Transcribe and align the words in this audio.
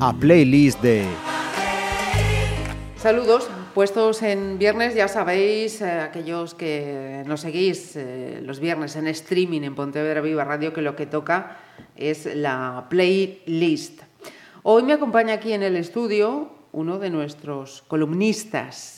A 0.00 0.12
playlist 0.12 0.80
de 0.82 1.04
Saludos, 2.96 3.48
puestos 3.74 4.22
en 4.22 4.58
viernes, 4.58 4.94
ya 4.94 5.08
sabéis, 5.08 5.80
eh, 5.80 6.00
aquellos 6.00 6.54
que 6.54 7.24
nos 7.26 7.40
seguís 7.40 7.96
eh, 7.96 8.40
los 8.42 8.60
viernes 8.60 8.94
en 8.96 9.06
streaming 9.08 9.62
en 9.62 9.74
Pontevedra 9.74 10.20
Viva 10.20 10.44
Radio, 10.44 10.72
que 10.72 10.82
lo 10.82 10.94
que 10.94 11.06
toca 11.06 11.58
es 11.96 12.26
la 12.36 12.86
playlist. 12.88 14.02
Hoy 14.62 14.82
me 14.82 14.92
acompaña 14.92 15.34
aquí 15.34 15.52
en 15.52 15.62
el 15.62 15.76
estudio 15.76 16.50
uno 16.72 16.98
de 16.98 17.10
nuestros 17.10 17.82
columnistas, 17.88 18.95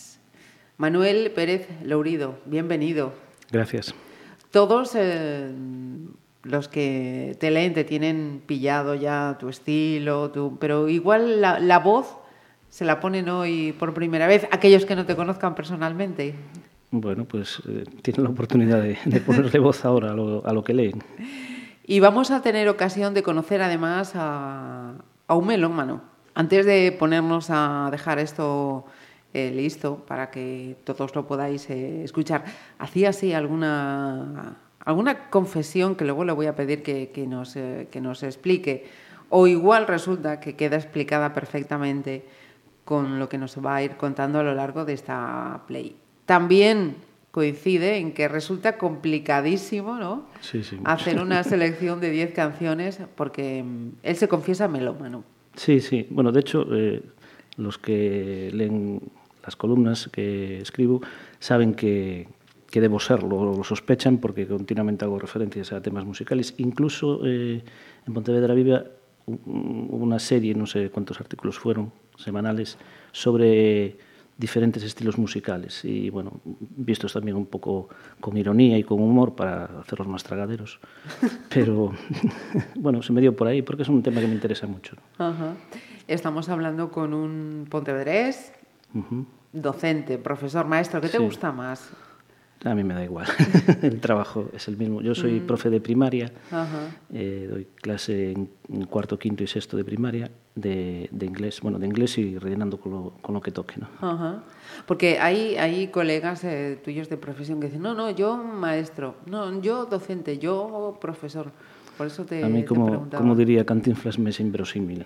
Manuel 0.79 1.33
Pérez 1.33 1.69
Lourido. 1.83 2.39
Bienvenido. 2.47 3.13
Gracias. 3.51 3.93
Todos 4.53 4.93
eh, 4.95 5.53
los 6.45 6.69
que 6.69 7.37
te 7.41 7.51
leen 7.51 7.75
te 7.75 7.83
tienen 7.83 8.41
pillado 8.47 8.95
ya 8.95 9.37
tu 9.41 9.49
estilo, 9.49 10.31
tu, 10.31 10.57
pero 10.61 10.89
igual 10.89 11.41
la, 11.41 11.59
la 11.59 11.81
voz 11.81 12.17
se 12.69 12.85
la 12.85 13.01
ponen 13.01 13.29
hoy 13.29 13.73
por 13.73 13.93
primera 13.93 14.29
vez, 14.29 14.47
aquellos 14.53 14.85
que 14.85 14.95
no 14.95 15.05
te 15.05 15.17
conozcan 15.17 15.57
personalmente. 15.57 16.37
Bueno, 16.93 17.25
pues 17.25 17.61
eh, 17.69 17.83
tienen 18.03 18.23
la 18.23 18.31
oportunidad 18.31 18.81
de, 18.81 18.97
de 19.05 19.21
ponerle 19.21 19.59
voz 19.59 19.85
ahora 19.85 20.13
a 20.13 20.15
lo, 20.15 20.47
a 20.47 20.53
lo 20.53 20.63
que 20.63 20.75
leen. 20.75 21.03
Y 21.85 21.99
vamos 21.99 22.31
a 22.31 22.41
tener 22.41 22.69
ocasión 22.69 23.15
de 23.15 23.25
conocer 23.25 23.63
además 23.63 24.13
a, 24.15 24.95
a 25.27 25.35
un 25.35 25.47
melómano. 25.49 26.03
Antes 26.35 26.65
de 26.67 26.93
ponernos 26.97 27.49
a 27.51 27.89
dejar 27.91 28.21
esto 28.21 28.85
eh, 29.35 29.53
listo 29.55 29.97
para 30.07 30.31
que 30.31 30.77
todos 30.85 31.15
lo 31.15 31.27
podáis 31.27 31.69
eh, 31.69 32.03
escuchar, 32.03 32.45
hacía 32.79 33.11
así 33.11 33.35
alguna, 33.35 34.57
alguna 34.83 35.29
confesión 35.29 35.97
que 35.97 36.07
luego 36.07 36.25
le 36.25 36.33
voy 36.33 36.47
a 36.47 36.57
pedir 36.57 36.83
que, 36.83 37.11
que 37.11 37.27
nos, 37.27 37.55
eh, 37.57 37.89
que 37.91 38.01
nos 38.01 38.23
explique. 38.23 38.87
O 39.29 39.47
igual 39.47 39.87
resulta 39.87 40.41
que 40.41 40.57
queda 40.57 40.77
explicada 40.77 41.35
perfectamente 41.35 42.25
con 42.87 43.19
lo 43.19 43.29
que 43.29 43.37
nos 43.37 43.55
va 43.59 43.77
a 43.77 43.83
ir 43.83 43.97
contando 43.99 44.39
a 44.39 44.43
lo 44.43 44.55
largo 44.55 44.87
de 44.87 44.95
esta 44.95 45.61
play. 45.67 45.95
También 46.25 46.97
coincide 47.31 47.99
en 47.99 48.15
que 48.15 48.29
resulta 48.29 48.79
complicadísimo 48.79 49.99
¿no? 49.99 50.25
Sí, 50.41 50.63
sí. 50.63 50.79
hacer 50.85 51.21
una 51.21 51.45
selección 51.45 52.01
de 52.01 52.11
10 52.11 52.33
canciones 52.33 52.99
porque 53.15 53.63
mm, 53.63 53.89
él 54.03 54.17
se 54.17 54.27
confiesa 54.27 54.69
melómano. 54.69 55.23
Sí, 55.55 55.81
sí. 55.81 56.07
Bueno, 56.09 56.33
de 56.33 56.41
hecho, 56.41 56.67
los 57.59 57.77
que 57.77 58.51
leen 58.55 59.03
las 59.49 59.57
columnas 59.57 60.11
que 60.13 60.61
escribo 60.61 61.01
saben 61.41 61.73
que, 61.73 62.29
que 62.71 62.83
debo 62.83 63.01
serlo, 63.01 63.57
lo 63.57 63.65
sospechan 63.65 64.19
porque 64.19 64.47
continuamente 64.47 65.07
hago 65.07 65.19
referencias 65.19 65.73
a 65.73 65.81
temas 65.81 66.05
musicales. 66.05 66.55
Incluso 66.59 67.23
eh, 67.25 67.65
en 68.07 68.13
Pontevedra 68.13 68.53
Viva 68.53 68.85
hubo 69.27 70.05
una 70.05 70.19
serie, 70.19 70.55
no 70.55 70.67
sé 70.67 70.91
cuántos 70.91 71.19
artículos 71.19 71.59
fueron, 71.59 71.93
semanales, 72.17 72.77
sobre 73.13 73.97
diferentes 74.37 74.83
estilos 74.85 75.17
musicales 75.19 75.83
y 75.85 76.11
bueno, 76.11 76.41
vistos 76.45 77.15
también 77.15 77.37
un 77.37 77.47
poco 77.47 77.89
con 78.21 78.37
ironía 78.37 78.79
y 78.79 78.85
con 78.85 79.01
humor 79.01 79.35
para 79.35 79.65
hacerlos 79.81 80.09
más 80.09 80.25
tragaderos. 80.25 80.79
Pero 81.55 81.93
bueno, 82.75 83.01
se 83.01 83.15
me 83.15 83.23
dio 83.23 83.35
por 83.35 83.49
ahí 83.49 83.63
porque 83.63 83.83
es 83.83 83.89
un 83.89 84.03
tema 84.03 84.21
que 84.21 84.27
me 84.27 84.35
interesa 84.35 84.67
mucho. 84.67 84.95
Ajá. 85.17 85.57
Estamos 86.07 86.51
hablando 86.51 86.91
con 86.91 87.15
un 87.15 87.67
pontevedrés, 87.71 88.53
Ujú. 88.95 89.27
Docente, 89.53 90.19
profesor, 90.19 90.67
maestro. 90.67 91.01
¿Qué 91.01 91.09
te 91.09 91.19
Sí. 91.19 91.23
gusta 91.25 91.53
más? 91.53 91.91
A 92.65 92.75
mí 92.75 92.83
me 92.83 92.93
da 92.93 93.05
igual, 93.05 93.25
el 93.83 94.01
trabajo 94.01 94.51
es 94.53 94.67
el 94.67 94.77
mismo. 94.77 95.01
Yo 95.01 95.15
soy 95.15 95.39
profe 95.39 95.71
de 95.71 95.81
primaria, 95.81 96.33
eh, 97.13 97.47
doy 97.49 97.69
clase 97.77 98.33
en, 98.33 98.51
cuarto, 98.87 99.17
quinto 99.17 99.45
y 99.45 99.47
sexto 99.47 99.77
de 99.77 99.85
primaria 99.85 100.29
de, 100.57 101.09
de 101.13 101.27
inglés, 101.27 101.61
bueno, 101.61 101.79
de 101.79 101.87
inglés 101.87 102.19
y 102.19 102.37
rellenando 102.37 102.81
con 102.81 102.91
lo, 102.91 103.13
con 103.23 103.33
lo 103.37 103.41
que 103.41 103.53
toque, 103.53 103.77
¿no? 103.79 104.43
Porque 104.87 105.21
hay, 105.21 105.55
hay 105.57 105.87
colegas 105.89 106.43
eh, 106.43 106.81
tuyos 106.83 107.09
de 107.09 107.17
profesión 107.17 107.61
que 107.61 107.67
dicen, 107.69 107.83
no, 107.83 107.95
no, 107.95 108.11
yo 108.11 108.37
maestro, 108.37 109.15
no, 109.27 109.63
yo 109.63 109.85
docente, 109.87 110.39
yo 110.39 110.99
profesor. 111.01 111.53
Por 111.97 112.09
eso 112.09 112.25
te, 112.25 112.43
A 112.45 112.49
mí, 112.49 112.65
como, 112.65 113.09
como 113.11 113.37
diría 113.37 113.65
Cantinflas, 113.65 114.19
me 114.19 114.31
es 114.31 114.41
inverosímil. 114.41 115.05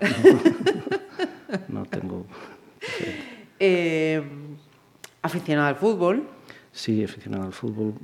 No, 1.69 1.81
No 1.81 1.85
tengo... 1.85 2.25
Eh, 3.65 4.21
aficionado 5.23 5.69
al 5.69 5.77
fútbol. 5.77 6.25
Sí, 6.73 7.05
aficionado 7.05 7.45
al 7.45 7.53
fútbol. 7.53 7.95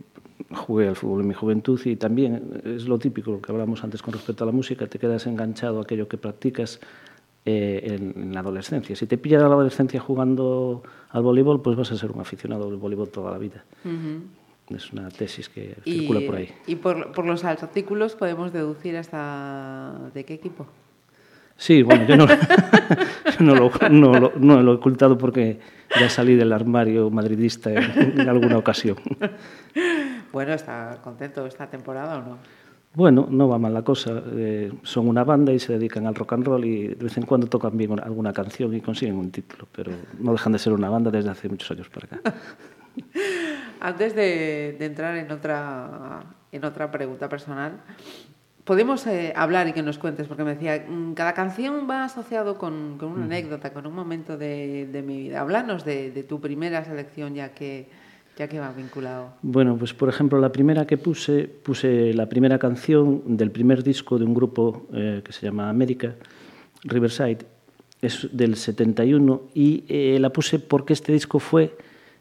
Jugué 0.54 0.86
al 0.86 0.94
fútbol 0.94 1.22
en 1.22 1.28
mi 1.28 1.34
juventud 1.34 1.80
y 1.84 1.96
también 1.96 2.62
es 2.64 2.86
lo 2.86 2.96
típico, 2.98 3.32
lo 3.32 3.42
que 3.42 3.50
hablábamos 3.50 3.82
antes 3.82 4.00
con 4.00 4.14
respecto 4.14 4.44
a 4.44 4.47
la 4.47 4.52
música, 4.52 4.86
te 4.86 5.00
quedas 5.00 5.26
enganchado 5.26 5.80
a 5.80 5.82
aquello 5.82 6.06
que 6.06 6.16
practicas 6.16 6.78
eh, 7.44 7.80
en, 7.84 8.22
en 8.22 8.32
la 8.34 8.41
adolescencia. 8.41 8.94
Si 8.94 9.06
te 9.06 9.18
pillas 9.18 9.42
a 9.42 9.48
la 9.48 9.54
adolescencia 9.54 9.98
jugando 9.98 10.84
al 11.10 11.22
voleibol, 11.22 11.60
pues 11.60 11.76
vas 11.76 11.91
a 11.91 11.97
ser 11.97 12.12
un 12.12 12.20
aficionado 12.20 12.70
del 12.70 12.78
voleibol 12.78 13.08
toda 13.08 13.32
la 13.32 13.38
vida. 13.38 13.64
Es 14.68 14.92
una 14.92 15.08
tesis 15.08 15.48
que 15.48 15.76
circula 15.82 16.20
por 16.24 16.36
ahí. 16.36 16.50
y 16.68 16.76
por, 16.76 17.10
por 17.12 17.26
los 17.26 17.42
artículos 17.44 18.14
podemos 18.14 18.52
deducir 18.52 18.97
hasta 18.97 20.10
de 20.14 20.24
qué 20.24 20.34
equipo. 20.34 20.66
Sí, 21.60 21.82
bueno, 21.82 22.04
yo 22.08 22.16
no, 22.16 22.26
lo, 23.54 23.70
no, 23.91 24.19
lo, 24.20 24.32
no 24.38 24.62
lo 24.62 24.72
he 24.72 24.74
ocultado 24.76 25.19
porque 25.19 25.58
ya 25.98 26.08
salí 26.08 26.36
del 26.36 26.52
armario 26.52 27.10
madridista 27.10 27.70
en, 27.72 28.20
en 28.20 28.28
alguna 28.28 28.56
ocasión. 28.58 28.96
Bueno, 30.32 30.52
¿está 30.54 30.98
contento 31.02 31.44
esta 31.47 31.66
temporada 31.68 32.18
o 32.18 32.22
no? 32.22 32.38
Bueno, 32.94 33.26
no 33.30 33.48
va 33.48 33.58
mal 33.58 33.74
la 33.74 33.82
cosa. 33.82 34.22
Eh, 34.32 34.72
son 34.82 35.08
una 35.08 35.24
banda 35.24 35.52
y 35.52 35.58
se 35.58 35.72
dedican 35.72 36.06
al 36.06 36.14
rock 36.14 36.34
and 36.34 36.47
roll 36.47 36.64
y 36.64 36.88
de 36.88 36.94
vez 37.04 37.16
en 37.18 37.24
cuando 37.26 37.47
tocan 37.48 37.76
bien 37.76 37.91
una- 37.91 38.02
alguna 38.04 38.32
canción 38.32 38.72
y 38.74 38.80
consiguen 38.80 39.16
un 39.16 39.30
título, 39.30 39.66
pero 39.72 39.91
no 40.20 40.32
dejan 40.32 40.52
de 40.52 40.58
ser 40.60 40.72
una 40.72 40.88
banda 40.88 41.10
desde 41.10 41.30
hace 41.30 41.48
muchos 41.48 41.70
años 41.72 41.88
para 41.88 42.06
acá. 42.06 42.34
Antes 43.80 44.14
de, 44.14 44.76
de 44.78 44.86
entrar 44.86 45.16
en 45.16 45.30
otra, 45.30 46.20
en 46.50 46.64
otra 46.64 46.91
pregunta 46.91 47.28
personal, 47.28 47.72
podemos 48.68 49.06
eh, 49.06 49.32
hablar 49.34 49.66
y 49.66 49.72
que 49.72 49.82
nos 49.82 49.96
cuentes, 49.96 50.28
porque 50.28 50.44
me 50.44 50.50
decía, 50.54 50.84
mm, 50.86 51.14
cada 51.14 51.32
canción 51.32 51.88
va 51.88 52.04
asociado 52.04 52.58
con, 52.58 52.98
con 52.98 53.12
una 53.12 53.24
anécdota, 53.24 53.72
con 53.72 53.86
un 53.86 53.94
momento 53.94 54.36
de, 54.36 54.86
de 54.92 55.00
mi 55.00 55.22
vida. 55.22 55.40
Háblanos 55.40 55.86
de, 55.86 56.10
de 56.10 56.22
tu 56.22 56.38
primera 56.38 56.84
selección, 56.84 57.34
ya 57.34 57.54
que, 57.54 57.88
ya 58.36 58.46
que 58.46 58.60
va 58.60 58.70
vinculado. 58.72 59.30
Bueno, 59.40 59.78
pues 59.78 59.94
por 59.94 60.10
ejemplo, 60.10 60.38
la 60.38 60.52
primera 60.52 60.86
que 60.86 60.98
puse, 60.98 61.44
puse 61.48 62.12
la 62.12 62.28
primera 62.28 62.58
canción 62.58 63.38
del 63.38 63.50
primer 63.50 63.82
disco 63.82 64.18
de 64.18 64.26
un 64.26 64.34
grupo 64.34 64.86
eh, 64.92 65.22
que 65.24 65.32
se 65.32 65.46
llama 65.46 65.70
América, 65.70 66.16
Riverside, 66.84 67.38
es 68.02 68.28
del 68.32 68.54
71, 68.54 69.44
y 69.54 69.84
eh, 69.88 70.18
la 70.20 70.28
puse 70.28 70.58
porque 70.58 70.92
este 70.92 71.10
disco 71.10 71.38
fue 71.38 71.74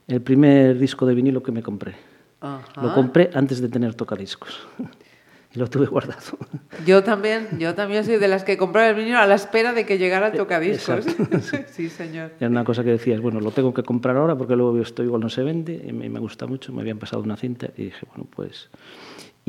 el 0.07 0.21
primer 0.21 0.79
disco 0.79 1.05
de 1.05 1.13
vinilo 1.13 1.43
que 1.43 1.51
me 1.51 1.61
compré. 1.61 1.95
Ajá. 2.39 2.81
Lo 2.81 2.93
compré 2.93 3.31
antes 3.33 3.59
de 3.59 3.67
tener 3.67 3.95
tocadiscos. 3.95 4.65
y 5.53 5.59
lo 5.59 5.69
tuve 5.69 5.85
guardado. 5.85 6.37
Yo 6.85 7.03
también, 7.03 7.47
yo 7.59 7.75
también 7.75 8.03
soy 8.03 8.17
de 8.17 8.27
las 8.27 8.43
que 8.43 8.57
compraba 8.57 8.89
el 8.89 8.95
vinilo 8.95 9.19
a 9.19 9.25
la 9.25 9.35
espera 9.35 9.73
de 9.73 9.85
que 9.85 9.97
llegara 9.97 10.27
el 10.27 10.37
tocadiscos. 10.37 11.07
Eh, 11.07 11.15
exacto, 11.31 11.67
sí, 11.73 11.89
señor. 11.89 12.31
Era 12.39 12.49
una 12.49 12.63
cosa 12.63 12.83
que 12.83 12.91
decías, 12.91 13.21
bueno, 13.21 13.39
lo 13.39 13.51
tengo 13.51 13.73
que 13.73 13.83
comprar 13.83 14.17
ahora 14.17 14.37
porque 14.37 14.55
luego 14.55 14.79
esto 14.79 15.03
igual 15.03 15.21
no 15.21 15.29
se 15.29 15.43
vende, 15.43 15.85
y 15.87 15.93
me, 15.93 16.09
me 16.09 16.19
gusta 16.19 16.47
mucho, 16.47 16.73
me 16.73 16.81
habían 16.81 16.99
pasado 16.99 17.21
una 17.21 17.37
cinta 17.37 17.69
y 17.77 17.85
dije, 17.85 18.05
bueno, 18.09 18.27
pues... 18.35 18.69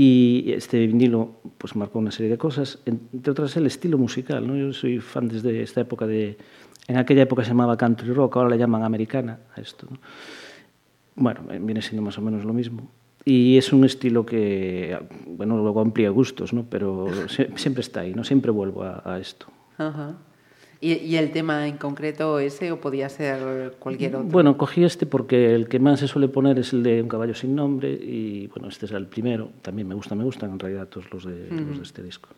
Y 0.01 0.53
este 0.53 0.87
vinilo 0.87 1.41
pues 1.59 1.75
marcó 1.75 1.99
una 1.99 2.13
serie 2.13 2.31
de 2.31 2.39
cosas, 2.39 2.79
entre 2.87 3.33
otras 3.33 3.57
el 3.57 3.67
estilo 3.67 3.99
musical, 3.99 4.47
¿no? 4.47 4.57
Yo 4.57 4.73
soy 4.73 5.01
fan 5.01 5.27
desde 5.27 5.61
esta 5.61 5.81
época 5.81 6.07
de... 6.07 6.39
En 6.87 6.99
aquella 6.99 7.23
época 7.23 7.43
se 7.43 7.49
llamaba 7.49 7.77
country 7.77 8.13
rock, 8.13 8.37
ahora 8.37 8.49
le 8.49 8.59
llaman 8.59 8.85
americana 8.85 9.41
a 9.57 9.61
esto, 9.61 9.89
¿no? 9.91 9.99
Bueno, 11.17 11.41
viene 11.61 11.83
siendo 11.83 12.03
más 12.03 12.17
o 12.17 12.23
menos 12.23 12.45
lo 12.45 12.53
mismo. 12.53 12.89
Y 13.25 13.59
es 13.59 13.73
un 13.73 13.85
estilo 13.85 14.25
que, 14.25 14.99
bueno, 15.27 15.59
luego 15.59 15.81
amplía 15.81 16.11
gustos, 16.11 16.53
¿no? 16.53 16.65
Pero 16.71 17.09
siempre 17.57 17.81
está 17.81 18.01
ahí, 18.01 18.15
¿no? 18.15 18.25
Siempre 18.25 18.51
vuelvo 18.51 18.85
a, 18.85 19.03
a 19.05 19.19
esto. 19.19 19.47
Ajá. 19.77 20.17
¿Y, 20.81 20.93
y 20.93 21.17
el 21.17 21.33
tema 21.33 21.67
en 21.67 21.77
concreto 21.77 22.39
ese 22.39 22.71
o 22.71 22.81
podía 22.81 23.09
ser 23.09 23.75
cualquier 23.81 24.15
otro? 24.15 24.29
Bueno, 24.29 24.57
cogí 24.57 24.85
este 24.85 25.07
porque 25.07 25.55
el 25.55 25.69
que 25.69 25.81
más 25.81 26.01
se 26.01 26.07
suele 26.07 26.29
poner 26.29 26.59
es 26.59 26.73
el 26.73 26.85
de 26.85 27.03
Un 27.03 27.09
caballo 27.09 27.35
sin 27.35 27.57
nombre 27.57 27.91
y 27.91 28.47
bueno, 28.49 28.69
este 28.69 28.87
es 28.87 28.93
el 28.93 29.07
primero. 29.07 29.51
También 29.63 29.89
me 29.89 29.95
gusta, 29.95 30.15
me 30.15 30.25
gustan 30.25 30.53
en 30.53 30.59
realidad 30.59 30.87
todos 30.87 31.13
los 31.13 31.25
de, 31.25 31.49
los 31.51 31.79
de 31.79 31.83
este 31.83 32.03
disco. 32.03 32.29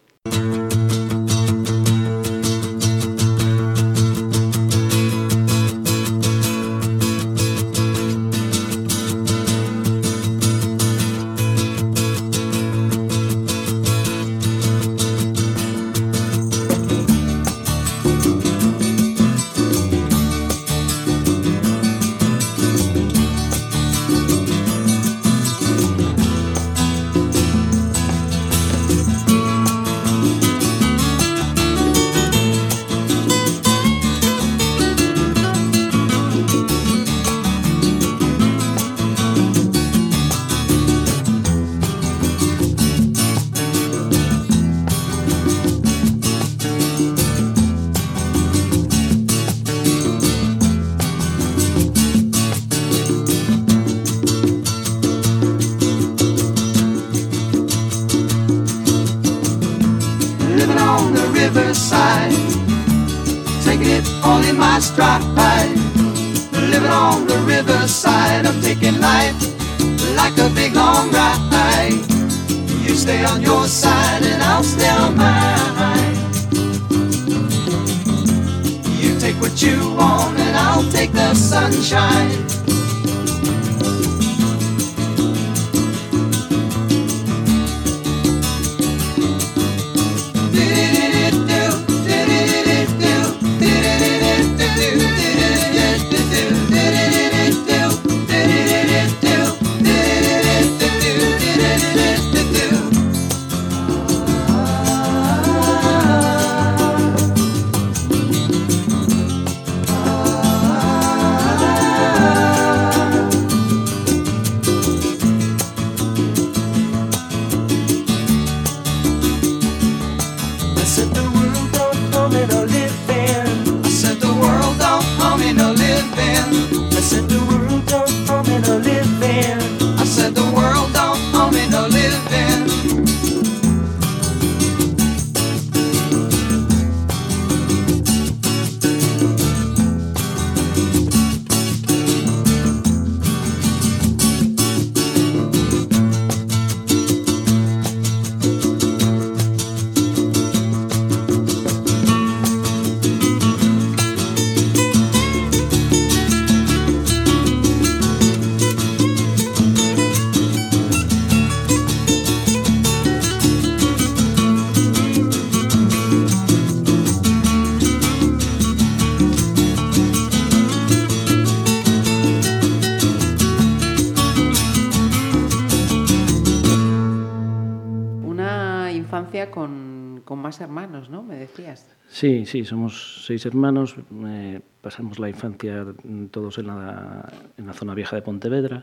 Sí, 182.20 182.44
sí, 182.44 182.66
somos 182.66 183.24
seis 183.24 183.46
hermanos. 183.46 183.96
eh, 184.26 184.60
pasamos 184.82 185.18
la 185.18 185.30
infancia 185.30 185.86
todos 186.30 186.58
en 186.58 186.66
la, 186.66 187.32
en 187.56 187.66
la 187.66 187.72
zona 187.72 187.94
vieja 187.94 188.14
de 188.14 188.20
Pontevedra. 188.20 188.82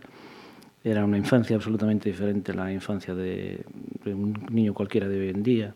Era 0.84 1.06
una 1.06 1.20
infancia 1.20 1.56
absolutamente 1.56 2.10
diferente 2.10 2.52
a 2.52 2.56
la 2.56 2.74
infancia 2.74 3.14
de, 3.14 3.64
de 4.04 4.14
un 4.16 4.34
niño 4.50 4.74
cualquiera 4.74 5.08
de 5.08 5.20
hoy 5.20 5.30
en 5.30 5.44
día. 5.44 5.76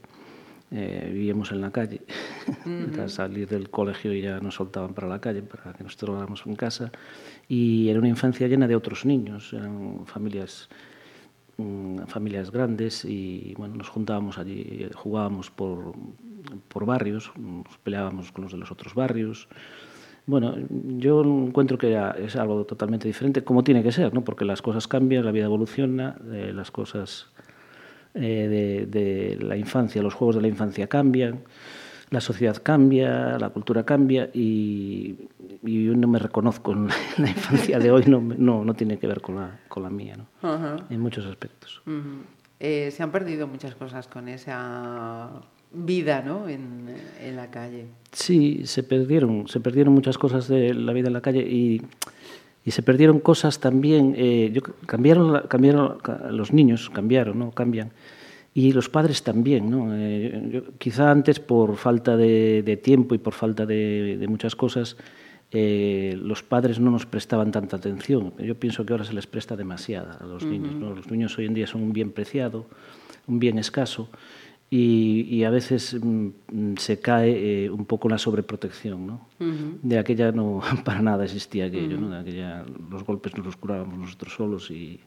Eh, 0.72 1.12
vivíamos 1.14 1.52
en 1.52 1.62
la 1.62 1.70
calle. 1.70 2.02
Al 3.00 3.12
salir 3.12 3.48
del 3.48 3.70
colegio 3.70 4.12
ya 4.12 4.40
nos 4.40 4.56
soltaban 4.56 4.96
para 4.96 5.08
la 5.08 5.22
calle 5.22 5.44
para 5.44 5.74
que 5.74 5.84
nos 5.84 5.96
trabajáramos 5.98 6.42
en 6.48 6.56
casa. 6.56 6.92
Y 7.48 7.90
era 7.90 8.00
una 8.00 8.10
infancia 8.10 8.48
llena 8.48 8.68
de 8.68 8.76
otros 8.76 9.06
niños. 9.06 9.54
Eran 9.54 10.08
familias 10.08 10.68
mm, 11.58 12.06
familias 12.08 12.50
grandes 12.50 13.06
y 13.06 13.54
bueno, 13.56 13.76
nos 13.76 13.90
juntábamos 13.90 14.40
allí, 14.40 14.90
jugábamos 14.96 15.52
por, 15.52 15.94
por 16.68 16.86
barrios, 16.86 17.32
nos 17.38 17.78
peleábamos 17.80 18.32
con 18.32 18.44
los 18.44 18.54
de 18.54 18.58
los 18.58 18.72
otros 18.72 18.94
barrios. 18.96 19.48
Bueno, 20.26 20.56
yo 20.70 21.24
encuentro 21.24 21.78
que 21.78 22.00
es 22.20 22.36
algo 22.36 22.66
totalmente 22.66 23.08
diferente, 23.08 23.44
como 23.44 23.64
tiene 23.64 23.84
que 23.84 23.92
ser, 23.92 24.14
¿no? 24.14 24.24
porque 24.24 24.46
las 24.46 24.62
cosas 24.62 24.88
cambian, 24.88 25.26
la 25.26 25.32
vida 25.32 25.46
evoluciona, 25.46 26.16
eh, 26.32 26.52
las 26.54 26.70
cosas 26.72 27.28
eh, 28.14 28.48
de, 28.48 28.86
de 28.86 29.44
la 29.44 29.58
infancia, 29.58 30.02
los 30.04 30.14
juegos 30.14 30.36
de 30.36 30.42
la 30.42 30.48
infancia 30.48 30.88
cambian, 30.88 31.44
la 32.12 32.22
sociedad 32.22 32.62
cambia, 32.62 33.40
la 33.40 33.50
cultura 33.50 33.84
cambia 33.84 34.30
y, 34.34 35.30
y 35.64 35.86
yo 35.86 35.96
no 35.96 36.08
me 36.08 36.20
reconozco 36.20 36.74
en 36.74 36.88
la, 36.88 36.94
en 37.18 37.24
la 37.24 37.30
infancia 37.30 37.80
de 37.80 37.90
hoy, 37.90 38.04
no, 38.06 38.22
no, 38.22 38.64
no 38.64 38.74
tiene 38.74 39.00
que 39.00 39.08
ver 39.08 39.22
con 39.22 39.36
la, 39.36 39.62
con 39.70 39.82
la 39.84 39.90
mía, 39.90 40.18
¿no? 40.18 40.28
Ajá. 40.48 40.76
en 40.90 41.00
muchos 41.00 41.26
aspectos. 41.26 41.82
Ujú. 41.88 42.24
Eh, 42.60 42.92
se 42.92 43.02
han 43.02 43.12
perdido 43.12 43.48
muchas 43.48 43.74
cosas 43.76 44.08
con 44.08 44.28
esa 44.28 45.42
vida, 45.74 46.22
¿no? 46.22 46.48
En, 46.50 46.88
en 47.24 47.36
la 47.36 47.50
calle. 47.50 47.86
Sí, 48.12 48.62
se 48.66 48.84
perdieron, 48.84 49.48
se 49.48 49.60
perdieron 49.60 49.94
muchas 49.94 50.18
cosas 50.18 50.48
de 50.48 50.74
la 50.74 50.92
vida 50.94 51.08
en 51.08 51.14
la 51.14 51.22
calle 51.22 51.42
y, 51.42 51.82
y 52.66 52.72
se 52.72 52.84
perdieron 52.84 53.20
cosas 53.20 53.60
también. 53.60 54.14
eh, 54.18 54.52
yo, 54.54 54.62
cambiaron, 54.86 55.48
cambiaron 55.48 56.00
ca- 56.00 56.30
los 56.32 56.52
niños, 56.54 56.90
cambiaron, 56.90 57.40
¿no? 57.40 57.52
Cambian. 57.52 57.92
Y 58.54 58.74
los 58.74 58.90
padres 58.90 59.24
también, 59.24 59.70
¿no? 59.72 59.96
Eh, 59.96 60.50
yo- 60.52 60.64
quizá 60.78 61.10
antes 61.10 61.40
por 61.40 61.78
falta 61.78 62.18
de, 62.18 62.64
de 62.64 62.76
tiempo 62.78 63.16
y 63.16 63.18
por 63.18 63.34
falta 63.34 63.66
de, 63.66 64.18
de 64.20 64.28
muchas 64.28 64.58
cosas, 64.58 64.98
eh, 65.54 66.18
los 66.22 66.44
padres 66.44 66.80
no 66.80 66.92
nos 66.92 67.06
prestaban 67.06 67.52
tanta 67.52 67.78
atención. 67.78 68.34
Yo 68.40 68.56
pienso 68.56 68.86
que 68.86 68.92
ahora 68.94 69.06
se 69.06 69.14
les 69.14 69.26
presta 69.28 69.56
demasiada 69.56 70.18
a 70.20 70.26
los 70.26 70.44
niños. 70.46 70.76
¿no? 70.76 70.94
Los 70.94 71.10
niños 71.10 71.38
hoy 71.38 71.46
en 71.46 71.54
día 71.54 71.68
son 71.68 71.82
un 71.82 71.94
bien 71.94 72.12
preciado, 72.12 72.66
un 73.28 73.40
bien 73.40 73.58
escaso, 73.58 74.10
y, 74.74 75.24
y 75.30 75.44
a 75.44 75.50
veces 75.50 75.98
mm, 76.02 76.76
se 76.78 77.00
cae 77.02 77.66
eh, 77.66 77.70
un 77.70 77.86
poco 77.86 78.08
la 78.08 78.18
sobreprotección. 78.18 79.06
¿no? 79.06 79.28
De 79.84 80.00
aquella 80.00 80.32
no 80.32 80.62
para 80.86 81.02
nada 81.02 81.26
existía 81.26 81.66
aquello, 81.66 81.98
¿no? 82.00 82.10
de 82.10 82.20
aquella 82.20 82.64
los 82.90 83.04
golpes 83.04 83.36
nos 83.36 83.46
los 83.46 83.58
curábamos 83.58 84.00
nosotros 84.00 84.34
solos 84.34 84.72
y... 84.72 85.00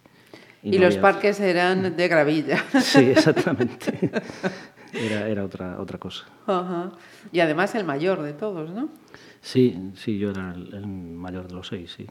Y, 0.62 0.70
no 0.78 0.84
los 0.84 0.94
había- 0.94 1.02
parques 1.02 1.40
eran 1.40 1.96
de 1.96 2.08
gravilla. 2.08 2.62
Sí, 2.80 3.00
exactamente. 3.10 4.10
Era, 4.94 5.26
era 5.28 5.44
otra, 5.44 5.80
otra 5.80 5.98
cosa. 5.98 6.24
Ajá. 6.46 6.92
Y 7.32 7.40
además 7.40 7.74
el 7.74 7.82
mayor 7.82 8.22
de 8.22 8.32
todos, 8.32 8.70
¿no? 8.70 8.90
Sí, 9.44 9.76
sí, 9.94 10.16
yo 10.16 10.30
era 10.30 10.54
el, 10.54 10.86
mayor 10.86 11.46
de 11.48 11.54
los 11.54 11.66
seis, 11.66 11.94
sí. 11.94 12.06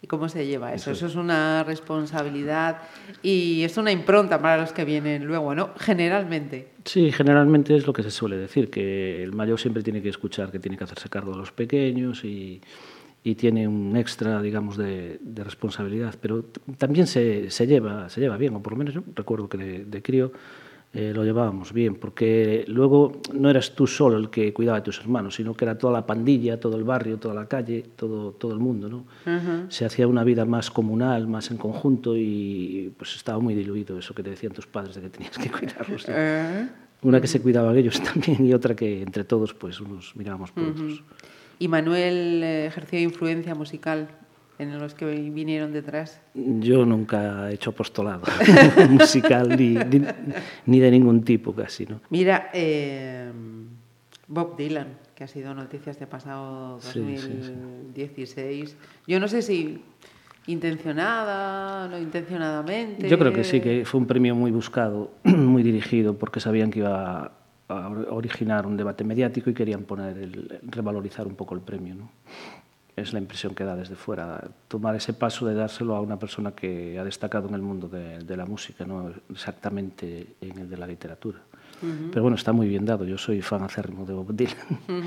¿Y 0.00 0.06
cómo 0.06 0.26
se 0.26 0.46
lleva 0.46 0.72
eso? 0.72 0.90
Eso 0.90 1.06
es 1.06 1.14
una 1.14 1.62
responsabilidad 1.64 2.78
y 3.22 3.62
es 3.62 3.76
una 3.76 3.92
impronta 3.92 4.40
para 4.40 4.62
los 4.62 4.72
que 4.72 4.86
vienen 4.86 5.26
luego, 5.26 5.54
¿no? 5.54 5.72
Generalmente. 5.76 6.68
Sí, 6.86 7.12
generalmente 7.12 7.76
es 7.76 7.86
lo 7.86 7.92
que 7.92 8.02
se 8.02 8.10
suele 8.10 8.38
decir, 8.38 8.70
que 8.70 9.22
el 9.22 9.34
mayor 9.34 9.60
siempre 9.60 9.82
tiene 9.82 10.00
que 10.00 10.08
escuchar, 10.08 10.50
que 10.50 10.58
tiene 10.58 10.78
que 10.78 10.84
hacerse 10.84 11.10
cargo 11.10 11.32
de 11.32 11.36
los 11.36 11.52
pequeños 11.52 12.24
y, 12.24 12.62
y 13.22 13.34
tiene 13.34 13.68
un 13.68 13.94
extra, 13.94 14.40
digamos, 14.40 14.78
de, 14.78 15.18
de 15.20 15.44
responsabilidad. 15.44 16.14
Pero 16.18 16.46
también 16.78 17.06
se, 17.06 17.50
se, 17.50 17.66
lleva, 17.66 18.08
se 18.08 18.18
lleva 18.18 18.38
bien, 18.38 18.54
o 18.54 18.62
por 18.62 18.72
lo 18.72 18.78
menos 18.78 18.94
yo 18.94 19.02
recuerdo 19.14 19.46
que 19.50 19.58
de, 19.58 19.84
de 19.84 20.02
crío 20.02 20.32
eh, 20.92 21.12
lo 21.14 21.24
llevábamos 21.24 21.74
bien, 21.74 21.96
porque 21.96 22.64
luego 22.68 23.20
no 23.34 23.50
eras 23.50 23.74
tú 23.74 23.86
solo 23.86 24.16
el 24.16 24.30
que 24.30 24.54
cuidaba 24.54 24.78
de 24.78 24.84
tus 24.84 24.98
hermanos, 25.00 25.34
sino 25.34 25.52
que 25.54 25.66
era 25.66 25.76
toda 25.76 25.92
la 25.92 26.06
pandilla, 26.06 26.58
todo 26.58 26.76
el 26.78 26.84
barrio, 26.84 27.18
toda 27.18 27.34
la 27.34 27.46
calle, 27.46 27.84
todo, 27.96 28.32
todo 28.32 28.52
el 28.52 28.60
mundo. 28.60 28.88
¿no? 28.88 29.04
Se 29.68 29.84
hacía 29.84 30.06
una 30.06 30.24
vida 30.24 30.46
más 30.46 30.70
comunal, 30.70 31.28
más 31.28 31.50
en 31.50 31.58
conjunto 31.58 32.16
y 32.16 32.94
pues 32.96 33.14
estaba 33.14 33.38
muy 33.40 33.54
diluido 33.54 33.98
eso 33.98 34.14
que 34.14 34.22
te 34.22 34.30
decían 34.30 34.52
tus 34.52 34.66
padres 34.66 34.94
de 34.94 35.02
que 35.02 35.10
tenías 35.10 35.36
que 35.36 35.50
cuidarlos. 35.58 36.08
¿no? 36.08 36.14
Eh, 36.16 36.68
Una 37.02 37.20
que 37.20 37.26
se 37.26 37.42
cuidaba 37.42 37.74
de 37.74 37.80
ellos 37.80 38.00
también 38.14 38.46
y 38.46 38.54
otra 38.54 38.74
que 38.74 39.02
entre 39.02 39.24
todos 39.24 39.52
pues 39.52 39.78
unos 39.80 40.16
mirábamos 40.16 40.50
por 40.50 40.64
otros. 40.64 41.02
¿Y 41.58 41.68
Manuel 41.68 42.42
eh, 42.42 42.66
ejerció 42.66 43.00
influencia 43.00 43.54
musical 43.54 44.08
en 44.58 44.78
los 44.78 44.94
que 44.94 45.06
vinieron 45.06 45.72
detrás? 45.72 46.20
Yo 46.34 46.84
nunca 46.84 47.50
he 47.50 47.54
hecho 47.54 47.70
apostolado 47.70 48.22
musical 48.90 49.48
ni, 49.56 49.74
ni, 49.74 50.02
ni 50.66 50.80
de 50.80 50.90
ningún 50.90 51.22
tipo 51.24 51.54
casi, 51.54 51.86
¿no? 51.86 52.00
Mira, 52.10 52.50
eh, 52.52 53.30
Bob 54.28 54.56
Dylan, 54.56 54.88
que 55.14 55.24
ha 55.24 55.28
sido 55.28 55.54
noticia 55.54 55.90
este 55.90 56.06
pasado 56.06 56.80
Sí, 56.80 57.16
sí, 57.16 57.38
sí. 57.42 57.52
2016. 57.52 58.76
Yo 59.06 59.20
no 59.20 59.28
sé 59.28 59.42
si 59.42 59.82
intencionada, 60.46 61.88
no 61.88 61.98
intencionadamente. 61.98 63.08
Yo 63.08 63.18
creo 63.18 63.32
que 63.32 63.44
sí, 63.44 63.60
que 63.60 63.84
fue 63.84 64.00
un 64.00 64.06
premio 64.06 64.34
muy 64.34 64.50
buscado, 64.50 65.10
muy 65.24 65.62
dirigido, 65.62 66.16
porque 66.16 66.40
sabían 66.40 66.70
que 66.70 66.80
iba 66.80 67.32
a 67.68 67.88
originar 68.10 68.66
un 68.66 68.76
debate 68.76 69.02
mediático 69.02 69.50
y 69.50 69.54
querían 69.54 69.82
poner 69.82 70.16
el, 70.18 70.60
revalorizar 70.62 71.26
un 71.26 71.34
poco 71.34 71.54
el 71.54 71.60
premio. 71.60 71.94
¿no? 71.96 72.10
Es 72.96 73.12
la 73.12 73.18
impresión 73.18 73.54
que 73.54 73.64
da 73.64 73.76
desde 73.76 73.94
fuera, 73.94 74.42
tomar 74.68 74.96
ese 74.96 75.12
paso 75.12 75.46
de 75.46 75.54
dárselo 75.54 75.94
a 75.94 76.00
una 76.00 76.18
persona 76.18 76.52
que 76.52 76.98
ha 76.98 77.04
destacado 77.04 77.46
en 77.46 77.54
el 77.54 77.60
mundo 77.60 77.88
de, 77.88 78.36
la 78.36 78.46
música, 78.46 78.86
no 78.86 79.12
exactamente 79.30 80.34
en 80.40 80.58
el 80.58 80.70
de 80.70 80.76
la 80.78 80.86
literatura. 80.86 81.38
Uh 81.82 81.86
-huh. 81.86 82.10
Pero 82.10 82.22
bueno, 82.22 82.36
está 82.36 82.52
muy 82.52 82.68
bien 82.68 82.84
dado. 82.84 83.04
Yo 83.04 83.18
soy 83.18 83.42
fan 83.42 83.62
acérrimo 83.62 84.04
de 84.04 84.14
Bob 84.14 84.34
Dylan. 84.34 84.56
Uh 84.88 84.92
-huh. 84.92 85.02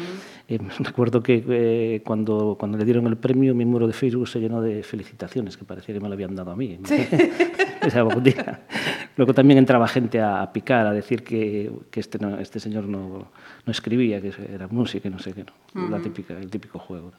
eh, 0.48 0.60
recuerdo 0.80 1.22
que 1.22 1.44
eh, 1.48 2.02
cuando, 2.06 2.56
cuando 2.60 2.78
le 2.78 2.86
dieron 2.86 3.08
el 3.08 3.18
premio, 3.18 3.56
mi 3.56 3.66
muro 3.66 3.88
de 3.88 3.94
Facebook 3.94 4.28
se 4.28 4.40
llenó 4.40 4.62
de 4.62 4.84
felicitaciones, 4.84 5.58
que 5.58 5.66
parecía 5.66 5.94
que 5.96 6.02
me 6.02 6.08
lo 6.08 6.14
habían 6.14 6.36
dado 6.36 6.52
a 6.52 6.56
mí. 6.56 6.80
Sí. 6.86 6.98
Bob 8.04 8.22
Dylan. 8.22 8.60
Luego 9.18 9.34
también 9.34 9.58
entraba 9.58 9.88
gente 9.88 10.20
a, 10.22 10.42
a 10.42 10.54
picar, 10.54 10.86
a 10.88 10.92
decir 10.94 11.24
que, 11.24 11.72
que 11.92 12.00
este, 12.00 12.20
no, 12.20 12.40
este 12.40 12.60
señor 12.60 12.86
no, 12.86 13.32
no 13.66 13.72
escribía, 13.72 14.22
que 14.22 14.32
era 14.54 14.68
música 14.68 15.08
y 15.08 15.12
no 15.12 15.20
sé 15.20 15.34
qué. 15.34 15.44
No. 15.44 15.54
Uh 15.76 15.86
-huh. 15.86 15.90
La 15.90 16.00
típica, 16.00 16.38
el 16.38 16.50
típico 16.50 16.80
juego. 16.80 17.12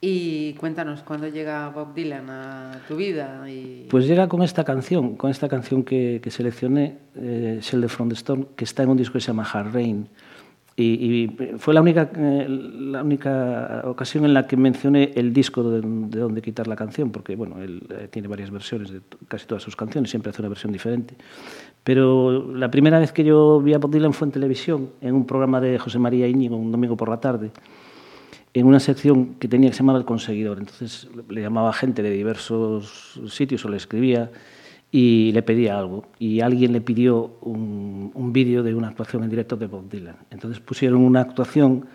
Y 0.00 0.52
cuéntanos, 0.54 1.02
¿cuándo 1.02 1.26
llega 1.26 1.68
Bob 1.70 1.92
Dylan 1.92 2.30
a 2.30 2.82
tu 2.86 2.94
vida? 2.94 3.50
Y... 3.50 3.86
Pues 3.90 4.06
llega 4.06 4.28
con 4.28 4.42
esta 4.42 4.62
canción, 4.62 5.16
con 5.16 5.30
esta 5.30 5.48
canción 5.48 5.82
que, 5.82 6.20
que 6.22 6.30
seleccioné, 6.30 6.98
eh, 7.16 7.58
Shelter 7.60 7.90
from 7.90 8.08
the 8.08 8.14
Storm, 8.14 8.46
que 8.54 8.62
está 8.62 8.84
en 8.84 8.90
un 8.90 8.96
disco 8.96 9.14
que 9.14 9.20
se 9.20 9.28
llama 9.28 9.42
Hard 9.42 9.74
Rain. 9.74 10.08
Y, 10.76 10.84
y 10.84 11.36
fue 11.58 11.74
la 11.74 11.80
única, 11.80 12.08
eh, 12.14 12.46
la 12.48 13.02
única 13.02 13.82
ocasión 13.86 14.24
en 14.24 14.34
la 14.34 14.46
que 14.46 14.56
mencioné 14.56 15.10
el 15.16 15.32
disco 15.32 15.68
de, 15.68 15.80
de 15.80 16.20
donde 16.20 16.42
quitar 16.42 16.68
la 16.68 16.76
canción, 16.76 17.10
porque 17.10 17.34
bueno, 17.34 17.60
él 17.60 17.82
eh, 17.90 18.06
tiene 18.08 18.28
varias 18.28 18.52
versiones 18.52 18.92
de 18.92 19.00
casi 19.26 19.46
todas 19.46 19.64
sus 19.64 19.74
canciones, 19.74 20.10
siempre 20.10 20.30
hace 20.30 20.40
una 20.40 20.50
versión 20.50 20.72
diferente. 20.72 21.16
Pero 21.82 22.54
la 22.54 22.70
primera 22.70 23.00
vez 23.00 23.10
que 23.10 23.24
yo 23.24 23.60
vi 23.60 23.74
a 23.74 23.78
Bob 23.78 23.90
Dylan 23.90 24.12
fue 24.12 24.28
en 24.28 24.32
televisión, 24.32 24.90
en 25.00 25.16
un 25.16 25.26
programa 25.26 25.60
de 25.60 25.76
José 25.76 25.98
María 25.98 26.28
Íñigo, 26.28 26.56
un 26.56 26.70
domingo 26.70 26.96
por 26.96 27.08
la 27.08 27.18
tarde 27.18 27.50
en 28.54 28.66
una 28.66 28.80
sección 28.80 29.34
que 29.34 29.48
tenía 29.48 29.70
que 29.70 29.74
se 29.74 29.80
llamaba 29.80 29.98
El 29.98 30.04
Conseguidor. 30.04 30.58
Entonces 30.58 31.08
le 31.28 31.40
llamaba 31.40 31.72
gente 31.72 32.02
de 32.02 32.10
diversos 32.10 33.20
sitios 33.28 33.64
o 33.64 33.68
le 33.68 33.76
escribía 33.76 34.30
y 34.90 35.32
le 35.32 35.42
pedía 35.42 35.78
algo. 35.78 36.06
Y 36.18 36.40
alguien 36.40 36.72
le 36.72 36.80
pidió 36.80 37.36
un, 37.42 38.10
un 38.14 38.32
vídeo 38.32 38.62
de 38.62 38.74
una 38.74 38.88
actuación 38.88 39.24
en 39.24 39.30
directo 39.30 39.56
de 39.56 39.66
Bob 39.66 39.88
Dylan. 39.88 40.16
Entonces 40.30 40.60
pusieron 40.60 41.02
una 41.02 41.20
actuación 41.20 41.86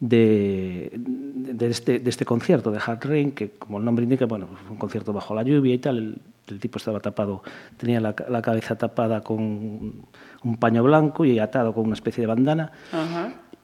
de, 0.00 0.90
de, 0.94 1.68
este, 1.68 1.98
de 2.00 2.10
este 2.10 2.24
concierto 2.24 2.70
de 2.70 2.78
Hard 2.84 3.04
Rain, 3.04 3.32
que 3.32 3.50
como 3.50 3.78
el 3.78 3.84
nombre 3.84 4.02
indica, 4.02 4.24
bueno, 4.26 4.48
fue 4.48 4.72
un 4.72 4.78
concierto 4.78 5.12
bajo 5.12 5.34
la 5.34 5.42
lluvia 5.42 5.74
y 5.74 5.78
tal. 5.78 5.98
El, 5.98 6.20
tipo 6.58 6.78
estaba 6.78 6.98
tapado, 6.98 7.44
tenía 7.76 8.00
la, 8.00 8.12
la, 8.28 8.42
cabeza 8.42 8.76
tapada 8.76 9.20
con 9.20 9.38
un 9.38 10.56
paño 10.58 10.82
blanco 10.82 11.24
y 11.24 11.38
atado 11.38 11.72
con 11.72 11.84
una 11.84 11.94
especie 11.94 12.22
de 12.22 12.26
bandana. 12.26 12.72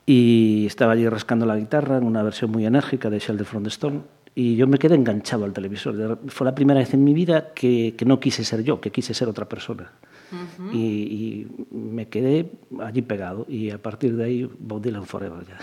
Y 0.06 0.64
estaba 0.66 0.92
allí 0.92 1.08
rascando 1.08 1.44
la 1.46 1.56
guitarra 1.56 1.98
en 1.98 2.04
una 2.04 2.22
versión 2.22 2.52
muy 2.52 2.64
enérgica 2.64 3.10
de 3.10 3.18
Shelter 3.18 3.44
from 3.44 3.64
the 3.64 3.68
Storm 3.68 4.02
y 4.36 4.54
yo 4.54 4.66
me 4.66 4.78
quedé 4.78 4.94
enganchado 4.94 5.44
al 5.44 5.52
televisor. 5.52 6.20
Fue 6.28 6.44
la 6.44 6.54
primera 6.54 6.78
vez 6.78 6.94
en 6.94 7.02
mi 7.02 7.12
vida 7.12 7.52
que, 7.54 7.94
que 7.96 8.04
no 8.04 8.20
quise 8.20 8.44
ser 8.44 8.62
yo, 8.62 8.80
que 8.80 8.90
quise 8.92 9.14
ser 9.14 9.28
otra 9.28 9.48
persona. 9.48 9.90
Uh 10.32 10.34
-huh. 10.34 10.74
y, 10.74 10.78
y, 10.80 11.46
me 11.76 12.08
quedé 12.08 12.50
allí 12.80 13.00
pegado 13.02 13.46
y 13.48 13.70
a 13.70 13.78
partir 13.78 14.16
de 14.16 14.24
ahí 14.24 14.50
Bob 14.58 14.82
Dylan 14.82 15.06
Forever 15.06 15.44
ya. 15.46 15.56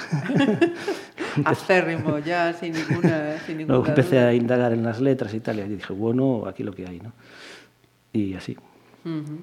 Acérrimo, 1.51 2.17
ya 2.19 2.53
sin 2.53 2.71
ninguna, 2.73 3.37
sin 3.45 3.57
ninguna 3.57 3.75
Luego 3.75 3.89
empecé 3.89 4.15
duda. 4.15 4.27
a 4.29 4.33
indagar 4.33 4.71
en 4.71 4.83
las 4.83 5.01
letras 5.01 5.33
y 5.33 5.41
tal 5.41 5.59
y 5.59 5.63
dije, 5.63 5.91
bueno, 5.91 6.45
aquí 6.47 6.63
lo 6.63 6.71
que 6.71 6.87
hay, 6.87 6.99
¿no? 7.01 7.11
Y 8.13 8.35
así. 8.35 8.55
Uh 9.03 9.09
-huh. 9.09 9.39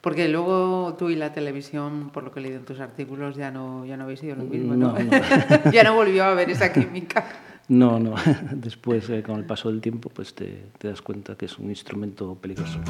Porque 0.00 0.28
luego 0.28 0.94
tú 0.98 1.10
y 1.10 1.16
la 1.16 1.32
televisión, 1.32 2.10
por 2.10 2.22
lo 2.22 2.32
que 2.32 2.40
he 2.40 2.42
leído 2.42 2.58
en 2.58 2.64
tus 2.64 2.80
artículos, 2.80 3.36
ya 3.36 3.50
no, 3.50 3.84
ya 3.84 3.98
no 3.98 4.04
habéis 4.04 4.20
sido 4.20 4.36
lo 4.36 4.44
mismo, 4.44 4.74
¿no? 4.74 4.92
no, 4.92 4.98
no. 4.98 5.72
ya 5.72 5.82
no 5.84 5.94
volvió 5.94 6.24
a 6.24 6.30
haber 6.30 6.48
esa 6.48 6.72
química. 6.72 7.26
No, 7.68 8.00
no. 8.00 8.14
Después, 8.52 9.08
eh, 9.10 9.22
con 9.22 9.36
el 9.36 9.44
paso 9.44 9.70
del 9.70 9.80
tiempo, 9.80 10.08
pues 10.08 10.34
te, 10.34 10.64
te 10.78 10.88
das 10.88 11.02
cuenta 11.02 11.36
que 11.36 11.46
es 11.46 11.58
un 11.58 11.68
instrumento 11.68 12.34
peligroso. 12.34 12.80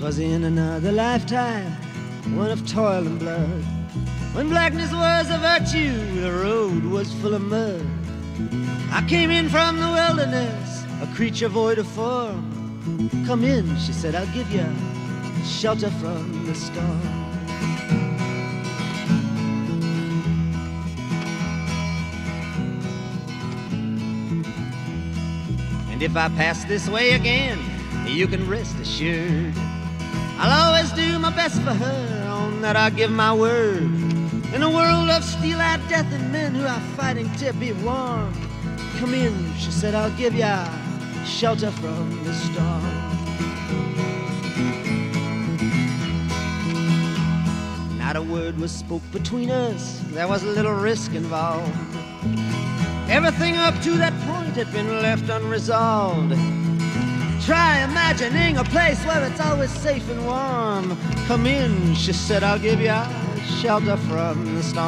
Twas 0.00 0.18
in 0.18 0.44
another 0.44 0.92
lifetime, 0.92 1.76
one 2.36 2.50
of 2.50 2.66
toil 2.66 3.06
and 3.06 3.18
blood. 3.18 3.62
When 4.34 4.48
blackness 4.48 4.92
was 4.92 5.28
a 5.30 5.38
virtue, 5.38 6.20
the 6.20 6.32
road 6.32 6.84
was 6.84 7.12
full 7.14 7.34
of 7.34 7.42
mud. 7.42 7.99
I 8.92 9.04
came 9.08 9.30
in 9.30 9.48
from 9.48 9.78
the 9.78 9.88
wilderness, 9.88 10.84
a 11.02 11.06
creature 11.14 11.48
void 11.48 11.78
of 11.78 11.86
form. 11.86 13.08
Come 13.26 13.44
in, 13.44 13.76
she 13.78 13.92
said, 13.92 14.14
I'll 14.14 14.26
give 14.34 14.50
you 14.50 14.66
shelter 15.44 15.90
from 15.92 16.46
the 16.46 16.54
storm. 16.54 17.00
And 25.90 26.02
if 26.02 26.16
I 26.16 26.28
pass 26.30 26.64
this 26.64 26.88
way 26.88 27.12
again, 27.12 27.58
you 28.06 28.26
can 28.26 28.48
rest 28.48 28.76
assured. 28.78 29.54
I'll 30.38 30.68
always 30.68 30.90
do 30.92 31.18
my 31.18 31.30
best 31.30 31.60
for 31.62 31.74
her, 31.74 32.28
on 32.28 32.62
that 32.62 32.74
I 32.74 32.90
give 32.90 33.10
my 33.10 33.34
word. 33.34 34.19
In 34.52 34.62
a 34.62 34.68
world 34.68 35.08
of 35.10 35.22
steel-eyed 35.22 35.80
death 35.88 36.12
and 36.12 36.32
men 36.32 36.54
who 36.54 36.66
are 36.66 36.80
fighting 36.96 37.30
to 37.36 37.52
be 37.52 37.72
warm. 37.72 38.34
Come 38.98 39.14
in, 39.14 39.54
she 39.54 39.70
said, 39.70 39.94
I'll 39.94 40.10
give 40.16 40.34
ya 40.34 40.68
shelter 41.24 41.70
from 41.70 42.24
the 42.24 42.34
storm. 42.34 42.82
Not 47.96 48.16
a 48.16 48.22
word 48.22 48.58
was 48.58 48.72
spoke 48.72 49.02
between 49.12 49.50
us, 49.50 50.02
there 50.08 50.26
was 50.26 50.42
a 50.42 50.48
little 50.48 50.74
risk 50.74 51.14
involved. 51.14 51.72
Everything 53.08 53.56
up 53.56 53.80
to 53.82 53.92
that 53.98 54.12
point 54.26 54.56
had 54.56 54.72
been 54.72 55.00
left 55.00 55.28
unresolved. 55.28 56.34
Try 57.46 57.84
imagining 57.84 58.58
a 58.58 58.64
place 58.64 59.04
where 59.06 59.24
it's 59.24 59.40
always 59.40 59.70
safe 59.70 60.08
and 60.10 60.26
warm. 60.26 60.98
Come 61.26 61.46
in, 61.46 61.94
she 61.94 62.12
said, 62.12 62.42
I'll 62.42 62.58
give 62.58 62.80
you 62.80 63.29
shelter 63.58 63.96
from 63.96 64.54
the 64.54 64.62
storm. 64.62 64.86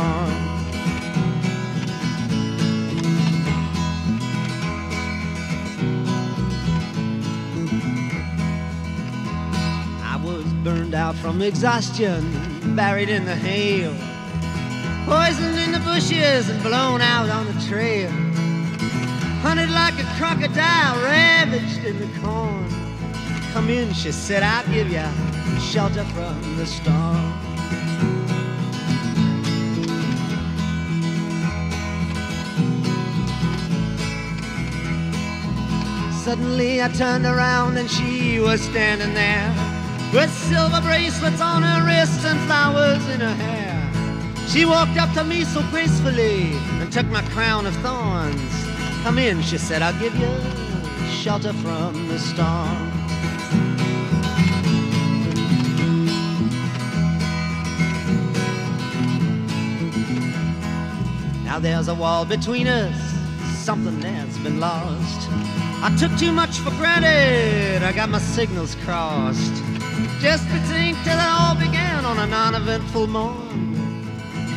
I 10.02 10.20
was 10.24 10.44
burned 10.64 10.94
out 10.94 11.14
from 11.16 11.42
exhaustion, 11.42 12.74
buried 12.74 13.08
in 13.08 13.24
the 13.24 13.34
hail, 13.34 13.94
poisoned 15.06 15.58
in 15.58 15.72
the 15.72 15.80
bushes 15.80 16.48
and 16.48 16.62
blown 16.62 17.00
out 17.00 17.28
on 17.28 17.46
the 17.46 17.60
trail. 17.68 18.10
Hunted 19.42 19.70
like 19.70 19.98
a 19.98 20.04
crocodile, 20.16 21.02
ravaged 21.02 21.84
in 21.84 21.98
the 21.98 22.20
corn. 22.20 22.68
Come 23.52 23.68
in, 23.68 23.92
she 23.92 24.12
said, 24.12 24.42
I'll 24.42 24.66
give 24.72 24.88
you 24.88 25.04
shelter 25.60 26.04
from 26.04 26.56
the 26.56 26.64
storm. 26.64 27.51
Suddenly 36.24 36.80
I 36.80 36.86
turned 36.86 37.26
around 37.26 37.76
and 37.78 37.90
she 37.90 38.38
was 38.38 38.60
standing 38.60 39.12
there 39.12 39.48
with 40.14 40.30
silver 40.30 40.80
bracelets 40.80 41.40
on 41.40 41.64
her 41.64 41.84
wrists 41.84 42.24
and 42.24 42.38
flowers 42.46 43.04
in 43.08 43.18
her 43.18 43.34
hair. 43.34 44.46
She 44.46 44.64
walked 44.64 44.96
up 44.98 45.12
to 45.14 45.24
me 45.24 45.42
so 45.42 45.62
gracefully 45.70 46.52
and 46.78 46.92
took 46.92 47.06
my 47.06 47.22
crown 47.30 47.66
of 47.66 47.74
thorns. 47.78 48.52
Come 49.02 49.18
in, 49.18 49.42
she 49.42 49.58
said, 49.58 49.82
I'll 49.82 49.98
give 49.98 50.14
you 50.14 50.30
shelter 51.10 51.52
from 51.54 52.06
the 52.06 52.20
storm. 52.20 52.92
Now 61.44 61.58
there's 61.58 61.88
a 61.88 61.94
wall 61.96 62.24
between 62.24 62.68
us, 62.68 62.96
something 63.64 63.98
that's 63.98 64.38
been 64.38 64.60
lost. 64.60 65.61
I 65.84 65.92
took 65.96 66.16
too 66.16 66.30
much 66.30 66.58
for 66.58 66.70
granted, 66.70 67.82
I 67.82 67.90
got 67.90 68.08
my 68.08 68.20
signals 68.20 68.76
crossed. 68.84 69.52
Just 70.20 70.46
think 70.46 70.96
till 71.02 71.18
it 71.18 71.26
all 71.26 71.56
began 71.56 72.04
on 72.04 72.20
a 72.20 72.26
non 72.28 72.54
eventful 72.54 73.08
morn. 73.08 74.06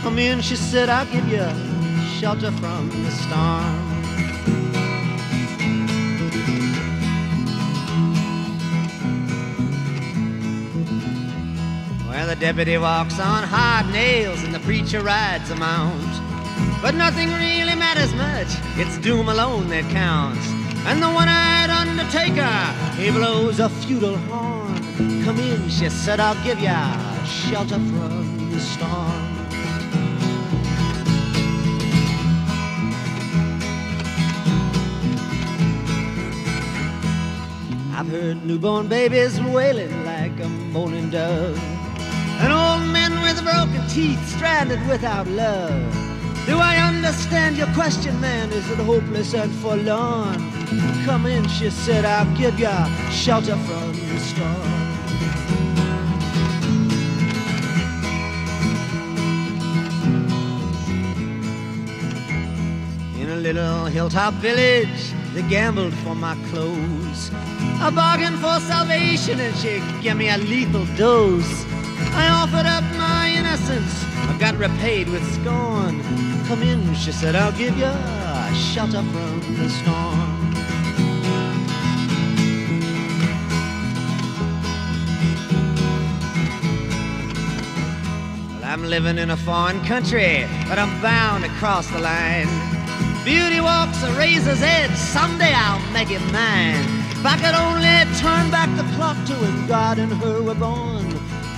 Come 0.04 0.20
in, 0.20 0.40
she 0.42 0.56
said, 0.56 0.88
I'll 0.88 1.08
give 1.08 1.28
you 1.28 1.44
shelter 2.20 2.52
from 2.52 2.90
the 3.04 3.10
storm. 3.10 3.86
Well, 12.08 12.28
the 12.28 12.36
deputy 12.36 12.78
walks 12.78 13.20
on 13.20 13.44
hard 13.44 13.92
nails 13.92 14.44
and 14.44 14.54
the 14.54 14.60
preacher 14.60 15.02
rides 15.02 15.50
a 15.50 15.56
mount. 15.56 16.22
But 16.84 16.94
nothing 16.94 17.30
really 17.34 17.74
matters 17.74 18.14
much, 18.14 18.50
it's 18.78 19.00
doom 19.00 19.28
alone 19.28 19.70
that 19.70 19.90
counts. 19.90 20.65
And 20.88 21.02
the 21.02 21.10
one-eyed 21.10 21.72
undertaker, 21.72 22.48
he 22.96 23.10
blows 23.10 23.60
a 23.60 23.70
feudal 23.70 24.18
horn. 24.18 25.24
Come 25.24 25.40
in, 25.40 25.68
she 25.68 25.90
said, 25.90 26.20
I'll 26.20 26.42
give 26.44 26.60
ya 26.60 27.26
shelter 27.26 27.76
from 27.76 28.52
the 28.52 28.60
storm. 28.60 29.36
I've 37.98 38.08
heard 38.08 38.46
newborn 38.46 38.88
babies 38.88 39.42
wailing 39.42 40.06
like 40.06 40.40
a 40.40 40.48
moaning 40.48 41.10
dove. 41.10 41.58
And 42.42 42.54
old 42.54 42.92
men 42.92 43.12
with 43.24 43.42
broken 43.44 43.88
teeth 43.90 44.24
stranded 44.36 44.86
without 44.88 45.28
love. 45.28 45.94
Do 46.46 46.60
I 46.60 46.76
understand 46.78 47.58
your 47.58 47.74
question, 47.74 48.22
man? 48.22 48.52
Is 48.52 48.70
it 48.70 48.78
hopeless 48.78 49.34
and 49.34 49.52
forlorn? 49.56 50.55
Come 51.06 51.26
in, 51.26 51.48
she 51.48 51.70
said, 51.70 52.06
I'll 52.06 52.26
give 52.36 52.60
you 52.60 52.70
shelter 53.12 53.56
from 53.58 53.92
the 53.94 54.20
storm. 54.20 54.86
In 63.20 63.30
a 63.30 63.36
little 63.36 63.86
hilltop 63.86 64.34
village, 64.36 65.14
they 65.34 65.42
gambled 65.44 65.94
for 65.96 66.16
my 66.16 66.36
clothes. 66.50 67.32
I 67.80 67.92
bargained 67.94 68.40
for 68.40 68.60
salvation 68.62 69.40
and 69.40 69.56
she 69.58 69.82
gave 70.02 70.16
me 70.16 70.30
a 70.30 70.38
lethal 70.38 70.86
dose. 70.96 71.66
I 72.14 72.30
offered 72.30 72.66
up 72.66 72.84
my 72.98 73.30
innocence, 73.38 74.04
I 74.30 74.38
got 74.40 74.56
repaid 74.58 75.10
with 75.10 75.24
scorn. 75.34 76.02
Come 76.48 76.64
in, 76.64 76.94
she 76.96 77.12
said, 77.12 77.36
I'll 77.36 77.52
give 77.52 77.78
you 77.78 77.92
shelter 78.56 79.04
from 79.04 79.56
the 79.58 79.70
storm. 79.70 80.25
I'm 88.76 88.84
living 88.84 89.18
in 89.18 89.30
a 89.30 89.38
foreign 89.38 89.80
country, 89.86 90.46
but 90.68 90.78
I'm 90.78 91.02
bound 91.02 91.46
to 91.46 91.50
cross 91.52 91.88
the 91.88 92.00
line. 92.00 92.50
Beauty 93.24 93.62
walks 93.62 94.04
a 94.04 94.12
razor's 94.18 94.62
edge, 94.62 94.92
someday 94.98 95.54
I'll 95.56 95.80
make 95.94 96.12
it 96.12 96.20
mine. 96.34 96.84
If 97.12 97.26
I 97.26 97.38
could 97.38 97.56
only 97.56 98.04
turn 98.20 98.52
back 98.52 98.68
the 98.76 98.84
clock 98.98 99.16
to 99.28 99.34
when 99.36 99.66
God 99.66 99.98
and 99.98 100.12
her 100.16 100.42
were 100.42 100.56
born. 100.56 101.10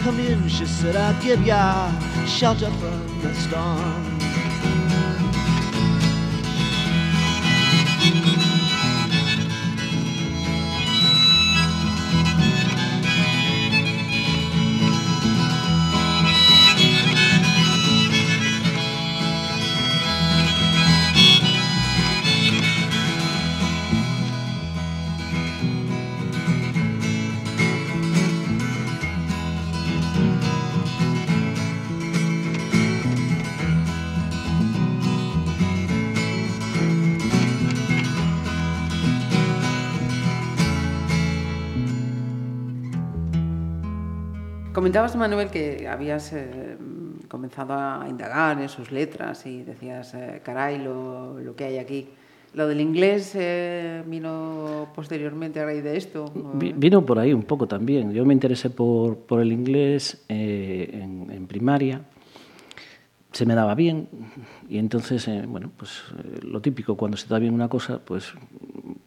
Come 0.02 0.20
in, 0.20 0.48
she 0.48 0.68
said, 0.68 0.96
I'll 0.96 1.20
give 1.24 1.42
ya 1.42 1.90
shelter 2.28 2.70
from 2.70 3.22
the 3.24 3.34
storm. 3.34 4.17
Comentabas, 44.88 45.18
Manuel, 45.18 45.50
que 45.50 45.86
habías 45.86 46.32
eh, 46.32 46.78
comenzado 47.28 47.74
a 47.74 48.06
indagar 48.08 48.62
en 48.62 48.70
sus 48.70 48.90
letras 48.90 49.46
y 49.46 49.62
decías, 49.62 50.14
eh, 50.14 50.40
caray, 50.42 50.78
lo, 50.82 51.38
lo, 51.42 51.58
que 51.58 51.66
hay 51.66 51.78
aquí. 51.78 52.08
¿Lo 52.54 52.70
del 52.70 52.80
inglés 52.80 53.34
eh, 53.36 54.02
vino 54.08 54.88
posteriormente 54.96 55.60
a 55.60 55.66
raíz 55.66 55.84
de 55.84 55.98
esto? 55.98 56.32
Vino 56.54 57.06
por 57.06 57.20
ahí 57.20 57.34
un 57.34 57.44
poco 57.44 57.68
también. 57.68 58.14
Yo 58.14 58.24
me 58.24 58.34
interesé 58.34 58.70
por, 58.70 59.18
por 59.18 59.42
el 59.42 59.52
inglés 59.52 60.24
en, 60.30 61.32
en 61.32 61.48
primaria 61.48 62.00
se 63.38 63.46
me 63.46 63.54
daba 63.54 63.76
bien 63.76 64.10
y 64.68 64.80
entonces, 64.80 65.28
eh, 65.28 65.44
bueno, 65.48 65.70
pues 65.78 66.02
eh, 66.18 66.40
lo 66.42 66.60
típico, 66.60 66.98
cuando 66.98 67.18
se 67.18 67.28
da 67.28 67.38
bien 67.38 67.54
una 67.54 67.70
cosa, 67.70 68.00
pues, 68.04 68.34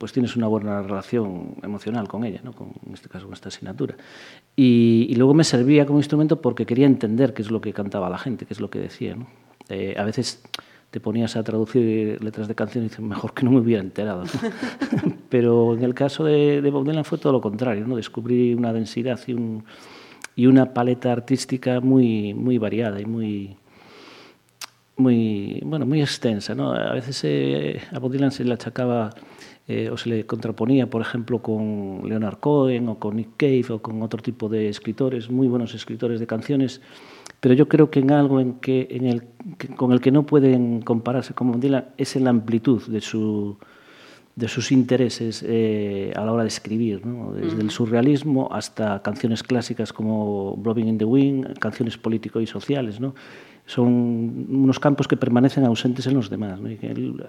pues 0.00 0.14
tienes 0.14 0.34
una 0.34 0.46
buena 0.46 0.80
relación 0.80 1.56
emocional 1.62 2.08
con 2.08 2.24
ella, 2.24 2.40
¿no? 2.42 2.54
con, 2.54 2.72
en 2.86 2.94
este 2.94 3.10
caso 3.10 3.26
con 3.26 3.34
esta 3.34 3.50
asignatura. 3.50 3.96
Y, 4.56 5.06
y, 5.10 5.14
luego 5.16 5.34
me 5.34 5.44
servía 5.44 5.84
como 5.84 5.98
instrumento 5.98 6.40
porque 6.40 6.64
quería 6.64 6.86
entender 6.86 7.34
qué 7.34 7.42
es 7.42 7.50
lo 7.50 7.60
que 7.60 7.74
cantaba 7.74 8.08
la 8.08 8.16
gente, 8.16 8.46
qué 8.46 8.54
es 8.54 8.60
lo 8.60 8.70
que 8.70 8.78
decía. 8.78 9.14
¿no? 9.14 9.26
Eh, 9.68 9.94
a 9.98 10.04
veces 10.04 10.42
te 10.90 11.00
ponías 11.00 11.36
a 11.36 11.42
traducir 11.42 12.24
letras 12.24 12.48
de 12.48 12.54
canciones 12.54 12.86
y 12.86 12.90
dices, 12.92 13.04
mejor 13.04 13.34
que 13.34 13.44
no 13.44 13.50
me 13.50 13.58
hubiera 13.58 13.82
enterado. 13.82 14.24
¿no? 14.24 15.12
Pero 15.28 15.74
en 15.74 15.84
el 15.84 15.92
caso 15.92 16.24
de, 16.24 16.62
de 16.62 16.70
Bob 16.70 16.86
Dylan 16.86 17.04
fue 17.04 17.18
todo 17.18 17.34
lo 17.34 17.42
contrario, 17.42 17.86
¿no? 17.86 17.96
descubrí 17.96 18.54
una 18.54 18.72
densidad 18.72 19.20
y, 19.26 19.34
un, 19.34 19.64
y 20.34 20.46
una 20.46 20.72
paleta 20.72 21.12
artística 21.12 21.80
muy, 21.80 22.32
muy 22.32 22.56
variada 22.56 23.02
y 23.02 23.04
muy 23.04 23.58
muy, 24.96 25.60
bueno, 25.64 25.84
muy 25.84 26.00
extensa. 26.00 26.54
¿no? 26.54 26.72
A 26.72 26.92
veces 26.94 27.20
eh, 27.24 27.80
a 27.92 27.98
Bob 27.98 28.12
Dylan 28.12 28.30
se 28.30 28.44
le 28.44 28.54
achacaba 28.54 29.10
eh, 29.72 29.88
o 29.88 29.96
se 29.96 30.08
le 30.08 30.26
contraponía, 30.26 30.90
por 30.90 31.00
ejemplo, 31.00 31.40
con 31.40 32.00
Leonard 32.04 32.40
Cohen 32.40 32.88
o 32.88 32.98
con 32.98 33.14
Nick 33.14 33.36
Cave 33.36 33.66
o 33.70 33.80
con 33.80 34.02
otro 34.02 34.20
tipo 34.20 34.48
de 34.48 34.68
escritores, 34.68 35.30
muy 35.30 35.46
buenos 35.46 35.76
escritores 35.76 36.18
de 36.18 36.26
canciones, 36.26 36.80
pero 37.38 37.54
yo 37.54 37.68
creo 37.68 37.88
que 37.88 38.00
en 38.00 38.10
algo 38.10 38.40
en 38.40 38.54
que, 38.54 38.88
en 38.90 39.06
el, 39.06 39.22
con 39.76 39.92
el 39.92 40.00
que 40.00 40.10
no 40.10 40.26
pueden 40.26 40.82
compararse 40.82 41.34
con 41.34 41.60
Dylan 41.60 41.90
es 41.98 42.16
en 42.16 42.24
la 42.24 42.30
amplitud 42.30 42.82
de, 42.88 43.00
su, 43.00 43.58
de 44.36 44.48
sus 44.48 44.72
intereses 44.72 45.44
eh, 45.46 46.12
a 46.16 46.24
la 46.24 46.32
hora 46.32 46.42
de 46.42 46.48
escribir, 46.48 47.04
¿no? 47.04 47.32
desde 47.32 47.60
el 47.60 47.70
surrealismo 47.70 48.48
hasta 48.52 49.02
canciones 49.02 49.42
clásicas 49.42 49.92
como 49.92 50.56
Blowing 50.56 50.88
in 50.88 50.98
the 50.98 51.04
Wind, 51.04 51.58
canciones 51.58 51.98
políticos 51.98 52.42
y 52.42 52.46
sociales, 52.46 53.00
¿no? 53.00 53.14
son 53.66 54.46
unos 54.50 54.80
campos 54.80 55.06
que 55.06 55.16
permanecen 55.16 55.64
ausentes 55.64 56.06
en 56.06 56.14
los 56.14 56.28
demás. 56.28 56.60
¿no? 56.60 56.70
Y 56.70 56.78
él 56.82 57.24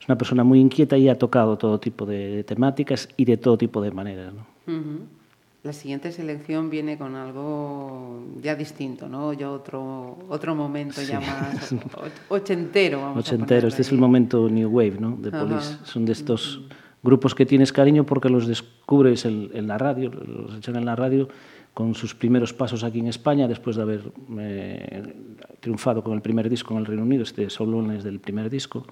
es 0.00 0.08
una 0.08 0.16
persona 0.16 0.42
muy 0.44 0.58
inquieta 0.60 0.96
y 0.96 1.08
ha 1.08 1.18
tocado 1.18 1.58
todo 1.58 1.78
tipo 1.80 2.06
de 2.06 2.44
temáticas 2.44 3.08
y 3.16 3.24
de 3.24 3.36
todo 3.36 3.58
tipo 3.58 3.82
de 3.82 3.90
maneras. 3.90 4.32
¿no? 4.32 4.46
Uh 4.72 4.78
-huh. 4.78 5.21
La 5.64 5.72
siguiente 5.72 6.10
selección 6.10 6.70
viene 6.70 6.98
con 6.98 7.14
algo 7.14 8.24
ya 8.40 8.56
distinto, 8.56 9.08
¿no? 9.08 9.32
Ya 9.32 9.48
otro, 9.48 10.18
otro 10.28 10.56
momento 10.56 11.00
sí. 11.00 11.06
ya 11.06 11.20
más 11.20 11.72
ochentero. 12.28 13.00
Vamos 13.00 13.24
ochentero, 13.24 13.68
este 13.68 13.82
es 13.82 13.92
el 13.92 13.98
momento 13.98 14.48
New 14.48 14.68
Wave, 14.68 14.96
¿no? 14.98 15.16
De 15.16 15.30
Police. 15.30 15.76
Son 15.84 16.04
de 16.04 16.12
estos 16.12 16.60
-huh. 16.60 16.74
grupos 17.04 17.36
que 17.36 17.46
tienes 17.46 17.72
cariño 17.72 18.04
porque 18.04 18.28
los 18.28 18.48
descubres 18.48 19.24
en, 19.24 19.50
en 19.54 19.68
la 19.68 19.78
radio, 19.78 20.10
los 20.10 20.56
echan 20.56 20.74
en 20.74 20.84
la 20.84 20.96
radio 20.96 21.28
con 21.74 21.94
sus 21.94 22.14
primeros 22.14 22.52
pasos 22.52 22.84
aquí 22.84 22.98
en 22.98 23.06
España, 23.06 23.48
después 23.48 23.76
de 23.76 23.82
haber 23.82 24.02
eh, 24.38 25.14
triunfado 25.60 26.02
con 26.02 26.14
el 26.14 26.20
primer 26.20 26.50
disco 26.50 26.74
en 26.74 26.80
el 26.80 26.86
Reino 26.86 27.02
Unido, 27.02 27.22
este 27.22 27.48
solo 27.48 27.90
es 27.92 28.04
del 28.04 28.20
primer 28.20 28.50
disco. 28.50 28.84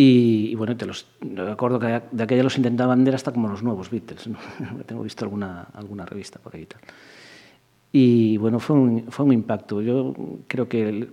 Y, 0.00 0.48
y, 0.50 0.54
bueno, 0.54 0.74
te 0.78 0.86
los 0.86 1.06
recuerdo 1.20 1.78
que 1.78 2.00
de 2.10 2.22
aquella 2.22 2.42
los 2.42 2.56
intentaban 2.56 2.96
vender 3.00 3.14
hasta 3.14 3.32
como 3.32 3.48
los 3.48 3.62
nuevos 3.62 3.90
Beatles. 3.90 4.28
¿no? 4.28 4.38
Tengo 4.86 5.02
visto 5.02 5.26
alguna, 5.26 5.68
alguna 5.74 6.06
revista 6.06 6.38
por 6.38 6.56
ahí 6.56 6.62
y 6.62 6.66
tal. 6.66 6.80
Y 7.92 8.38
bueno, 8.38 8.60
fue 8.60 8.76
un, 8.76 9.04
fue 9.10 9.26
un 9.26 9.34
impacto. 9.34 9.82
Yo 9.82 10.14
creo 10.48 10.70
que 10.70 10.88
el, 10.88 11.10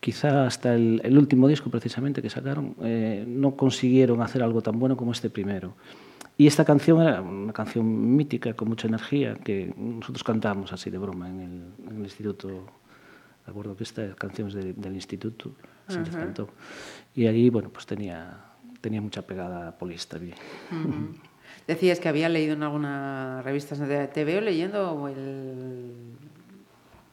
quizá 0.00 0.44
hasta 0.44 0.74
el, 0.74 1.00
el, 1.04 1.16
último 1.16 1.46
disco 1.46 1.70
precisamente 1.70 2.20
que 2.20 2.28
sacaron 2.28 2.74
eh, 2.82 3.24
no 3.28 3.54
consiguieron 3.54 4.20
hacer 4.20 4.42
algo 4.42 4.60
tan 4.60 4.76
bueno 4.80 4.96
como 4.96 5.12
este 5.12 5.30
primero. 5.30 5.74
Y 6.36 6.48
esta 6.48 6.64
canción 6.64 7.02
era 7.02 7.22
una 7.22 7.52
canción 7.52 8.16
mítica, 8.16 8.54
con 8.54 8.66
mucha 8.66 8.88
energía, 8.88 9.36
que 9.36 9.72
nosotros 9.76 10.24
cantábamos 10.24 10.72
así 10.72 10.90
de 10.90 10.98
broma 10.98 11.28
en 11.28 11.40
el, 11.40 11.90
en 11.90 11.96
el 11.98 12.02
instituto. 12.02 12.66
Recuerdo 13.46 13.76
que 13.76 13.84
esta 13.84 14.16
canción 14.16 14.48
es 14.48 14.54
de, 14.54 14.72
del 14.72 14.96
instituto. 14.96 15.52
Se 15.88 15.98
uh 15.98 16.02
-huh. 16.02 16.48
Y 17.14 17.26
allí, 17.26 17.50
bueno, 17.50 17.70
pues 17.70 17.86
tenía, 17.86 18.38
tenía 18.80 19.00
mucha 19.00 19.22
pegada 19.22 19.76
polista 19.78 20.18
bien. 20.18 20.34
Uh 20.70 20.74
-huh. 20.74 21.14
Decías 21.66 21.98
que 21.98 22.08
había 22.08 22.28
leído 22.28 22.54
en 22.54 22.62
algunas 22.62 23.44
revistas, 23.44 23.80
te 24.12 24.24
veo 24.24 24.40
leyendo 24.40 25.08
el 25.08 25.92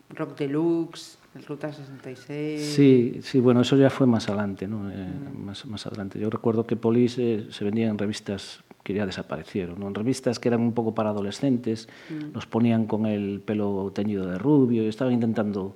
Rock 0.10 0.38
Deluxe, 0.38 1.18
el 1.36 1.44
Ruta 1.44 1.74
66. 1.74 2.62
Sí, 2.62 3.20
sí, 3.24 3.40
bueno, 3.40 3.62
eso 3.62 3.76
ya 3.76 3.90
fue 3.90 4.06
más 4.06 4.30
adelante, 4.30 4.68
¿no? 4.68 4.92
Eh, 4.92 5.12
más, 5.36 5.66
más 5.66 5.88
adelante. 5.88 6.20
Yo 6.20 6.30
recuerdo 6.30 6.68
que 6.68 6.76
Police 6.76 7.34
eh, 7.34 7.48
se 7.50 7.64
vendía 7.64 7.88
en 7.88 7.98
revistas 7.98 8.64
que 8.84 8.94
ya 8.94 9.06
desaparecieron. 9.06 9.80
¿no? 9.80 9.88
En 9.88 9.96
revistas 9.96 10.40
que 10.40 10.50
eran 10.50 10.62
un 10.62 10.74
poco 10.74 10.94
para 10.94 11.10
adolescentes, 11.10 11.88
mm. 12.10 12.34
los 12.34 12.46
ponían 12.46 12.86
con 12.86 13.06
el 13.06 13.42
pelo 13.42 13.92
teñido 13.96 14.28
de 14.28 14.38
rubio 14.38 14.84
y 14.84 14.88
estaban 14.88 15.14
intentando 15.14 15.74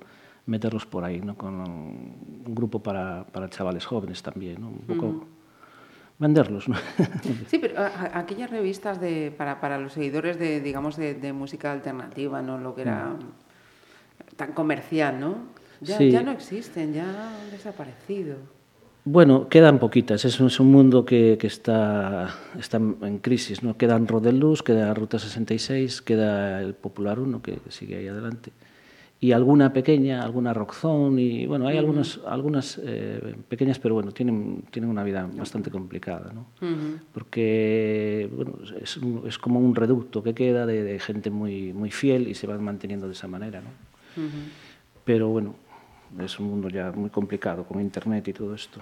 meterlos 0.48 0.86
por 0.86 1.04
aí, 1.04 1.20
¿no? 1.20 1.36
con 1.36 1.60
un 1.60 2.54
grupo 2.54 2.82
para, 2.82 3.24
para 3.24 3.48
chavales 3.48 3.84
jóvenes 3.86 4.22
también, 4.22 4.60
¿no? 4.60 4.68
un 4.68 4.78
pouco... 4.86 5.06
Uh 5.06 5.12
-huh. 5.12 5.24
venderlos. 6.18 6.68
¿no? 6.68 6.76
sí, 7.46 7.58
pero 7.58 7.78
a, 7.78 8.18
aquellas 8.18 8.50
revistas 8.50 9.00
de, 9.00 9.32
para, 9.36 9.60
para 9.60 9.78
los 9.78 9.92
seguidores 9.92 10.38
de, 10.38 10.60
digamos, 10.60 10.96
de, 10.96 11.14
de 11.14 11.32
música 11.32 11.70
alternativa, 11.70 12.42
¿no? 12.42 12.58
Lo 12.58 12.74
que 12.74 12.82
era 12.82 13.10
mm. 13.10 14.36
tan 14.36 14.52
comercial, 14.52 15.20
¿no? 15.20 15.36
Ya, 15.80 15.98
sí. 15.98 16.10
ya 16.10 16.22
no 16.22 16.32
existen, 16.32 16.92
ya 16.92 17.04
han 17.04 17.50
desaparecido. 17.52 18.36
Bueno, 19.04 19.48
quedan 19.48 19.78
poquitas. 19.78 20.24
Es 20.24 20.40
un, 20.40 20.48
es 20.48 20.58
un 20.58 20.72
mundo 20.72 21.04
que, 21.04 21.38
que 21.40 21.46
está, 21.46 22.34
está, 22.58 22.78
en 22.78 23.18
crisis, 23.20 23.62
¿no? 23.62 23.76
Quedan 23.76 24.08
Rodeluz, 24.08 24.62
queda 24.62 24.92
Ruta 24.92 25.18
66, 25.18 26.02
queda 26.02 26.60
el 26.60 26.74
Popular 26.74 27.20
1, 27.20 27.40
que, 27.40 27.56
que 27.56 27.70
sigue 27.70 27.96
ahí 27.96 28.08
adelante. 28.08 28.50
Y 29.20 29.32
alguna 29.32 29.72
pequeña, 29.72 30.22
alguna 30.22 30.54
Rockzone, 30.54 31.20
y 31.20 31.46
bueno, 31.46 31.66
hay 31.66 31.76
algunas, 31.76 32.20
algunas 32.24 32.80
eh, 32.84 33.34
pequeñas, 33.48 33.80
pero 33.80 33.94
bueno, 33.94 34.12
tienen, 34.12 34.62
tienen 34.70 34.88
una 34.88 35.02
vida 35.02 35.28
bastante 35.34 35.72
complicada, 35.72 36.32
¿no? 36.32 36.46
Porque 37.12 38.30
bueno, 38.32 38.52
es, 38.80 38.96
un- 38.96 39.24
es 39.26 39.36
como 39.38 39.58
un 39.58 39.74
reducto 39.74 40.22
que 40.22 40.34
queda 40.34 40.66
de, 40.66 40.84
de 40.84 40.98
gente 41.00 41.30
muy, 41.30 41.72
muy 41.72 41.90
fiel 41.90 42.28
y 42.28 42.34
se 42.34 42.46
van 42.46 42.62
manteniendo 42.62 43.06
de 43.08 43.14
esa 43.14 43.26
manera, 43.26 43.60
¿no? 43.60 43.70
Pero 45.04 45.28
bueno, 45.30 45.56
es 46.20 46.38
un 46.38 46.46
mundo 46.46 46.68
ya 46.68 46.92
muy 46.92 47.10
complicado 47.10 47.64
con 47.64 47.80
Internet 47.80 48.28
y 48.28 48.32
todo 48.32 48.54
esto. 48.54 48.80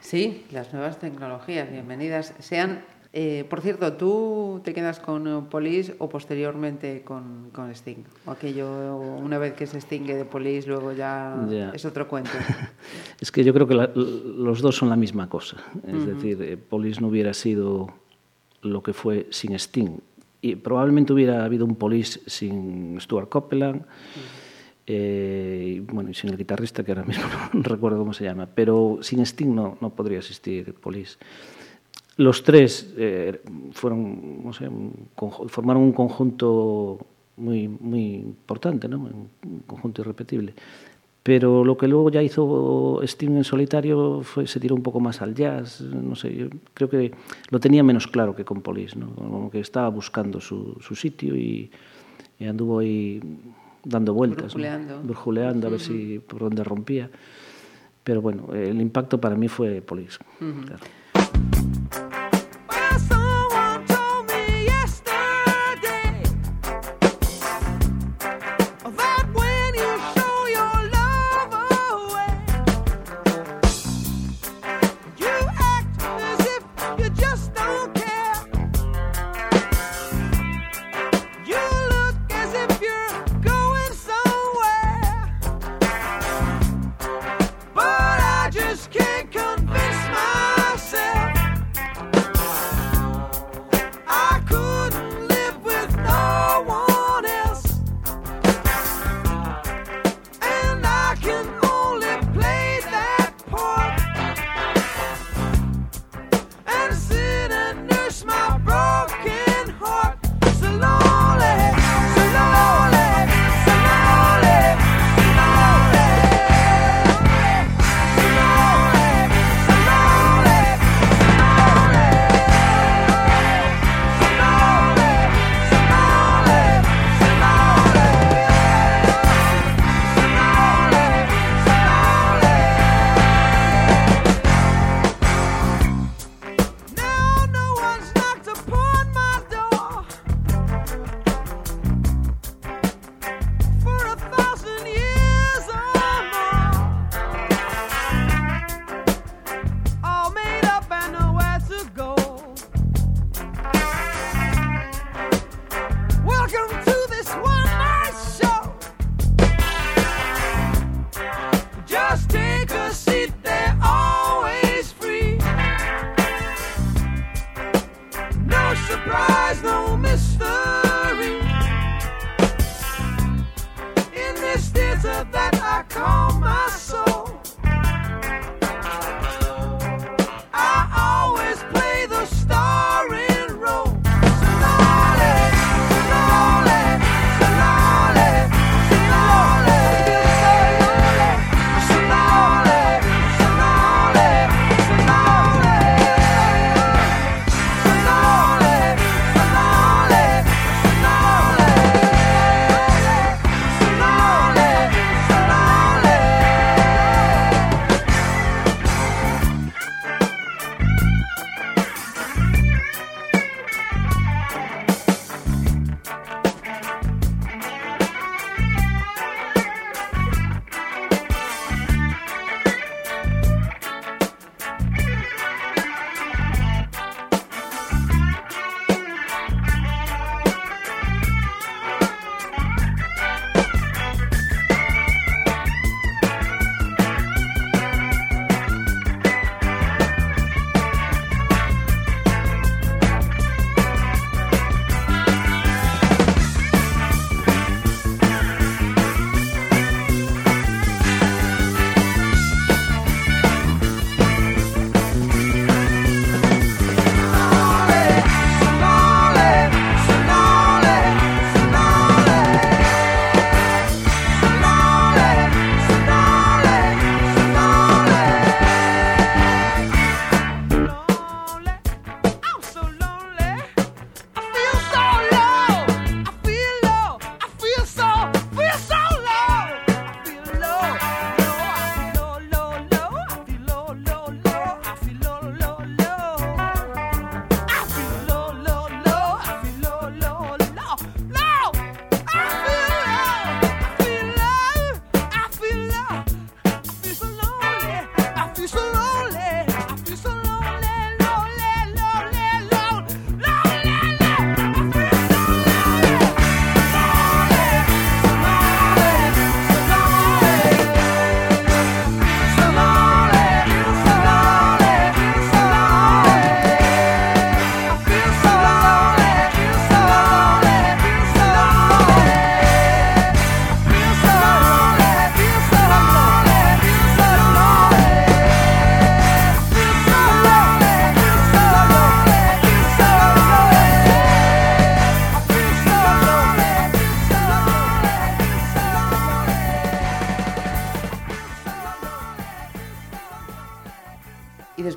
Sí, 0.00 0.44
las 0.52 0.72
nuevas 0.74 0.98
tecnologías, 0.98 1.70
bienvenidas 1.70 2.34
sean. 2.38 2.80
Eh, 3.18 3.46
por 3.48 3.62
cierto, 3.62 3.90
¿tú 3.94 4.60
te 4.62 4.74
quedas 4.74 5.00
con 5.00 5.26
eh, 5.26 5.40
Police 5.50 5.94
o 5.98 6.06
posteriormente 6.06 7.00
con, 7.02 7.48
con 7.50 7.70
Sting? 7.70 8.04
O 8.26 8.30
aquello, 8.32 8.98
una 8.98 9.38
vez 9.38 9.54
que 9.54 9.66
se 9.66 9.78
extingue 9.78 10.14
de 10.14 10.26
Police, 10.26 10.68
luego 10.68 10.92
ya, 10.92 11.34
Ya. 11.48 11.70
es 11.70 11.86
otro 11.86 12.06
cuento. 12.08 12.30
Es 13.18 13.32
que 13.32 13.42
yo 13.42 13.54
creo 13.54 13.66
que 13.66 13.72
la- 13.74 13.90
los 13.94 14.60
dos 14.60 14.76
son 14.76 14.90
la 14.90 14.96
misma 14.96 15.30
cosa. 15.30 15.56
Es 15.86 16.04
decir, 16.04 16.36
eh, 16.42 16.58
Police 16.58 17.00
no 17.00 17.08
hubiera 17.08 17.32
sido 17.32 17.88
lo 18.60 18.82
que 18.82 18.92
fue 18.92 19.28
sin 19.30 19.54
Sting. 19.54 19.96
Y 20.42 20.56
probablemente 20.56 21.14
hubiera 21.14 21.42
habido 21.42 21.64
un 21.64 21.76
Police 21.76 22.20
sin 22.26 23.00
Stuart 23.00 23.30
Copeland. 23.30 23.86
eh, 24.88 25.76
y, 25.76 25.80
bueno, 25.80 26.10
y 26.10 26.14
sin 26.14 26.28
el 26.30 26.36
guitarrista, 26.36 26.84
que 26.84 26.92
ahora 26.92 27.04
mismo 27.04 27.24
no 27.54 27.62
recuerdo 27.62 27.98
cómo 27.98 28.12
se 28.12 28.24
llama. 28.24 28.46
Pero 28.54 28.98
sin 29.00 29.20
Sting 29.24 29.54
no, 29.54 29.78
no 29.80 29.90
podría 29.90 30.18
existir 30.18 30.74
Police. 30.74 31.16
Los 32.18 32.42
tres 32.42 32.94
eh, 32.96 33.40
fueron, 33.72 34.42
no 34.44 34.52
sé, 34.52 34.68
un 34.68 34.92
conju- 35.16 35.48
formaron 35.48 35.82
un 35.82 35.92
conjunto 35.92 36.98
muy, 37.36 37.68
muy 37.68 38.14
importante, 38.14 38.88
¿no? 38.88 38.98
un 39.00 39.60
conjunto 39.66 40.00
irrepetible. 40.02 40.54
Pero 41.22 41.64
lo 41.64 41.76
que 41.76 41.88
luego 41.88 42.08
ya 42.08 42.22
hizo 42.22 43.00
Sting 43.02 43.36
en 43.36 43.44
solitario 43.44 44.22
fue, 44.22 44.46
se 44.46 44.60
tiró 44.60 44.76
un 44.76 44.82
poco 44.82 45.00
más 45.00 45.20
al 45.20 45.34
jazz, 45.34 45.80
no 45.82 46.14
sé, 46.14 46.34
yo 46.34 46.46
creo 46.72 46.88
que 46.88 47.10
lo 47.50 47.58
tenía 47.58 47.82
menos 47.82 48.06
claro 48.06 48.34
que 48.34 48.44
con 48.44 48.62
Police, 48.62 48.96
¿no? 48.96 49.10
como 49.14 49.50
que 49.50 49.58
estaba 49.60 49.88
buscando 49.88 50.40
su, 50.40 50.76
su 50.80 50.94
sitio 50.94 51.34
y, 51.36 51.68
y 52.38 52.44
anduvo 52.46 52.78
ahí 52.78 53.20
dando 53.84 54.14
vueltas, 54.14 54.44
¿no? 54.44 54.60
Brujuleando. 54.60 55.02
Brujuleando 55.02 55.66
a 55.66 55.70
ver 55.70 55.80
si 55.80 56.20
por 56.20 56.38
dónde 56.40 56.62
rompía. 56.64 57.10
Pero 58.04 58.22
bueno, 58.22 58.54
el 58.54 58.80
impacto 58.80 59.20
para 59.20 59.34
mí 59.34 59.48
fue 59.48 59.82
claro. 60.64 60.84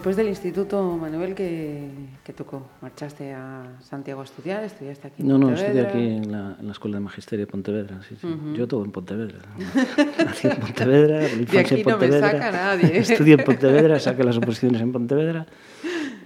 Después 0.09 0.25
del 0.25 0.29
instituto, 0.29 0.97
Manuel, 0.97 1.35
¿qué, 1.35 1.87
qué 2.23 2.33
tocó? 2.33 2.63
¿Marchaste 2.81 3.31
a 3.31 3.77
Santiago 3.79 4.21
a 4.21 4.23
estudiar? 4.23 4.63
¿Estudiaste 4.63 5.05
aquí 5.05 5.21
en 5.21 5.27
No, 5.27 5.37
no, 5.37 5.53
estudié 5.53 5.83
Pontevedra? 5.83 5.89
aquí 5.89 6.07
en 6.07 6.31
la, 6.31 6.55
en 6.59 6.65
la 6.65 6.71
Escuela 6.71 6.97
de 6.97 7.01
Magisterio 7.01 7.45
de 7.45 7.51
Pontevedra. 7.51 8.01
Sí, 8.01 8.15
sí. 8.19 8.27
Yo 8.55 8.67
todo 8.67 8.83
en 8.85 8.91
Pontevedra. 8.91 9.37
Nací 10.25 10.47
en 10.47 10.57
Pontevedra, 10.57 11.29
infancia 11.39 11.77
en 11.77 11.83
no 11.83 11.89
me 11.89 11.91
Pontevedra. 11.91 12.31
saca 12.31 12.51
nadie. 12.51 12.97
Estudié 12.97 13.35
en 13.35 13.43
Pontevedra, 13.43 13.99
saqué 13.99 14.23
las 14.23 14.37
oposiciones 14.37 14.81
en 14.81 14.91
Pontevedra 14.91 15.45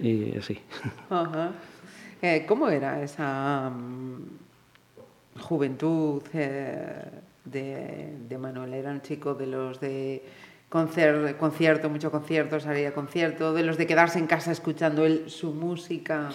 y 0.00 0.34
así. 0.38 0.58
Eh, 2.22 2.46
¿Cómo 2.48 2.70
era 2.70 3.02
esa 3.02 3.68
mm, 3.68 5.40
juventud 5.40 6.22
eh, 6.32 7.02
de, 7.44 8.16
de 8.30 8.38
Manuel? 8.38 8.72
¿Era 8.72 8.92
un 8.92 9.02
chico 9.02 9.34
de 9.34 9.46
los 9.46 9.78
de 9.78 10.22
concer- 10.74 11.36
concierto, 11.36 11.88
mucho 11.88 12.10
concierto, 12.10 12.58
salir 12.58 12.88
a 12.88 12.92
concierto, 12.92 13.54
de 13.54 13.62
los 13.62 13.78
de 13.78 13.86
quedarse 13.86 14.18
en 14.18 14.26
casa 14.26 14.50
escuchando 14.50 15.04
él 15.06 15.24
su 15.28 15.52
música? 15.52 16.30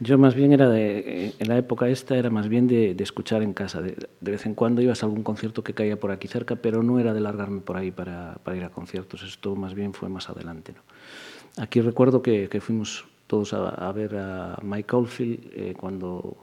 Yo 0.00 0.18
más 0.18 0.34
bien 0.34 0.52
era 0.52 0.68
de, 0.68 0.98
eh, 1.28 1.32
en 1.38 1.48
la 1.48 1.56
época 1.56 1.88
esta 1.88 2.16
era 2.16 2.28
más 2.28 2.48
bien 2.48 2.66
de, 2.66 2.94
de 2.96 3.04
escuchar 3.04 3.42
en 3.44 3.54
casa. 3.54 3.80
De, 3.80 3.94
de 4.20 4.30
vez 4.32 4.46
en 4.46 4.54
cuando 4.56 4.82
ibas 4.82 5.04
a 5.04 5.06
algún 5.06 5.22
concierto 5.22 5.62
que 5.62 5.74
caía 5.74 5.96
por 6.00 6.10
aquí 6.10 6.26
cerca, 6.26 6.56
pero 6.56 6.82
no 6.82 6.98
era 6.98 7.14
de 7.14 7.20
largarme 7.20 7.60
por 7.60 7.76
ahí 7.76 7.92
para, 7.92 8.34
para 8.42 8.56
ir 8.56 8.64
a 8.64 8.70
conciertos. 8.70 9.22
Esto 9.22 9.54
más 9.54 9.74
bien 9.74 9.94
fue 9.94 10.08
más 10.08 10.28
adelante. 10.28 10.72
¿no? 10.72 11.62
Aquí 11.62 11.80
recuerdo 11.80 12.20
que, 12.20 12.48
que 12.48 12.60
fuimos 12.60 13.04
todos 13.28 13.54
a, 13.54 13.68
a 13.68 13.92
ver 13.92 14.16
a 14.16 14.58
Mike 14.60 14.96
Oldfield 14.96 15.50
eh, 15.54 15.74
cuando 15.78 16.36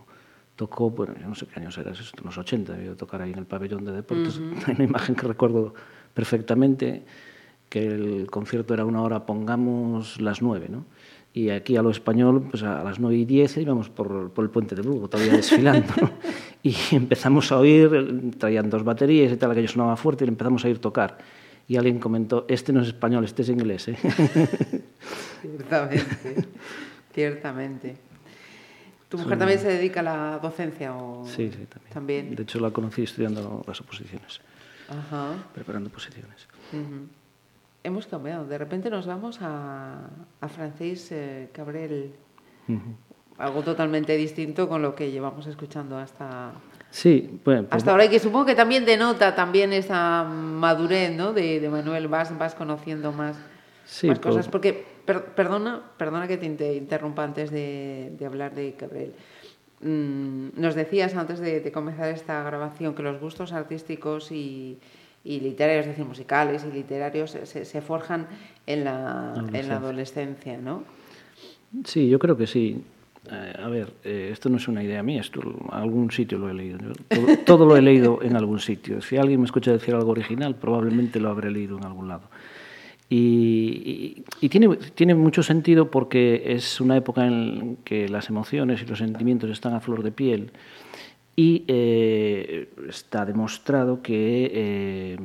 tocó, 0.55 0.89
bueno, 0.89 1.15
yo 1.19 1.27
no 1.27 1.35
sé 1.35 1.47
qué 1.47 1.59
años 1.59 1.77
era, 1.77 1.91
eso, 1.91 2.03
los 2.23 2.37
80, 2.37 2.73
debió 2.73 2.95
tocar 2.95 3.21
ahí 3.21 3.31
en 3.33 3.39
el 3.39 3.45
pabellón 3.45 3.83
de 3.83 3.91
deportes. 3.91 4.39
Hay 4.67 4.75
una 4.75 4.83
imagen 4.85 5.15
que 5.15 5.27
recuerdo 5.27 5.73
perfectamente, 6.13 7.03
que 7.71 7.87
el 7.87 8.27
concierto 8.29 8.73
era 8.73 8.83
una 8.83 9.01
hora, 9.01 9.25
pongamos 9.25 10.19
las 10.19 10.41
nueve, 10.41 10.67
¿no? 10.69 10.83
Y 11.33 11.51
aquí 11.51 11.77
a 11.77 11.81
lo 11.81 11.89
español, 11.89 12.45
pues 12.51 12.61
a 12.63 12.83
las 12.83 12.99
9 12.99 13.15
y 13.15 13.23
10 13.23 13.55
íbamos 13.59 13.89
por, 13.89 14.31
por 14.31 14.43
el 14.43 14.49
puente 14.51 14.75
de 14.75 14.83
Lugo, 14.83 15.07
todavía 15.07 15.31
desfilando. 15.37 15.87
¿no? 16.01 16.11
Y 16.63 16.75
empezamos 16.91 17.49
a 17.53 17.57
oír, 17.57 17.89
traían 18.37 18.69
dos 18.69 18.83
baterías 18.83 19.31
y 19.31 19.37
tal, 19.37 19.49
aquello 19.51 19.69
sonaba 19.69 19.95
fuerte 19.95 20.25
y 20.25 20.27
empezamos 20.27 20.65
a 20.65 20.67
oír 20.67 20.79
tocar. 20.79 21.17
Y 21.69 21.77
alguien 21.77 21.99
comentó, 21.99 22.45
este 22.49 22.73
no 22.73 22.81
es 22.81 22.87
español, 22.89 23.23
este 23.23 23.43
es 23.43 23.49
inglés. 23.49 23.87
¿eh? 23.87 23.95
Ciertamente, 25.41 26.47
ciertamente. 27.13 27.95
¿Tu 29.07 29.17
mujer 29.17 29.37
también 29.39 29.59
se 29.59 29.69
dedica 29.69 30.01
a 30.01 30.03
la 30.03 30.39
docencia 30.39 30.93
o 30.95 31.25
Sí, 31.25 31.49
sí, 31.49 31.65
también. 31.65 31.93
también? 31.93 32.35
De 32.35 32.43
hecho, 32.43 32.59
la 32.59 32.71
conocí 32.71 33.03
estudiando 33.03 33.63
las 33.65 33.79
oposiciones, 33.79 34.41
Ajá. 34.89 35.33
preparando 35.53 35.89
posiciones. 35.89 36.47
Ujú. 36.73 37.07
Hemos 37.83 38.05
cambiado. 38.05 38.45
De 38.45 38.57
repente 38.57 38.89
nos 38.89 39.07
vamos 39.07 39.39
a, 39.41 40.07
a 40.39 40.47
Francis 40.49 41.11
eh, 41.11 41.49
Cabrel. 41.51 42.13
Algo 43.37 43.63
totalmente 43.63 44.15
distinto 44.17 44.69
con 44.69 44.81
lo 44.83 44.93
que 44.93 45.09
llevamos 45.11 45.47
escuchando 45.47 45.97
hasta, 45.97 46.51
Sí, 46.91 47.39
bueno, 47.43 47.63
pues- 47.63 47.73
hasta 47.77 47.91
ahora. 47.91 48.05
Y 48.05 48.09
que 48.09 48.19
supongo 48.19 48.45
que 48.45 48.55
también 48.55 48.85
denota 48.85 49.33
también 49.33 49.73
esa 49.73 50.23
madurez 50.23 51.15
¿no? 51.15 51.33
de, 51.33 51.59
de 51.59 51.69
Manuel. 51.69 52.07
Vas, 52.07 52.37
vas 52.37 52.53
conociendo 52.53 53.11
más, 53.11 53.35
Sí, 53.85 54.07
más 54.07 54.19
por- 54.19 54.31
cosas. 54.33 54.47
Porque, 54.47 54.85
per- 55.05 55.25
perdona, 55.33 55.81
perdona 55.97 56.27
que 56.27 56.37
te 56.37 56.45
inter- 56.45 56.75
interrumpa 56.75 57.23
antes 57.23 57.49
de, 57.49 58.13
de 58.17 58.25
hablar 58.27 58.53
de 58.53 58.73
Cabrel. 58.75 59.15
Mm, 59.81 60.49
nos 60.61 60.75
decías 60.75 61.15
antes 61.15 61.39
de, 61.39 61.61
de 61.61 61.71
comenzar 61.71 62.09
esta 62.09 62.43
grabación 62.43 62.93
que 62.93 63.01
los 63.01 63.19
gustos 63.19 63.51
artísticos 63.53 64.31
y, 64.31 64.77
y 65.23 65.39
literarios, 65.39 65.85
es 65.85 65.91
decir, 65.91 66.05
musicales 66.05 66.65
y 66.69 66.73
literarios, 66.73 67.31
se, 67.31 67.65
se 67.65 67.81
forjan 67.81 68.27
en 68.65 68.83
la, 68.83 69.33
en 69.53 69.67
la 69.69 69.77
adolescencia, 69.77 70.57
¿no? 70.57 70.83
Sí, 71.85 72.09
yo 72.09 72.19
creo 72.19 72.35
que 72.37 72.47
sí. 72.47 72.81
Eh, 73.31 73.53
a 73.63 73.67
ver, 73.69 73.93
eh, 74.03 74.29
esto 74.31 74.49
no 74.49 74.57
es 74.57 74.67
una 74.67 74.83
idea 74.83 75.03
mía, 75.03 75.21
esto 75.21 75.41
algún 75.71 76.09
sitio 76.11 76.37
lo 76.39 76.49
he 76.49 76.53
leído. 76.55 76.79
Todo, 77.07 77.37
todo 77.45 77.65
lo 77.65 77.77
he 77.77 77.81
leído 77.81 78.19
en 78.23 78.35
algún 78.35 78.59
sitio. 78.59 78.99
Si 79.01 79.15
alguien 79.15 79.39
me 79.39 79.45
escucha 79.45 79.71
decir 79.71 79.93
algo 79.93 80.09
original, 80.11 80.55
probablemente 80.55 81.19
lo 81.19 81.29
habré 81.29 81.51
leído 81.51 81.77
en 81.77 81.85
algún 81.85 82.07
lado. 82.07 82.23
Y, 83.09 84.17
y- 84.17 84.23
y 84.45 84.49
tiene, 84.49 84.75
tiene 84.95 85.13
mucho 85.15 85.43
sentido 85.43 85.91
porque 85.91 86.43
es 86.47 86.79
una 86.81 86.95
época 86.97 87.27
en 87.27 87.77
que 87.83 88.07
las 88.09 88.29
emociones 88.29 88.81
y 88.81 88.85
los 88.85 88.97
sentimientos 88.99 89.49
están 89.49 89.73
a 89.73 89.81
flor 89.81 90.01
de 90.01 90.11
piel 90.11 90.51
y 91.41 91.63
eh, 91.67 92.69
está 92.87 93.25
demostrado 93.25 94.01
que 94.01 94.51
eh, 94.53 95.17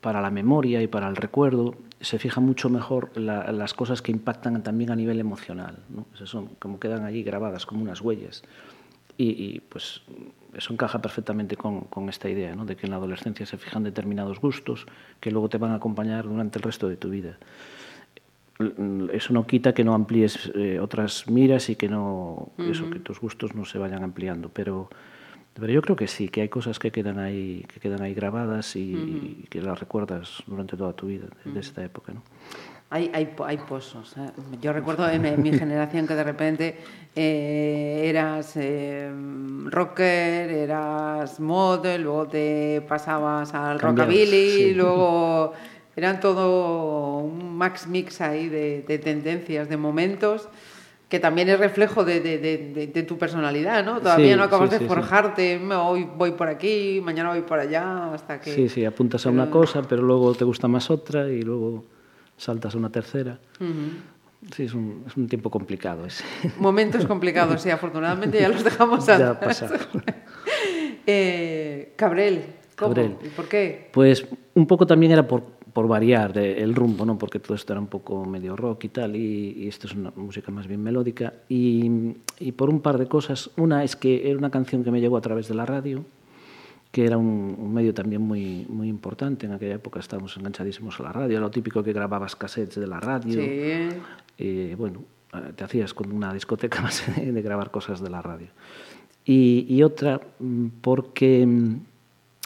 para 0.00 0.20
la 0.20 0.30
memoria 0.30 0.82
y 0.82 0.86
para 0.86 1.08
el 1.08 1.16
recuerdo 1.16 1.74
se 2.00 2.18
fija 2.18 2.40
mucho 2.40 2.68
mejor 2.68 3.10
la- 3.16 3.50
las 3.52 3.72
cosas 3.72 4.02
que 4.02 4.12
impactan 4.12 4.62
también 4.62 4.90
a 4.90 4.96
nivel 4.96 5.18
emocional. 5.20 5.74
¿no? 5.88 6.06
Esas 6.14 6.28
son 6.28 6.48
como 6.58 6.78
quedan 6.78 7.04
allí 7.04 7.22
grabadas 7.22 7.64
como 7.64 7.80
unas 7.82 8.00
huellas. 8.02 8.42
Y, 9.16 9.28
y, 9.44 9.60
pues 9.60 10.02
eso 10.54 10.72
encaja 10.74 10.98
perfectamente 11.00 11.56
con, 11.56 11.82
con 11.94 12.08
esta 12.08 12.28
idea, 12.28 12.54
¿no? 12.54 12.64
de 12.66 12.74
que 12.76 12.86
en 12.86 12.90
la 12.90 12.96
adolescencia 12.96 13.44
se 13.46 13.56
fijan 13.58 13.82
determinados 13.82 14.40
gustos 14.40 14.86
que 15.20 15.30
luego 15.30 15.48
te 15.48 15.58
van 15.58 15.72
a 15.72 15.76
acompañar 15.76 16.24
durante 16.24 16.58
el 16.58 16.62
resto 16.64 16.88
de 16.88 16.96
tu 16.96 17.08
vida. 17.10 17.38
Eso 19.12 19.32
no 19.32 19.46
quita 19.46 19.72
que 19.72 19.84
no 19.84 19.94
amplíes 19.94 20.52
eh, 20.54 20.78
otras 20.80 21.28
miras 21.30 21.70
y 21.70 21.76
que 21.76 21.88
no 21.88 22.48
eso 22.58 22.90
que 22.90 22.98
tus 22.98 23.18
gustos 23.20 23.54
no 23.54 23.64
se 23.64 23.78
vayan 23.78 24.02
ampliando, 24.04 24.50
pero 24.50 24.90
pero 25.54 25.72
yo 25.72 25.82
creo 25.82 25.96
que 25.96 26.06
sí, 26.06 26.28
que 26.28 26.42
hay 26.42 26.48
cosas 26.48 26.78
que 26.78 26.90
quedan 26.90 27.18
ahí 27.18 27.66
que 27.72 27.80
quedan 27.80 28.02
ahí 28.02 28.14
grabadas 28.14 28.76
y, 28.76 29.42
y 29.42 29.46
que 29.50 29.60
las 29.60 29.78
recuerdas 29.78 30.42
durante 30.46 30.76
toda 30.76 30.92
tu 30.92 31.06
vida 31.06 31.26
de, 31.44 31.52
de 31.52 31.60
esta 31.60 31.84
época, 31.84 32.12
¿no? 32.12 32.22
Hay, 32.92 33.08
hay, 33.14 33.32
hay 33.46 33.56
pozos. 33.58 34.16
¿eh? 34.16 34.32
Yo 34.60 34.72
recuerdo 34.72 35.08
en, 35.08 35.40
mi 35.40 35.52
generación 35.52 36.08
que 36.08 36.14
de 36.14 36.24
repente 36.24 36.76
eh, 37.14 38.02
eras 38.06 38.56
eh, 38.56 39.08
rocker, 39.66 40.50
eras 40.50 41.38
mod, 41.38 41.86
luego 41.98 42.26
te 42.26 42.82
pasabas 42.88 43.54
al 43.54 43.78
rockabilly, 43.78 44.50
sí. 44.50 44.74
luego 44.74 45.52
eran 45.96 46.18
todo 46.18 47.18
un 47.18 47.56
max 47.56 47.86
mix 47.86 48.20
ahí 48.20 48.48
de, 48.48 48.82
de 48.82 48.98
tendencias, 48.98 49.68
de 49.68 49.76
momentos 49.76 50.48
que 51.10 51.18
también 51.18 51.48
es 51.48 51.58
reflejo 51.58 52.04
de, 52.04 52.20
de- 52.20 52.38
de- 52.38 53.02
tu 53.02 53.18
personalidad, 53.18 53.84
¿no? 53.84 53.98
Todavía 53.98 54.32
Sí, 54.34 54.38
no 54.38 54.44
acabas 54.44 54.70
sí, 54.70 54.76
de 54.76 54.78
sí, 54.78 54.86
forjarte, 54.86 55.58
"Me 55.58 55.74
hoy 55.74 56.08
voy 56.16 56.30
por 56.30 56.46
aquí, 56.48 57.00
mañana 57.02 57.30
voy 57.30 57.40
por 57.42 57.58
allá, 57.58 58.14
hasta 58.14 58.40
que... 58.40 58.52
Sí, 58.54 58.68
sí, 58.68 58.84
apuntas 58.84 59.26
a 59.26 59.30
una 59.30 59.50
cosa, 59.50 59.82
pero 59.82 60.02
luego 60.02 60.32
te 60.34 60.44
gusta 60.44 60.68
más 60.68 60.88
otra 60.88 61.28
y 61.28 61.42
luego 61.42 61.84
saltas 62.36 62.76
a 62.76 62.78
una 62.78 62.90
tercera. 62.90 63.40
Sí, 64.54 64.62
es 64.62 64.72
un, 64.72 65.02
es 65.06 65.16
un 65.16 65.26
tiempo 65.26 65.50
complicado 65.50 66.06
ese. 66.06 66.22
Momentos 66.58 67.04
complicados, 67.06 67.60
sí, 67.60 67.70
afortunadamente 67.70 68.40
ya 68.40 68.48
los 68.48 68.62
dejamos 68.62 69.04
Ya 69.04 69.30
atrás. 69.30 69.60
pasado. 69.60 69.74
Eh, 71.06 71.92
Cabrel, 71.96 72.44
¿cómo? 72.76 72.94
Cabrel. 72.94 73.16
¿Y 73.24 73.28
por 73.30 73.48
qué? 73.48 73.88
Pues 73.92 74.26
un 74.54 74.66
poco 74.66 74.86
también 74.86 75.10
era 75.12 75.26
por, 75.26 75.42
por 75.72 75.88
variar 75.88 76.36
el 76.38 76.74
rumbo, 76.74 77.04
¿no? 77.04 77.18
Porque 77.18 77.38
todo 77.38 77.54
esto 77.54 77.72
era 77.72 77.80
un 77.80 77.86
poco 77.86 78.24
medio 78.24 78.56
rock 78.56 78.84
y 78.84 78.88
tal, 78.88 79.16
y, 79.16 79.52
y 79.56 79.68
esto 79.68 79.86
es 79.86 79.94
una 79.94 80.12
música 80.16 80.50
más 80.50 80.66
bien 80.66 80.82
melódica. 80.82 81.34
Y, 81.48 82.14
y 82.38 82.52
por 82.52 82.70
un 82.70 82.80
par 82.80 82.98
de 82.98 83.06
cosas. 83.06 83.50
Una 83.56 83.84
es 83.84 83.96
que 83.96 84.28
era 84.28 84.38
una 84.38 84.50
canción 84.50 84.84
que 84.84 84.90
me 84.90 85.00
llegó 85.00 85.16
a 85.16 85.20
través 85.20 85.48
de 85.48 85.54
la 85.54 85.66
radio, 85.66 86.04
que 86.90 87.04
era 87.04 87.16
un, 87.16 87.56
un 87.58 87.72
medio 87.72 87.94
también 87.94 88.22
muy, 88.22 88.66
muy 88.68 88.88
importante. 88.88 89.46
En 89.46 89.52
aquella 89.52 89.74
época 89.74 90.00
estábamos 90.00 90.36
enganchadísimos 90.36 90.98
a 91.00 91.04
la 91.04 91.12
radio. 91.12 91.32
Era 91.32 91.40
lo 91.40 91.50
típico 91.50 91.82
que 91.82 91.92
grababas 91.92 92.36
cassettes 92.36 92.80
de 92.80 92.86
la 92.86 93.00
radio. 93.00 93.34
Sí. 93.34 93.88
Eh, 94.38 94.74
bueno, 94.76 95.02
te 95.54 95.64
hacías 95.64 95.94
con 95.94 96.12
una 96.12 96.32
discoteca 96.32 96.80
más 96.82 97.04
de, 97.14 97.32
de 97.32 97.42
grabar 97.42 97.70
cosas 97.70 98.00
de 98.00 98.10
la 98.10 98.22
radio. 98.22 98.48
Y, 99.24 99.66
y 99.68 99.82
otra, 99.82 100.20
mm, 100.38 100.66
porque 100.80 101.46
mm, 101.46 101.76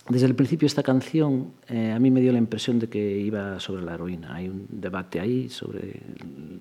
desde 0.08 0.26
el 0.26 0.34
principio 0.34 0.66
esta 0.66 0.82
canción 0.82 1.52
eh, 1.68 1.92
a 1.92 1.98
mí 1.98 2.10
me 2.10 2.20
dio 2.20 2.32
la 2.32 2.38
impresión 2.38 2.78
de 2.78 2.88
que 2.88 3.18
iba 3.18 3.58
sobre 3.60 3.82
la 3.82 3.94
heroína. 3.94 4.34
Hay 4.34 4.48
un 4.48 4.66
debate 4.68 5.20
ahí 5.20 5.48
sobre 5.48 5.80
el, 6.20 6.60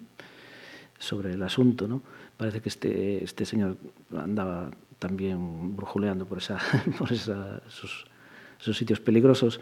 sobre 0.97 1.33
el 1.33 1.43
asunto, 1.43 1.87
¿no? 1.87 2.01
Parece 2.37 2.61
que 2.61 2.69
este, 2.69 3.23
este 3.23 3.45
señor 3.45 3.77
andaba 4.17 4.71
también 4.99 5.75
brujuleando 5.75 6.25
por, 6.25 6.37
esa, 6.37 6.57
por 6.97 7.11
esa, 7.11 7.61
esos, 7.67 8.05
esos 8.59 8.77
sitios 8.77 8.99
peligrosos 9.01 9.59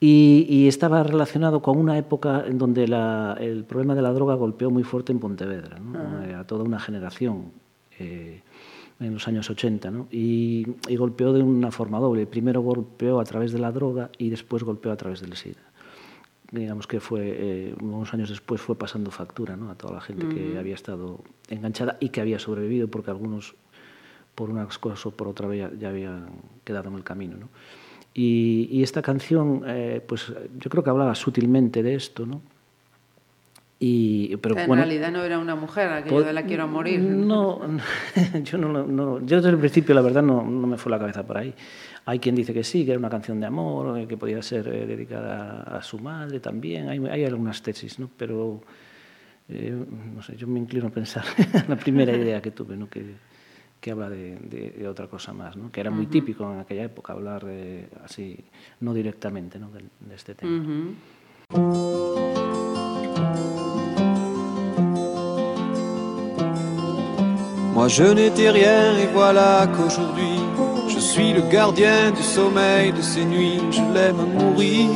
y, 0.00 0.44
y 0.48 0.66
estaba 0.66 1.02
relacionado 1.04 1.62
con 1.62 1.78
una 1.78 1.96
época 1.96 2.44
en 2.46 2.58
donde 2.58 2.88
la- 2.88 3.36
el 3.40 3.64
problema 3.64 3.94
de 3.94 4.02
la 4.02 4.12
droga 4.12 4.34
golpeó 4.34 4.70
muy 4.70 4.82
fuerte 4.82 5.12
en 5.12 5.20
Pontevedra, 5.20 5.78
¿no? 5.78 6.24
Eh, 6.24 6.34
a 6.34 6.44
toda 6.44 6.64
una 6.64 6.80
generación 6.80 7.52
eh, 8.00 8.42
en 9.00 9.14
los 9.14 9.26
años 9.28 9.50
80, 9.50 9.90
¿no? 9.90 10.06
y, 10.10 10.66
y 10.88 10.96
golpeó 10.96 11.32
de 11.32 11.42
una 11.42 11.70
forma 11.70 11.98
doble. 11.98 12.26
Primero 12.26 12.60
golpeó 12.62 13.20
a 13.20 13.24
través 13.24 13.52
de 13.52 13.58
la 13.58 13.72
droga 13.72 14.10
y 14.18 14.30
después 14.30 14.62
golpeó 14.62 14.92
a 14.92 14.96
través 14.96 15.20
del 15.20 15.36
SIDA 15.36 15.74
digamos 16.54 16.86
que 16.86 17.00
fue 17.00 17.22
eh, 17.24 17.74
unos 17.80 18.12
años 18.14 18.28
después 18.28 18.60
fue 18.60 18.76
pasando 18.76 19.10
factura 19.10 19.56
¿no? 19.56 19.70
a 19.70 19.74
toda 19.74 19.94
la 19.94 20.00
gente 20.00 20.28
que 20.28 20.58
había 20.58 20.74
estado 20.74 21.20
enganchada 21.48 21.96
y 22.00 22.10
que 22.10 22.20
había 22.20 22.38
sobrevivido 22.38 22.88
porque 22.88 23.10
algunos 23.10 23.56
por 24.34 24.50
unas 24.50 24.78
cosas 24.78 25.04
o 25.06 25.10
por 25.10 25.28
otra 25.28 25.52
ya, 25.54 25.70
ya 25.78 25.88
habían 25.88 26.26
quedado 26.64 26.88
en 26.90 26.96
el 26.96 27.04
camino 27.04 27.36
¿no? 27.36 27.48
y, 28.12 28.68
y 28.70 28.82
esta 28.82 29.02
canción 29.02 29.62
eh, 29.66 30.02
pues 30.06 30.32
yo 30.58 30.70
creo 30.70 30.84
que 30.84 30.90
hablaba 30.90 31.14
sutilmente 31.14 31.82
de 31.82 31.94
esto 31.94 32.26
¿no? 32.26 32.40
Y, 33.80 34.36
pero, 34.38 34.56
en 34.58 34.66
bueno, 34.68 34.82
realidad 34.82 35.10
no 35.10 35.22
era 35.24 35.38
una 35.38 35.56
mujer, 35.56 35.90
aquello 35.92 36.22
de 36.24 36.32
la 36.32 36.44
quiero 36.44 36.66
morir. 36.68 37.00
No, 37.00 37.60
yo 38.44 38.56
no, 38.56 38.68
no- 38.86 39.20
yo 39.26 39.36
desde 39.36 39.50
el 39.50 39.58
principio 39.58 39.94
la 39.94 40.00
verdad 40.00 40.22
no, 40.22 40.42
no 40.42 40.66
me 40.66 40.76
fue 40.78 40.90
la 40.90 40.98
cabeza 40.98 41.26
por 41.26 41.36
ahí. 41.38 41.52
Hay 42.06 42.18
quien 42.18 42.34
dice 42.34 42.54
que 42.54 42.62
sí, 42.64 42.84
que 42.84 42.92
era 42.92 42.98
una 42.98 43.10
canción 43.10 43.40
de 43.40 43.46
amor, 43.46 43.98
eh, 43.98 44.06
que 44.06 44.16
podía 44.16 44.40
ser 44.42 44.68
eh, 44.68 44.86
dedicada 44.86 45.62
a 45.62 45.82
su 45.82 45.98
madre 45.98 46.38
también. 46.40 46.88
Hay, 46.88 46.98
hay 47.06 47.24
algunas 47.24 47.62
tesis, 47.62 47.98
¿no? 47.98 48.08
Pero 48.16 48.62
eh, 49.48 49.74
no 50.14 50.22
sé, 50.22 50.36
yo 50.36 50.46
me 50.46 50.60
inclino 50.60 50.86
a 50.86 50.90
pensar 50.90 51.24
en 51.54 51.64
la 51.68 51.76
primera 51.76 52.12
idea 52.16 52.40
que 52.40 52.52
tuve, 52.52 52.76
¿no? 52.76 52.88
Que, 52.88 53.04
que 53.80 53.90
habla 53.90 54.08
de, 54.08 54.36
de- 54.38 54.70
de 54.78 54.88
otra 54.88 55.08
cosa 55.08 55.32
más, 55.34 55.56
¿no? 55.56 55.70
Que 55.72 55.80
era 55.80 55.90
muy 55.90 56.06
típico 56.06 56.50
en 56.50 56.60
aquella 56.60 56.84
época 56.84 57.12
hablar 57.12 57.44
así, 58.04 58.38
no 58.80 58.94
directamente, 58.94 59.58
¿no? 59.58 59.70
De, 59.70 59.82
este 60.14 60.34
tema. 60.34 60.52
Ujú. 60.58 60.94
Je 67.86 68.04
n'étais 68.04 68.50
rien 68.50 68.96
et 68.98 69.08
voilà 69.12 69.66
qu'aujourd'hui 69.66 70.40
je 70.88 70.98
suis 70.98 71.32
le 71.32 71.42
gardien 71.42 72.10
du 72.12 72.22
sommeil 72.22 72.92
de 72.92 73.02
ces 73.02 73.24
nuits, 73.24 73.60
je 73.70 73.82
l'aime 73.92 74.24
mourir. 74.38 74.88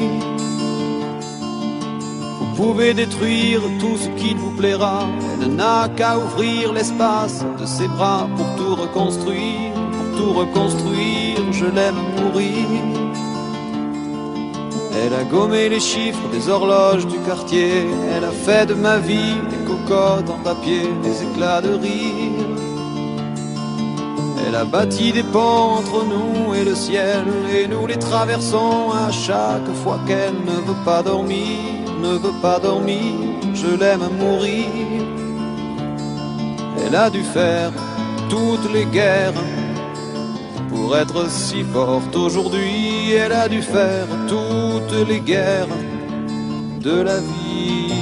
Vous 2.41 2.55
pouvez 2.57 2.95
détruire 2.95 3.61
tout 3.79 3.97
ce 3.97 4.09
qu'il 4.21 4.37
vous 4.37 4.53
plaira, 4.53 5.07
elle 5.41 5.55
n'a 5.55 5.89
qu'à 5.97 6.19
ouvrir 6.19 6.73
l'espace 6.73 7.45
de 7.61 7.67
ses 7.67 7.89
bras 7.89 8.29
pour 8.37 8.47
tout 8.57 8.75
reconstruire, 8.75 9.73
pour 9.93 10.19
tout 10.19 10.33
reconstruire, 10.33 11.53
je 11.53 11.67
l'aime 11.67 12.03
mourir. 12.17 12.67
Elle 15.01 15.15
a 15.15 15.25
gommé 15.25 15.69
les 15.69 15.81
chiffres 15.81 16.29
des 16.33 16.49
horloges 16.49 17.07
du 17.07 17.19
quartier, 17.19 17.87
elle 18.13 18.25
a 18.25 18.33
fait 18.33 18.67
de 18.67 18.75
ma 18.75 18.99
vie 18.99 19.37
des 19.51 19.65
cocottes 19.65 20.31
en 20.31 20.43
papier, 20.43 20.89
des 21.03 21.23
éclats 21.23 21.61
de 21.61 21.75
rire. 21.75 22.58
Elle 24.49 24.57
a 24.57 24.65
bâti 24.65 25.13
des 25.13 25.23
ponts 25.25 25.77
entre 25.79 26.07
nous 26.07 26.55
et 26.55 26.65
le 26.65 26.75
ciel, 26.75 27.23
et 27.55 27.69
nous 27.69 27.87
les 27.87 27.99
traversons 27.99 28.91
à 28.93 29.11
chaque 29.13 29.71
fois 29.85 29.99
qu'elle 30.07 30.33
ne 30.47 30.59
veut 30.67 30.85
pas 30.87 31.03
dormir, 31.03 31.59
ne 32.01 32.17
veut 32.17 32.41
pas 32.41 32.59
dormir, 32.59 33.13
je 33.53 33.67
l'aime 33.67 34.01
à 34.01 34.09
mourir. 34.09 34.65
Elle 36.83 36.97
a 36.97 37.11
dû 37.11 37.23
faire 37.23 37.73
toutes 38.31 38.73
les 38.73 38.87
guerres 38.87 39.35
pour 40.71 40.97
être 40.97 41.29
si 41.29 41.63
forte 41.63 42.17
aujourd'hui, 42.17 43.13
elle 43.13 43.33
a 43.33 43.51
dû 43.51 43.61
faire 43.61 44.07
toutes 44.29 45.09
les 45.09 45.21
guerres 45.21 45.77
de 46.81 47.03
la 47.03 47.19
vie 47.19 47.93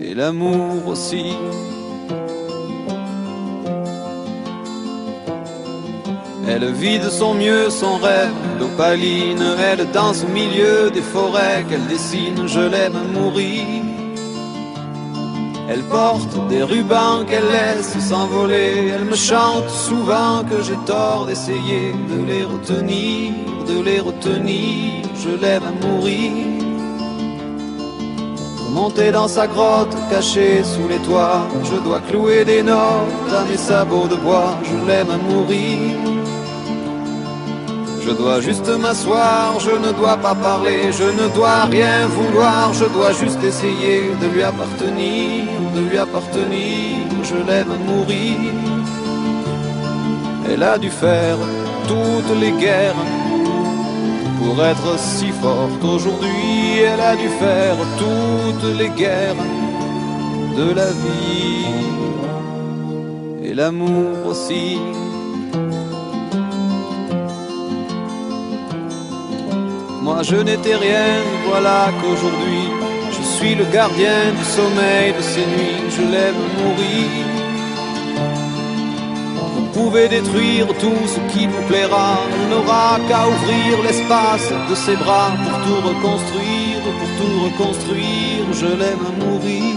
et 0.00 0.14
l'amour 0.14 0.88
aussi. 0.88 1.34
Elle 6.52 6.72
vit 6.72 6.98
de 6.98 7.08
son 7.10 7.34
mieux 7.34 7.70
son 7.70 7.96
rêve 7.98 8.34
d'opaline, 8.58 9.44
elle 9.70 9.88
danse 9.92 10.24
au 10.24 10.32
milieu 10.32 10.90
des 10.90 11.00
forêts 11.00 11.64
qu'elle 11.68 11.86
dessine, 11.86 12.48
je 12.48 12.58
l'aime 12.58 12.96
à 12.96 13.04
mourir. 13.16 13.62
Elle 15.68 15.84
porte 15.84 16.48
des 16.48 16.64
rubans 16.64 17.24
qu'elle 17.28 17.46
laisse 17.46 17.96
s'envoler, 18.00 18.90
elle 18.92 19.04
me 19.04 19.14
chante 19.14 19.70
souvent 19.70 20.42
que 20.50 20.60
j'ai 20.60 20.78
tort 20.86 21.26
d'essayer 21.26 21.94
de 22.10 22.18
les 22.30 22.42
retenir, 22.42 23.32
de 23.68 23.80
les 23.80 24.00
retenir, 24.00 25.04
je 25.24 25.30
l'aime 25.40 25.62
à 25.62 25.86
mourir. 25.86 26.32
Pour 28.56 28.70
monter 28.70 29.12
dans 29.12 29.28
sa 29.28 29.46
grotte 29.46 29.94
cachée 30.10 30.64
sous 30.64 30.88
les 30.88 30.98
toits, 31.08 31.46
je 31.62 31.76
dois 31.76 32.00
clouer 32.10 32.44
des 32.44 32.64
notes 32.64 33.32
à 33.40 33.44
mes 33.48 33.56
sabots 33.56 34.08
de 34.08 34.16
bois, 34.16 34.58
je 34.64 34.88
l'aime 34.88 35.10
à 35.10 35.18
mourir. 35.32 36.19
Je 38.04 38.10
dois 38.10 38.40
juste 38.40 38.68
m'asseoir, 38.68 39.60
je 39.60 39.70
ne 39.70 39.92
dois 39.92 40.16
pas 40.16 40.34
parler, 40.34 40.90
je 40.90 41.04
ne 41.04 41.28
dois 41.34 41.64
rien 41.64 42.06
vouloir, 42.06 42.72
je 42.72 42.86
dois 42.86 43.12
juste 43.12 43.42
essayer 43.44 44.10
de 44.20 44.26
lui 44.34 44.42
appartenir, 44.42 45.44
de 45.74 45.80
lui 45.88 45.98
appartenir, 45.98 47.06
je 47.22 47.36
l'aime 47.46 47.74
mourir. 47.86 48.38
Elle 50.50 50.62
a 50.62 50.78
dû 50.78 50.90
faire 50.90 51.36
toutes 51.86 52.40
les 52.40 52.52
guerres 52.52 53.04
pour 54.38 54.64
être 54.64 54.98
si 54.98 55.28
forte 55.28 55.84
aujourd'hui, 55.84 56.80
elle 56.80 57.00
a 57.00 57.14
dû 57.14 57.28
faire 57.28 57.76
toutes 57.98 58.78
les 58.78 58.88
guerres 58.88 59.44
de 60.56 60.72
la 60.74 60.86
vie 60.86 61.50
et 63.44 63.54
l'amour 63.54 64.26
aussi. 64.26 64.78
Moi 70.10 70.24
je 70.24 70.38
n'étais 70.48 70.74
rien, 70.74 71.10
voilà 71.46 71.92
qu'aujourd'hui 71.98 72.64
je 73.16 73.22
suis 73.34 73.54
le 73.54 73.64
gardien 73.76 74.20
du 74.38 74.44
sommeil 74.58 75.12
de 75.18 75.22
ces 75.32 75.46
nuits, 75.52 75.82
je 75.96 76.02
l'aime 76.12 76.42
mourir. 76.58 77.10
Vous 79.54 79.66
pouvez 79.72 80.08
détruire 80.08 80.66
tout 80.82 81.02
ce 81.14 81.20
qui 81.32 81.46
vous 81.46 81.62
plaira, 81.68 82.10
on 82.40 82.46
n'aura 82.50 82.98
qu'à 83.08 83.22
ouvrir 83.34 83.72
l'espace 83.86 84.50
de 84.68 84.74
ses 84.74 84.96
bras 84.96 85.30
pour 85.42 85.56
tout 85.64 85.80
reconstruire, 85.90 86.82
pour 86.98 87.10
tout 87.18 87.36
reconstruire, 87.46 88.44
je 88.60 88.70
l'aime 88.80 89.08
mourir. 89.22 89.76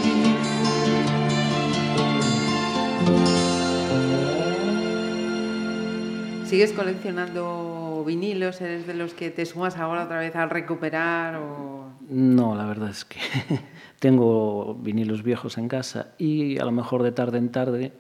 ¿Sigues 6.48 6.74
vinilos? 8.04 8.62
¿Eres 8.62 8.88
de 8.88 8.94
los 8.94 9.14
que 9.14 9.30
te 9.30 9.46
sumas 9.46 9.78
ahora 9.78 10.04
otra 10.04 10.20
vez 10.20 10.36
al 10.36 10.50
recuperar? 10.50 11.36
O... 11.36 11.92
No, 12.10 12.56
la 12.56 12.66
verdad 12.66 12.90
es 12.90 13.06
que 13.06 13.20
tengo 14.00 14.76
vinilos 14.76 15.24
viejos 15.24 15.58
en 15.58 15.68
casa 15.68 16.14
y 16.18 16.60
a 16.60 16.66
lo 16.66 16.72
mejor 16.72 17.04
de 17.04 17.12
tarde 17.12 17.38
en 17.38 17.52
tarde 17.52 17.94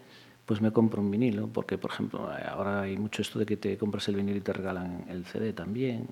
pues 0.45 0.61
me 0.61 0.71
compro 0.71 1.01
un 1.01 1.09
vinilo, 1.09 1.47
porque 1.47 1.77
por 1.77 1.91
ejemplo 1.91 2.29
ahora 2.49 2.81
hay 2.81 2.97
mucho 2.97 3.21
esto 3.21 3.39
de 3.39 3.45
que 3.45 3.57
te 3.57 3.77
compras 3.77 4.07
el 4.09 4.15
vinilo 4.15 4.37
y 4.37 4.41
te 4.41 4.51
regalan 4.51 5.05
el 5.07 5.25
CD 5.25 5.53
también, 5.53 6.07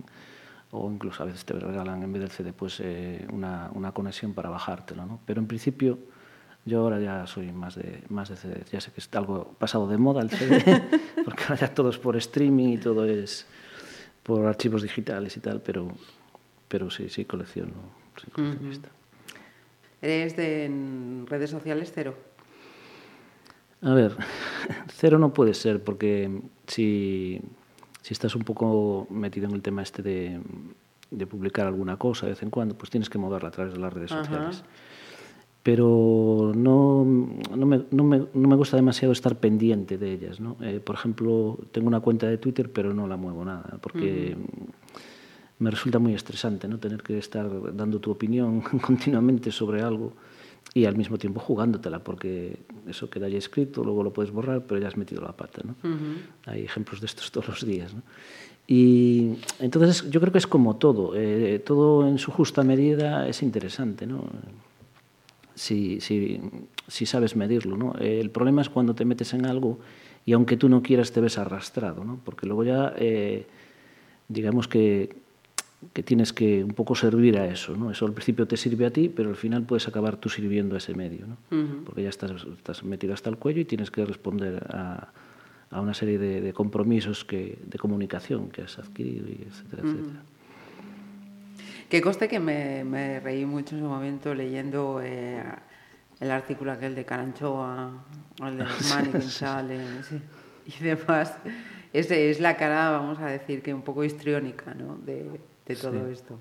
o 0.72 0.89
incluso 0.89 1.24
a 1.24 1.26
veces 1.26 1.44
te 1.44 1.54
regalan 1.54 2.02
en 2.02 2.14
vez 2.14 2.22
del 2.22 2.32
CD 2.32 2.54
pues 2.54 2.80
eh, 2.80 3.28
una, 3.32 3.70
una 3.74 3.92
conexión 3.92 4.34
para 4.34 4.50
bajártelo, 4.50 5.06
¿no? 5.06 5.20
Pero 5.26 5.42
en 5.42 5.48
principio 5.48 6.00
yo 6.66 6.82
ahora 6.82 7.00
ya 7.00 7.28
soy 7.28 7.52
más 7.52 7.76
de, 7.76 8.04
más 8.10 8.30
de 8.30 8.38
CD, 8.38 8.64
ya 8.72 8.80
sé 8.80 8.92
que 8.92 9.02
es 9.02 9.10
algo 9.14 9.56
pasado 9.60 9.88
de 9.88 9.98
moda 9.98 10.22
el 10.22 10.30
CD, 10.30 10.64
porque 11.26 11.44
ahora 11.44 11.56
ya 11.56 11.74
todo 11.74 11.89
es 11.89 11.98
por 11.98 12.16
streaming 12.16 12.70
y 12.70 12.78
todo 12.78 13.06
es 13.06 13.46
por 14.24 14.46
archivos 14.46 14.82
digitales 14.82 15.36
y 15.38 15.40
tal, 15.40 15.62
pero, 15.62 15.88
pero 16.68 16.90
sí, 16.90 17.10
sí 17.10 17.26
colecciono, 17.26 17.74
coleccionista. 18.16 18.90
¿Eres 20.02 20.36
de 20.36 20.66
en 20.66 21.26
redes 21.28 21.50
sociales 21.50 21.92
cero? 21.94 22.16
A 23.82 23.94
ver, 23.94 24.16
cero 24.94 25.18
no 25.20 25.34
puede 25.34 25.54
ser, 25.54 25.84
porque 25.84 26.42
si, 26.68 27.42
si 28.02 28.14
estás 28.14 28.36
un 28.36 28.44
poco 28.44 29.08
metido 29.10 29.48
en 29.48 29.54
el 29.54 29.62
tema 29.62 29.82
este 29.82 30.02
de, 30.02 30.40
de 31.10 31.28
publicar 31.28 31.68
alguna 31.68 31.98
cosa 31.98 32.26
de 32.26 32.34
vez 32.34 32.44
en 32.44 32.50
cuando, 32.50 32.76
pues 32.78 32.90
tienes 32.90 33.10
que 33.10 33.18
moverla 33.18 33.50
a 33.50 33.52
través 33.52 33.74
de 33.74 33.80
las 33.80 33.94
redes 33.94 34.12
Ajá. 34.12 34.24
sociales. 34.24 34.64
Pero 35.64 36.51
no, 36.55 37.05
no, 37.55 37.66
me, 37.66 37.84
no, 37.91 38.03
me, 38.03 38.24
no 38.34 38.47
me 38.47 38.55
gusta 38.55 38.78
demasiado 38.78 39.12
estar 39.12 39.36
pendiente 39.36 39.97
de 39.97 40.14
ellas. 40.14 40.39
¿no? 40.39 40.57
Eh, 40.62 40.80
por 40.84 40.95
ejemplo, 40.95 41.59
tengo 41.72 41.88
una 41.88 41.99
cuenta 41.99 42.28
de 42.28 42.38
Twitter, 42.38 42.72
pero 42.72 42.93
no 42.93 43.07
la 43.07 43.16
muevo 43.16 43.45
nada, 43.45 43.78
porque 43.80 44.36
me 45.59 45.70
resulta 45.70 45.99
muy 45.99 46.16
estresante 46.16 46.68
¿no? 46.68 46.80
tener 46.80 47.03
que 47.03 47.20
estar 47.20 47.76
dando 47.76 47.99
tu 47.99 48.09
opinión 48.09 48.62
continuamente 48.82 49.51
sobre 49.51 49.82
algo 49.82 50.14
y 50.74 50.86
al 50.86 50.95
mismo 50.95 51.18
tiempo 51.18 51.39
jugándotela, 51.39 51.99
porque 51.99 52.57
eso 52.88 53.09
queda 53.09 53.28
ya 53.28 53.38
escrito, 53.38 53.84
luego 53.84 54.03
lo 54.03 54.14
puedes 54.14 54.32
borrar, 54.32 54.64
pero 54.66 54.80
ya 54.80 54.88
has 54.88 54.97
metido 54.97 55.22
la 55.22 55.34
pata. 55.34 55.62
¿no? 55.64 55.76
Hay 56.45 56.64
ejemplos 56.64 57.01
de 57.01 57.05
estos 57.07 57.32
todos 57.32 57.47
los 57.49 57.66
días. 57.66 57.93
¿no? 57.93 58.01
Y 58.68 59.34
entonces 59.59 60.09
yo 60.09 60.22
creo 60.22 60.32
que 60.32 60.38
es 60.38 60.47
como 60.47 60.78
todo, 60.78 61.14
eh, 61.16 61.62
todo 61.66 62.07
en 62.07 62.18
su 62.18 62.32
justa 62.32 62.64
medida 62.64 63.28
es 63.28 63.43
interesante, 63.43 64.07
¿no? 64.07 64.24
Si, 65.62 66.01
si, 66.01 66.41
si 66.88 67.05
sabes 67.05 67.36
medirlo. 67.36 67.78
¿no? 67.78 67.93
El 67.99 68.32
problema 68.32 68.64
es 68.64 68.70
cuando 68.70 68.95
te 68.95 69.05
metes 69.05 69.34
en 69.36 69.45
algo 69.45 69.78
y 70.26 70.34
aunque 70.34 70.57
tú 70.57 70.70
no 70.70 70.82
quieras 70.82 71.12
te 71.12 71.22
ves 71.22 71.38
arrastrado, 71.38 72.03
¿no? 72.03 72.20
porque 72.26 72.47
luego 72.47 72.64
ya 72.64 72.93
eh, 72.97 73.45
digamos 74.28 74.68
que, 74.68 75.16
que 75.93 76.01
tienes 76.01 76.34
que 76.34 76.64
un 76.64 76.74
poco 76.74 76.95
servir 76.95 77.38
a 77.38 77.45
eso. 77.45 77.78
¿no? 77.78 77.91
Eso 77.91 78.07
al 78.07 78.14
principio 78.14 78.47
te 78.47 78.57
sirve 78.57 78.88
a 78.88 78.91
ti, 78.91 79.07
pero 79.07 79.30
al 79.30 79.36
final 79.36 79.64
puedes 79.64 79.88
acabar 79.88 80.18
tú 80.18 80.30
sirviendo 80.30 80.74
a 80.74 80.80
ese 80.80 80.95
medio, 80.95 81.28
¿no? 81.28 81.38
porque 81.86 82.01
ya 82.01 82.09
estás, 82.09 82.32
estás 82.57 82.84
metido 82.84 83.14
hasta 83.14 83.30
el 83.30 83.38
cuello 83.38 83.62
y 83.62 83.66
tienes 83.66 83.91
que 83.91 84.03
responder 84.03 84.66
a, 84.68 85.09
a 85.70 85.80
una 85.80 85.93
serie 85.93 86.18
de, 86.18 86.41
de 86.41 86.53
compromisos 86.53 87.24
que, 87.24 87.59
de 87.64 87.78
comunicación 87.78 88.49
que 88.49 88.64
has 88.64 88.80
adquirido, 88.80 89.28
y 89.28 89.45
etcétera, 89.47 89.84
etcétera. 89.84 90.24
Que 91.92 92.02
coste 92.02 92.30
que 92.30 92.39
me, 92.39 92.86
me 92.86 93.20
reí 93.20 93.46
mucho 93.46 93.76
en 93.76 93.82
su 93.82 93.88
momento 93.88 94.34
leyendo 94.34 95.02
eh, 95.04 95.44
el 96.22 96.32
artículo 96.32 96.72
aquel 96.72 96.96
de 96.96 97.04
Caranchoa, 97.04 97.92
o 98.42 98.48
el 98.48 98.58
de 98.60 98.64
los 98.70 98.89
Mannequin 98.89 99.30
Challenge 99.30 100.04
sí, 100.04 100.22
y 100.80 100.84
demás. 100.86 101.36
Es, 101.92 102.10
es 102.10 102.39
la 102.39 102.56
cara, 102.56 102.92
vamos 102.92 103.20
a 103.20 103.26
decir, 103.26 103.62
que 103.62 103.74
un 103.74 103.82
poco 103.82 104.06
histriónica 104.06 104.74
¿no? 104.74 104.96
de, 105.06 105.42
de 105.66 105.76
todo 105.76 106.06
Sí. 106.08 106.14
esto. 106.14 106.39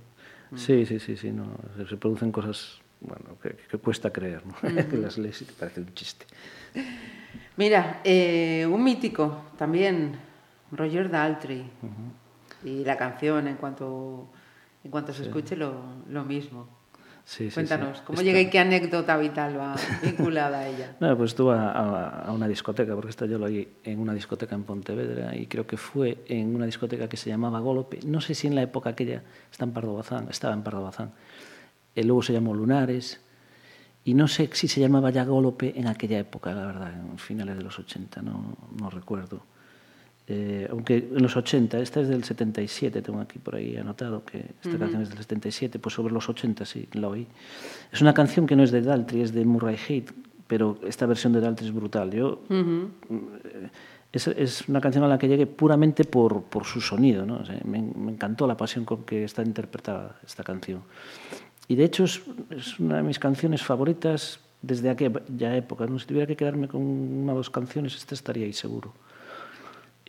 Sí, 0.54 0.86
sí, 0.86 1.00
sí, 1.00 1.16
sí, 1.16 1.32
no, 1.32 1.46
se, 1.88 1.96
producen 1.96 2.30
cosas 2.30 2.80
bueno, 3.00 3.36
que, 3.42 3.56
que 3.56 3.78
cuesta 3.78 4.12
creer, 4.12 4.42
¿no? 4.46 4.54
que 4.88 4.96
las 4.98 5.18
lees 5.18 5.42
y 5.42 5.46
te 5.46 5.52
parece 5.54 5.80
un 5.80 5.92
chiste. 5.94 6.26
Mira, 7.56 8.00
eh, 8.04 8.66
un 8.70 8.84
mítico 8.84 9.46
también, 9.58 10.12
Roger 10.70 11.10
Daltrey. 11.10 11.68
Y 12.62 12.84
la 12.84 12.96
canción, 12.96 13.48
en 13.48 13.56
cuanto, 13.56 14.28
en 14.84 14.90
cuanto 14.90 15.12
se 15.12 15.22
escuche, 15.24 15.56
lo, 15.56 15.74
lo 16.08 16.24
mismo. 16.24 16.68
Sí, 17.24 17.44
sí, 17.44 17.50
sí. 17.50 17.54
Cuéntanos, 17.54 18.00
¿cómo 18.00 18.14
Esta- 18.18 18.24
llega 18.24 18.40
y 18.40 18.50
qué 18.50 18.58
anécdota 18.58 19.16
vital 19.16 19.58
va 19.58 19.76
vinculada 20.02 20.60
a 20.60 20.66
ella? 20.68 20.96
No, 21.00 21.16
pues 21.16 21.32
estuve 21.32 21.52
a, 21.54 21.70
a- 21.70 22.08
a 22.26 22.32
una 22.32 22.48
discoteca, 22.48 22.94
porque 22.94 23.10
esta 23.10 23.26
yo 23.26 23.38
lo 23.38 23.46
oí 23.46 23.68
en 23.84 24.00
una 24.00 24.14
discoteca 24.14 24.54
en 24.54 24.64
Pontevedra 24.64 25.36
y 25.36 25.46
creo 25.46 25.66
que 25.66 25.76
fue 25.76 26.24
en 26.26 26.54
una 26.56 26.66
discoteca 26.66 27.08
que 27.08 27.16
se 27.16 27.28
llamaba 27.30 27.60
Golope. 27.60 28.00
No 28.04 28.20
sé 28.20 28.34
si 28.34 28.46
en 28.46 28.54
la 28.54 28.62
época 28.62 28.90
aquella 28.90 29.22
está 29.52 29.64
en 29.64 29.72
Pardo 29.72 29.94
Bazán, 29.94 30.26
estaba 30.30 30.54
en 30.54 30.62
Pardo 30.62 30.82
Bazán. 30.82 31.12
Eh, 31.94 32.02
luego 32.04 32.22
se 32.22 32.32
llamó 32.32 32.54
Lunares 32.54 33.20
y 34.04 34.14
no 34.14 34.26
sé 34.26 34.48
si 34.54 34.66
se 34.66 34.80
llamaba 34.80 35.10
ya 35.10 35.24
Golope 35.24 35.78
en 35.78 35.86
aquella 35.88 36.18
época, 36.18 36.52
la 36.54 36.64
verdad, 36.66 36.92
en 36.94 37.18
finales 37.18 37.56
de 37.58 37.62
los 37.62 37.78
80, 37.78 38.22
no, 38.22 38.56
no 38.80 38.88
recuerdo. 38.90 39.42
Eh, 40.32 40.68
aunque 40.70 41.08
en 41.10 41.20
los 41.20 41.36
80, 41.36 41.80
esta 41.80 42.00
es 42.00 42.08
del 42.08 42.22
77, 42.22 43.02
tengo 43.02 43.20
aquí 43.20 43.40
por 43.40 43.56
ahí 43.56 43.76
anotado 43.76 44.24
que 44.24 44.44
esta 44.62 44.78
canción 44.78 45.02
es 45.02 45.08
del 45.08 45.18
77, 45.18 45.80
pues 45.80 45.92
sobre 45.92 46.14
los 46.14 46.28
80 46.28 46.64
sí, 46.64 46.88
la 46.92 47.08
oí. 47.08 47.26
Es 47.90 48.00
una 48.00 48.14
canción 48.14 48.46
que 48.46 48.54
no 48.54 48.62
es 48.62 48.70
de 48.70 48.80
Daltrey, 48.80 49.22
es 49.22 49.32
de 49.32 49.44
Murray 49.44 49.76
Heat, 49.76 50.12
pero 50.46 50.78
esta 50.86 51.06
versión 51.06 51.32
de 51.32 51.40
Daltrey 51.40 51.68
es 51.68 51.74
brutal. 51.74 52.12
Yo, 52.12 52.42
eh, 52.48 53.70
es, 54.12 54.28
es 54.28 54.68
una 54.68 54.80
canción 54.80 55.02
a 55.02 55.08
la 55.08 55.18
que 55.18 55.26
llegué 55.26 55.48
puramente 55.48 56.04
por, 56.04 56.44
por 56.44 56.64
su 56.64 56.80
sonido, 56.80 57.26
¿no? 57.26 57.38
O 57.38 57.44
sea, 57.44 57.60
me, 57.64 57.82
me 57.82 58.12
encantó 58.12 58.46
la 58.46 58.56
pasión 58.56 58.84
con 58.84 59.02
que 59.02 59.24
está 59.24 59.42
interpretada 59.42 60.20
esta 60.24 60.44
canción. 60.44 60.82
Y 61.66 61.74
de 61.74 61.82
hecho 61.82 62.04
es, 62.04 62.22
es 62.50 62.78
una 62.78 62.98
de 62.98 63.02
mis 63.02 63.18
canciones 63.18 63.64
favoritas 63.64 64.38
desde 64.62 64.90
aquella 64.90 65.56
época. 65.56 65.86
¿no? 65.86 65.98
Si 65.98 66.06
tuviera 66.06 66.26
que 66.28 66.36
quedarme 66.36 66.68
con 66.68 66.82
una 66.82 67.32
o 67.32 67.36
dos 67.36 67.50
canciones, 67.50 67.96
esta 67.96 68.14
estaría 68.14 68.46
ahí 68.46 68.52
seguro. 68.52 68.92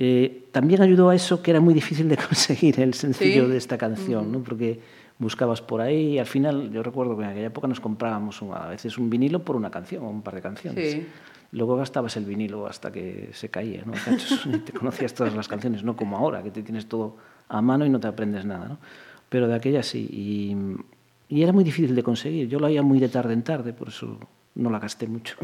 Eh, 0.04 0.48
también 0.52 0.82
ayudó 0.82 1.10
a 1.10 1.16
eso 1.16 1.44
que 1.44 1.52
era 1.52 1.60
muy 1.60 1.76
difícil 1.76 2.10
de 2.10 2.18
conseguir 2.28 2.80
el 2.80 2.96
sencillo 2.96 3.46
Sí. 3.46 3.52
de 3.52 3.58
esta 3.58 3.78
canción, 3.78 4.32
¿no? 4.32 4.40
porque 4.40 4.80
buscabas 5.20 5.62
por 5.62 5.80
ahí 5.80 6.14
y 6.14 6.18
al 6.18 6.26
final 6.26 6.72
yo 6.72 6.82
recuerdo 6.82 7.16
que 7.16 7.24
en 7.24 7.30
aquella 7.30 7.48
época 7.48 7.68
nos 7.68 7.80
comprábamos 7.80 8.42
a 8.42 8.68
veces 8.70 8.98
un 8.98 9.12
vinilo 9.12 9.44
por 9.46 9.56
una 9.56 9.70
canción 9.70 10.04
o 10.04 10.10
un 10.10 10.24
par 10.24 10.34
de 10.34 10.42
canciones. 10.42 10.92
Sí. 10.92 11.06
Luego 11.52 11.76
gastabas 11.76 12.18
el 12.18 12.26
vinilo 12.26 12.66
hasta 12.66 12.92
que 12.92 13.30
se 13.34 13.50
caía, 13.50 13.84
¿no? 13.86 13.92
Cachos, 14.06 14.44
y 14.48 14.58
te 14.58 14.72
conocías 14.74 15.14
todas 15.14 15.36
las 15.36 15.48
canciones, 15.48 15.84
no 15.84 15.96
como 15.96 16.18
ahora, 16.18 16.42
que 16.42 16.50
te 16.50 16.64
tienes 16.64 16.88
todo 16.88 17.18
a 17.48 17.62
mano 17.62 17.86
y 17.86 17.90
no 17.92 18.00
te 18.00 18.08
aprendes 18.08 18.44
nada, 18.44 18.70
¿no? 18.70 18.78
Pero 19.30 19.48
de 19.48 19.54
aquella 19.54 19.84
sí. 19.84 20.08
Y, 20.12 21.36
y 21.36 21.44
era 21.44 21.54
muy 21.54 21.64
difícil 21.64 21.94
de 21.94 22.02
conseguir. 22.02 22.48
Yo 22.48 22.60
la 22.60 22.68
oía 22.68 22.82
muy 22.82 23.00
de 23.00 23.10
tarde 23.10 23.34
en 23.34 23.44
tarde, 23.44 23.72
por 23.74 23.90
eso 23.90 24.18
no 24.56 24.70
la 24.72 24.80
gasté 24.80 25.08
mucho. 25.08 25.36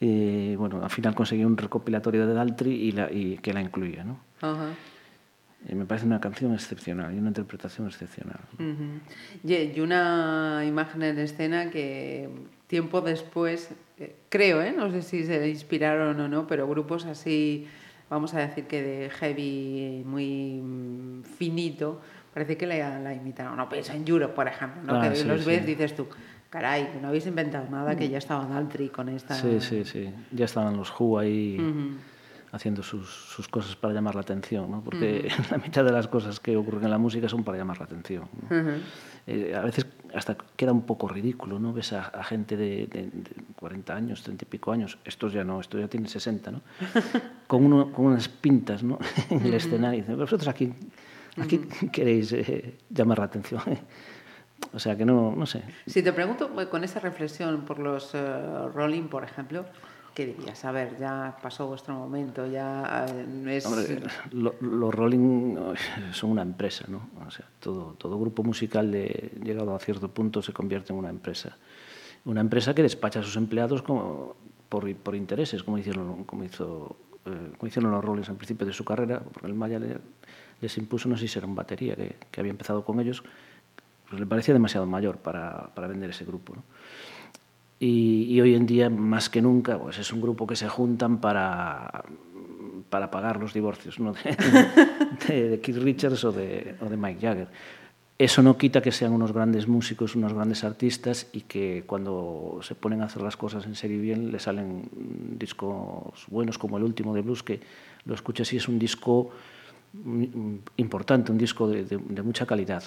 Eh, 0.00 0.54
bueno, 0.58 0.82
al 0.82 0.90
final 0.90 1.14
conseguí 1.14 1.44
un 1.44 1.56
recopilatorio 1.56 2.26
de 2.26 2.34
Daltrey 2.34 2.72
y, 2.72 2.92
la, 2.92 3.10
y 3.10 3.38
que 3.38 3.52
la 3.52 3.60
incluía, 3.60 4.04
¿no? 4.04 4.20
Ajá. 4.40 4.68
Y 5.68 5.74
me 5.74 5.84
parece 5.86 6.06
una 6.06 6.20
canción 6.20 6.54
excepcional 6.54 7.12
y 7.12 7.18
una 7.18 7.28
interpretación 7.28 7.88
excepcional. 7.88 8.38
Ujú. 8.54 9.00
y, 9.42 9.54
y 9.54 9.80
una 9.80 10.62
imagen 10.64 11.02
en 11.02 11.18
escena 11.18 11.70
que 11.70 12.28
tiempo 12.68 13.00
después, 13.00 13.70
eh, 13.98 14.14
creo, 14.28 14.62
¿eh? 14.62 14.72
no 14.76 14.90
sé 14.90 15.02
si 15.02 15.24
se 15.24 15.48
inspiraron 15.48 16.20
o 16.20 16.28
no, 16.28 16.46
pero 16.46 16.68
grupos 16.68 17.06
así, 17.06 17.66
vamos 18.08 18.34
a 18.34 18.40
decir 18.40 18.64
que 18.64 18.82
de 18.82 19.10
heavy 19.10 20.04
muy 20.06 20.60
mm, 20.62 21.22
finito, 21.24 22.00
parece 22.32 22.56
que 22.56 22.66
la, 22.66 23.00
la 23.00 23.14
imitaron. 23.14 23.56
No 23.56 23.68
pienso 23.68 23.92
en 23.94 24.06
Europe, 24.06 24.34
por 24.34 24.46
ejemplo, 24.46 24.80
¿no? 24.84 25.00
Ah, 25.00 25.08
que 25.08 25.16
sí, 25.16 25.26
los 25.26 25.40
sí. 25.40 25.46
ves 25.48 25.66
dices 25.66 25.96
tú, 25.96 26.06
caray, 26.50 26.98
no 27.00 27.08
habéis 27.08 27.26
inventado 27.26 27.68
nada, 27.70 27.96
que 27.96 28.08
ya 28.08 28.18
estaba 28.18 28.46
Daltrey 28.46 28.88
con 28.88 29.08
esta... 29.08 29.34
Sí, 29.34 29.60
sí, 29.60 29.84
sí. 29.84 30.10
Ya 30.32 30.44
estaban 30.46 30.76
los 30.76 30.92
Who 30.98 31.18
ahí 31.18 31.58
Ujú. 31.60 31.96
haciendo 32.52 32.82
sus, 32.82 33.08
sus 33.08 33.48
cosas 33.48 33.76
para 33.76 33.92
llamar 33.92 34.14
la 34.14 34.22
atención, 34.22 34.70
¿no? 34.70 34.80
Porque 34.82 35.28
la 35.50 35.58
mitad 35.58 35.84
de 35.84 35.92
las 35.92 36.08
cosas 36.08 36.40
que 36.40 36.56
ocurren 36.56 36.84
en 36.84 36.90
la 36.90 36.98
música 36.98 37.28
son 37.28 37.44
para 37.44 37.58
llamar 37.58 37.78
la 37.78 37.84
atención. 37.84 38.24
¿no? 38.48 38.56
Ujú. 38.60 38.70
Eh, 39.26 39.54
a 39.54 39.60
veces 39.60 39.86
hasta 40.14 40.38
queda 40.56 40.72
un 40.72 40.82
poco 40.86 41.06
ridículo, 41.06 41.58
¿no? 41.58 41.74
Ves 41.74 41.92
a, 41.92 42.00
a 42.04 42.24
gente 42.24 42.56
de, 42.56 42.86
de- 42.86 43.10
de 43.12 43.30
40 43.56 43.94
años, 43.94 44.22
30 44.22 44.44
y 44.44 44.48
pico 44.48 44.72
años, 44.72 44.96
estos 45.04 45.34
ya 45.34 45.44
no, 45.44 45.60
estos 45.60 45.78
ya 45.80 45.88
tienen 45.88 46.08
60, 46.08 46.50
¿no? 46.50 46.62
Con, 47.46 47.64
uno- 47.66 47.92
con 47.92 48.06
unas 48.06 48.28
pintas, 48.28 48.82
¿no? 48.82 48.98
en 49.30 49.42
el 49.44 49.52
escenario. 49.54 49.98
y 49.98 50.00
dicen, 50.00 50.16
vosotros 50.16 50.48
aquí, 50.48 50.72
aquí 51.38 51.58
queréis 51.92 52.32
eh, 52.32 52.78
llamar 52.88 53.18
la 53.18 53.24
atención. 53.26 53.60
O 54.72 54.78
sea 54.78 54.96
que 54.96 55.04
no, 55.04 55.34
no 55.34 55.46
sé. 55.46 55.62
Si 55.86 56.02
te 56.02 56.12
pregunto 56.12 56.50
pues, 56.50 56.66
con 56.68 56.84
esa 56.84 57.00
reflexión 57.00 57.62
por 57.62 57.78
los 57.78 58.14
eh, 58.14 58.18
Rolling, 58.74 59.04
por 59.08 59.24
ejemplo, 59.24 59.64
¿qué 60.14 60.26
dirías? 60.26 60.64
A 60.64 60.72
ver, 60.72 60.96
ya 60.98 61.36
pasó 61.42 61.66
vuestro 61.68 61.94
momento, 61.94 62.46
ya 62.46 63.06
eh, 63.08 63.56
es... 63.56 63.66
Hombre, 63.66 64.00
lo- 64.32 64.54
los 64.60 64.94
Rolling 64.94 65.56
son 66.12 66.30
una 66.30 66.42
empresa, 66.42 66.84
¿no? 66.88 67.08
O 67.26 67.30
sea, 67.30 67.46
todo, 67.60 67.94
todo 67.98 68.18
grupo 68.18 68.42
musical 68.42 68.90
de, 68.92 69.32
llegado 69.42 69.74
a 69.74 69.78
cierto 69.78 70.08
punto 70.08 70.42
se 70.42 70.52
convierte 70.52 70.92
en 70.92 70.98
una 70.98 71.10
empresa. 71.10 71.56
Una 72.24 72.40
empresa 72.40 72.74
que 72.74 72.82
despacha 72.82 73.20
a 73.20 73.22
sus 73.22 73.36
empleados 73.36 73.80
como, 73.82 74.34
por, 74.68 74.92
por 74.96 75.14
intereses, 75.14 75.62
como 75.62 75.78
hicieron, 75.78 76.24
como, 76.24 76.44
hizo, 76.44 76.96
eh, 77.24 77.52
como 77.56 77.68
hicieron 77.68 77.90
los 77.92 78.04
Rollins 78.04 78.28
al 78.28 78.36
principio 78.36 78.66
de 78.66 78.72
su 78.74 78.84
carrera, 78.84 79.20
porque 79.20 79.46
el 79.46 79.54
Maya 79.54 79.78
le- 79.78 79.98
les 80.60 80.76
impuso, 80.76 81.08
no 81.08 81.16
sé 81.16 81.26
si 81.28 81.38
era 81.38 81.46
un 81.46 81.54
batería, 81.54 81.94
que, 81.94 82.16
que 82.30 82.40
había 82.40 82.50
empezado 82.50 82.84
con 82.84 82.98
ellos, 83.00 83.22
pues 84.08 84.20
le 84.20 84.26
parecía 84.26 84.54
demasiado 84.54 84.86
mayor 84.86 85.18
para, 85.18 85.70
para 85.74 85.86
vender 85.88 86.10
ese 86.10 86.24
grupo, 86.24 86.54
¿no? 86.56 86.62
Y, 87.80 88.24
y 88.28 88.40
hoy 88.40 88.54
en 88.56 88.66
día, 88.66 88.90
más 88.90 89.28
que 89.30 89.40
nunca, 89.40 89.78
pues 89.78 89.98
es 89.98 90.12
un 90.12 90.20
grupo 90.20 90.46
que 90.48 90.56
se 90.56 90.68
juntan 90.68 91.18
para, 91.18 92.04
para 92.90 93.08
pagar 93.10 93.38
los 93.38 93.54
divorcios 93.54 94.00
¿no? 94.00 94.14
de, 94.14 94.36
de, 95.28 95.48
de 95.50 95.60
Keith 95.60 95.76
Richards 95.76 96.24
o 96.24 96.32
de, 96.32 96.74
o 96.80 96.86
de 96.86 96.96
Mike 96.96 97.20
Jagger. 97.20 97.48
Eso 98.18 98.42
no 98.42 98.58
quita 98.58 98.82
que 98.82 98.90
sean 98.90 99.12
unos 99.12 99.30
grandes 99.32 99.68
músicos, 99.68 100.16
unos 100.16 100.32
grandes 100.32 100.64
artistas 100.64 101.28
y 101.32 101.42
que 101.42 101.84
cuando 101.86 102.58
se 102.62 102.74
ponen 102.74 103.00
a 103.00 103.04
hacer 103.04 103.22
las 103.22 103.36
cosas 103.36 103.64
en 103.64 103.76
serio 103.76 103.98
y 103.98 104.00
bien 104.00 104.32
le 104.32 104.40
salen 104.40 104.88
discos 105.38 106.24
buenos 106.26 106.58
como 106.58 106.78
el 106.78 106.82
último 106.82 107.14
de 107.14 107.20
Blues, 107.20 107.44
que 107.44 107.60
lo 108.06 108.14
escuchas 108.14 108.52
y 108.52 108.56
es 108.56 108.66
un 108.66 108.80
disco 108.80 109.30
importante, 110.78 111.30
un 111.30 111.38
disco 111.38 111.68
de, 111.68 111.84
de- 111.84 111.98
de 111.98 112.22
mucha 112.22 112.44
calidad 112.44 112.82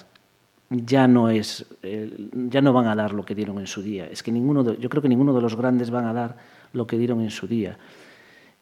ya 0.72 1.06
no 1.08 1.28
es 1.30 1.66
eh, 1.82 2.28
ya 2.50 2.60
no 2.62 2.72
van 2.72 2.86
a 2.86 2.94
dar 2.94 3.12
lo 3.12 3.24
que 3.24 3.34
dieron 3.34 3.58
en 3.58 3.66
su 3.66 3.82
día. 3.82 4.06
Es 4.10 4.22
que 4.22 4.32
ninguno 4.32 4.64
de- 4.64 4.78
yo 4.78 4.88
creo 4.88 5.02
que 5.02 5.08
ninguno 5.08 5.32
de 5.34 5.40
los 5.42 5.54
grandes 5.56 5.90
van 5.90 6.06
a 6.06 6.12
dar 6.12 6.36
lo 6.72 6.86
que 6.86 6.96
dieron 6.98 7.20
en 7.20 7.30
su 7.30 7.46
día. 7.46 7.78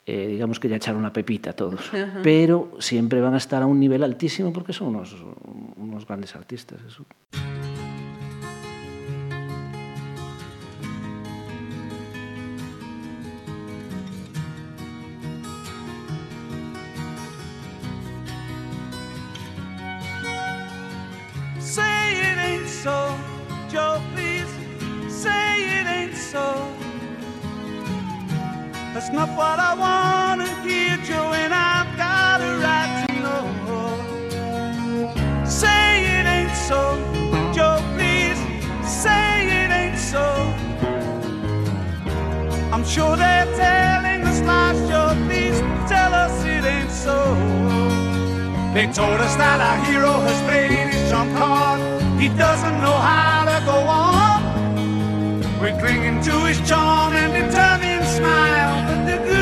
Eh, 0.07 0.27
digamos 0.29 0.59
que 0.59 0.69
ya 0.69 0.77
echaron 0.77 1.03
la 1.03 1.13
pepita 1.13 1.53
todos. 1.53 1.91
Pero 2.23 2.73
siempre 2.81 3.21
van 3.21 3.35
a 3.35 3.37
estar 3.37 3.63
a 3.63 3.67
un 3.67 3.79
nivel 3.79 4.03
altísimo 4.03 4.53
porque 4.53 4.73
son 4.73 4.89
unos, 4.89 5.15
unos 5.77 6.07
grandes 6.07 6.35
artistas 6.35 6.79
eso. 6.87 7.05
That's 29.01 29.13
not 29.13 29.31
what 29.31 29.59
I 29.59 29.73
want 29.77 30.43
to 30.43 30.49
hear, 30.61 30.99
Joe, 30.99 31.33
and 31.33 31.55
I've 31.55 31.97
got 31.97 32.43
a 32.43 32.59
right 32.61 33.07
to 33.09 33.15
know. 33.25 33.45
Say 35.47 36.05
it 36.05 36.27
ain't 36.27 36.55
so, 36.55 37.01
Joe, 37.51 37.81
please. 37.97 38.37
Say 38.85 39.49
it 39.61 39.71
ain't 39.73 39.97
so. 39.97 40.21
I'm 42.75 42.85
sure 42.85 43.17
they're 43.17 43.47
telling 43.57 44.21
us 44.27 44.43
lies, 44.43 44.79
Joe, 44.87 45.17
please 45.25 45.59
tell 45.89 46.13
us 46.13 46.45
it 46.45 46.63
ain't 46.63 46.91
so. 46.91 47.17
They 48.75 48.85
told 48.93 49.19
us 49.19 49.35
that 49.37 49.63
our 49.63 49.79
hero 49.87 50.13
has 50.29 50.43
played 50.43 50.73
his 50.73 51.09
trump 51.09 51.35
card. 51.39 51.81
He 52.21 52.29
doesn't 52.29 52.79
know 52.83 52.99
how 53.09 53.47
to 53.49 53.65
go 53.65 53.79
on. 53.79 54.41
We're 55.59 55.79
clinging 55.79 56.21
to 56.23 56.33
his 56.47 56.61
charm 56.69 57.15
and 57.15 57.33
determined 57.33 58.07
smile, 58.07 58.60
but 59.11 59.27
the 59.27 59.40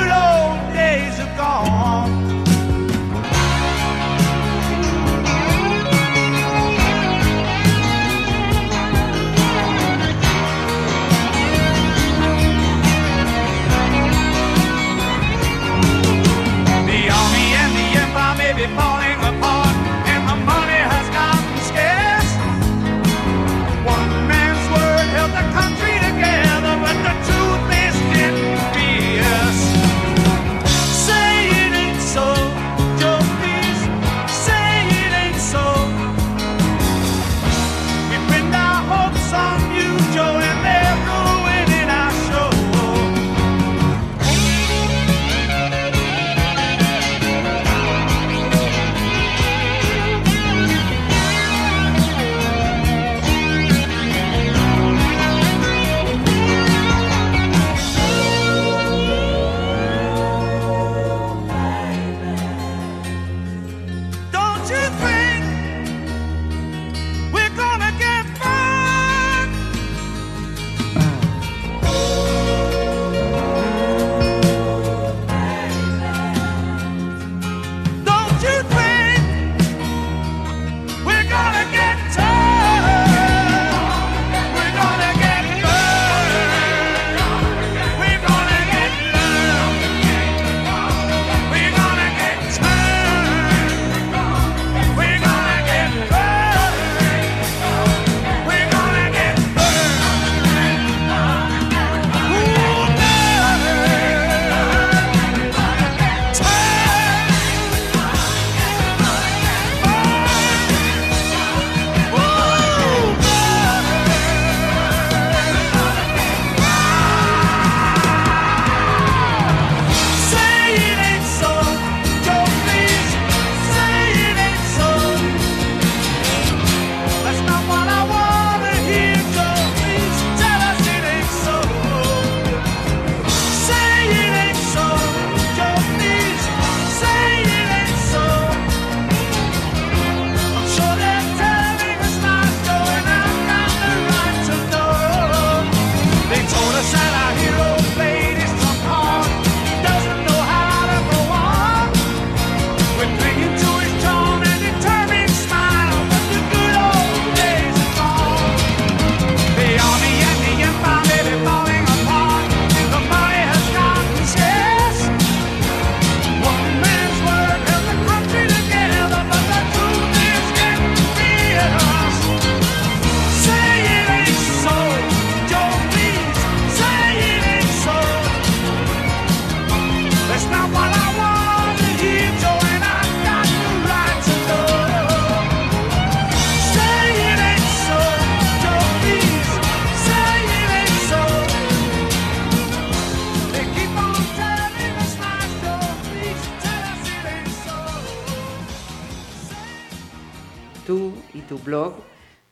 blog 201.69 201.95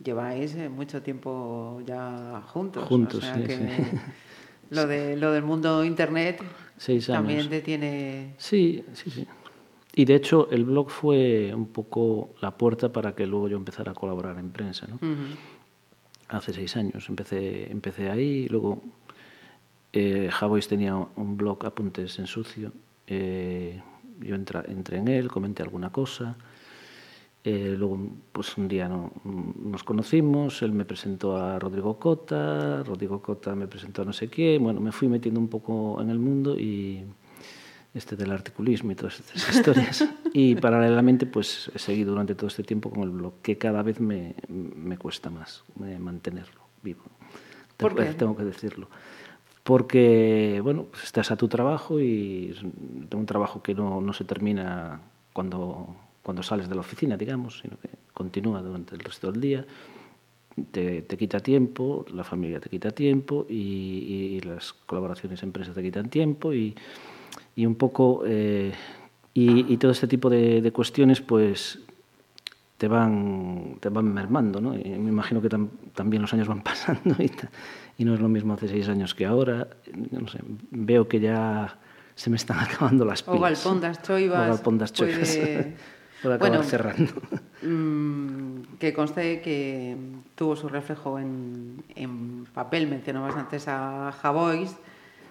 lleváis 0.03 0.55
eh, 0.55 0.69
mucho 0.69 1.03
tiempo 1.03 1.81
ya 1.87 2.43
juntos. 2.53 2.85
Juntos, 2.89 3.17
o 3.17 3.21
sea 3.21 3.35
sí, 3.35 3.43
que 3.47 3.57
sí. 3.57 3.65
Lo, 4.71 4.87
de, 4.87 5.17
lo 5.17 5.31
del 5.33 5.45
mundo 5.45 5.85
internet 5.85 6.43
Seis 6.77 7.09
años. 7.09 7.19
también 7.21 7.49
te 7.49 7.61
tiene... 7.63 8.35
Sí, 8.37 8.85
sí, 8.95 9.11
sí. 9.11 9.27
Y 9.95 10.05
de 10.05 10.15
hecho 10.17 10.49
el 10.51 10.65
blog 10.65 10.91
fue 10.91 11.55
un 11.55 11.67
poco 11.69 12.35
la 12.41 12.51
puerta 12.51 12.93
para 12.93 13.15
que 13.15 13.27
luego 13.27 13.49
yo 13.49 13.57
empezara 13.57 13.93
a 13.93 13.95
colaborar 13.95 14.37
en 14.39 14.51
prensa, 14.51 14.87
¿no? 14.89 14.99
Hace 16.29 16.53
seis 16.53 16.77
años 16.77 17.09
empecé, 17.09 17.71
empecé 17.71 18.11
ahí, 18.11 18.49
luego 18.49 18.83
eh, 19.93 20.29
Javois 20.33 20.67
tenía 20.69 20.97
un 20.97 21.37
blog 21.37 21.65
Apuntes 21.65 22.19
en 22.19 22.27
Sucio, 22.27 22.73
eh, 23.07 23.81
yo 24.21 24.35
entra- 24.35 24.65
entré 24.69 24.99
en 24.99 25.07
él, 25.09 25.29
comenté 25.29 25.63
alguna 25.63 25.91
cosa, 25.93 26.37
eh, 27.49 27.77
luego 27.79 27.97
pues 28.33 28.57
un 28.59 28.67
día 28.67 28.89
no- 28.89 29.13
nos 29.25 29.85
conocimos, 29.85 30.61
él 30.63 30.73
me 30.73 30.85
presentó 30.85 31.37
a 31.37 31.59
Rodrigo 31.61 31.97
Cota, 31.99 32.83
Rodrigo 32.83 33.23
Cota 33.23 33.55
me 33.55 33.69
presentó 33.69 34.03
a 34.03 34.05
no 34.05 34.13
sé 34.13 34.29
quién, 34.29 34.63
bueno, 34.65 34.81
me 34.81 34.91
fui 34.91 35.07
metiendo 35.09 35.39
un 35.41 35.47
poco 35.49 36.01
en 36.03 36.11
el 36.11 36.19
mundo 36.19 36.59
y 36.59 37.05
este 37.95 38.17
del 38.17 38.33
articulismo 38.33 38.91
y 38.91 38.95
todas 38.97 39.21
estas 39.21 39.49
historias. 39.57 40.09
y 40.35 40.57
paralelamente, 40.57 41.25
pues 41.25 41.71
he 41.75 41.79
seguido 41.79 42.11
durante 42.11 42.35
todo 42.35 42.49
este 42.49 42.63
tiempo 42.65 42.91
con 42.91 43.05
el 43.05 43.11
blog, 43.11 43.35
que 43.43 43.57
cada 43.57 43.83
vez 43.83 44.01
me, 44.01 44.35
me 44.49 44.99
cuesta 44.99 45.31
más 45.31 45.63
eh, 45.85 45.99
mantenerlo 46.01 46.61
vivo. 46.83 47.05
¿Por 47.77 47.95
Tengo- 47.95 48.09
qué? 48.11 48.15
Tengo 48.15 48.37
que 48.37 48.45
decirlo. 48.45 48.89
Porque, 49.63 50.61
bueno, 50.63 50.85
pues 50.91 51.05
estás 51.05 51.31
a 51.31 51.37
tu 51.37 51.49
trabajo 51.49 52.01
y 52.01 52.55
un 52.63 53.09
un 53.19 53.27
trabajo 53.27 53.63
que 53.63 53.75
no, 53.75 54.01
no 54.01 54.13
se 54.13 54.25
termina 54.25 55.01
cuando, 55.33 55.97
cuando 56.27 56.43
sales 56.43 56.69
de 56.69 56.75
la 56.75 56.81
oficina, 56.81 57.17
digamos, 57.17 57.61
sino 57.63 57.79
que 57.79 57.89
continúa 58.13 58.61
durante 58.61 58.97
el 58.97 59.01
resto 59.01 59.31
del 59.31 59.41
día 59.41 59.65
te, 60.73 61.03
te 61.03 61.17
quita 61.17 61.39
tiempo, 61.39 62.05
la 62.13 62.25
familia 62.25 62.59
te 62.59 62.69
quita 62.69 62.91
tiempo 62.91 63.47
y, 63.49 63.55
y 63.55 64.41
las 64.41 64.73
colaboraciones 64.73 65.41
empresas 65.45 65.73
te 65.77 65.83
quitan 65.85 66.11
tiempo 66.11 66.53
y, 66.53 66.75
y 67.55 67.65
un 67.65 67.77
poco 67.77 68.25
eh, 68.27 68.73
y, 69.35 69.73
y 69.73 69.77
todo 69.77 69.93
este 69.93 70.09
tipo 70.09 70.29
de, 70.29 70.61
de 70.63 70.73
cuestiones 70.73 71.21
pues 71.21 71.79
te 72.77 72.89
van 72.89 73.77
te 73.79 73.89
van 73.89 74.13
mermando 74.13 74.61
¿no? 74.61 74.75
y 74.77 74.83
me 74.99 75.11
imagino 75.11 75.41
que 75.41 75.49
tam- 75.49 75.69
también 75.95 76.23
los 76.23 76.33
años 76.35 76.49
van 76.49 76.63
pasando 76.71 77.15
y, 77.23 77.31
y 77.99 78.05
no 78.05 78.15
es 78.15 78.21
lo 78.21 78.29
mismo 78.29 78.55
hace 78.55 78.67
seis 78.67 78.89
años 78.89 79.15
que 79.15 79.27
ahora 79.27 79.69
no 80.11 80.27
sé, 80.27 80.41
veo 80.73 81.07
que 81.07 81.21
ya 81.21 81.79
se 82.17 82.31
me 82.31 82.37
están 82.37 82.59
acabando 82.67 83.05
las 83.05 83.23
O 83.29 83.33
pilas 83.33 83.63
Galpondas 83.63 84.03
Choivas 84.03 84.47
O 84.47 84.51
Galpondas 84.51 84.93
Choivas. 84.93 85.37
puede- 85.37 85.77
Puede 86.23 86.35
acabar 86.37 86.53
Bueno, 86.53 86.65
cerrando 86.65 87.13
Mm, 87.63 88.77
que 88.79 88.93
conste 88.93 89.41
que 89.41 89.97
tuvo 90.35 90.57
su 90.57 90.69
reflejo 90.69 91.19
en, 91.19 91.83
en 91.95 92.45
papel. 92.53 92.87
Mencionabas 92.87 93.35
antes 93.37 93.67
a 93.69 94.13
Javois. 94.21 94.77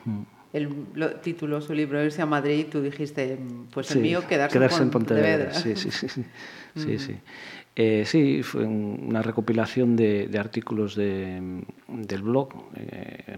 Mm. 0.06 0.22
El 0.54 0.70
lo- 0.96 1.16
título, 1.18 1.62
su 1.62 1.74
libro, 1.74 2.04
Irse 2.04 2.22
a 2.22 2.26
Madrid, 2.26 2.66
tú 2.72 2.82
dijiste, 2.82 3.38
pues 3.74 3.92
el 3.92 3.98
Sí, 3.98 4.02
mío, 4.04 4.22
quedarse, 4.28 4.58
en 4.84 4.90
Pontevedra. 4.90 5.54
Sí, 5.54 5.76
sí, 5.76 5.92
sí. 5.92 6.08
Sí, 6.08 6.24
sí, 6.76 6.98
sí. 7.00 7.16
Eh, 7.76 8.04
sí, 8.06 8.42
fue 8.42 8.64
un- 8.66 9.06
una 9.10 9.22
recopilación 9.22 9.96
de, 9.98 10.28
de 10.28 10.40
artículos 10.40 10.96
de, 10.96 11.62
del 11.88 12.22
blog. 12.22 12.50
eh, 12.76 13.36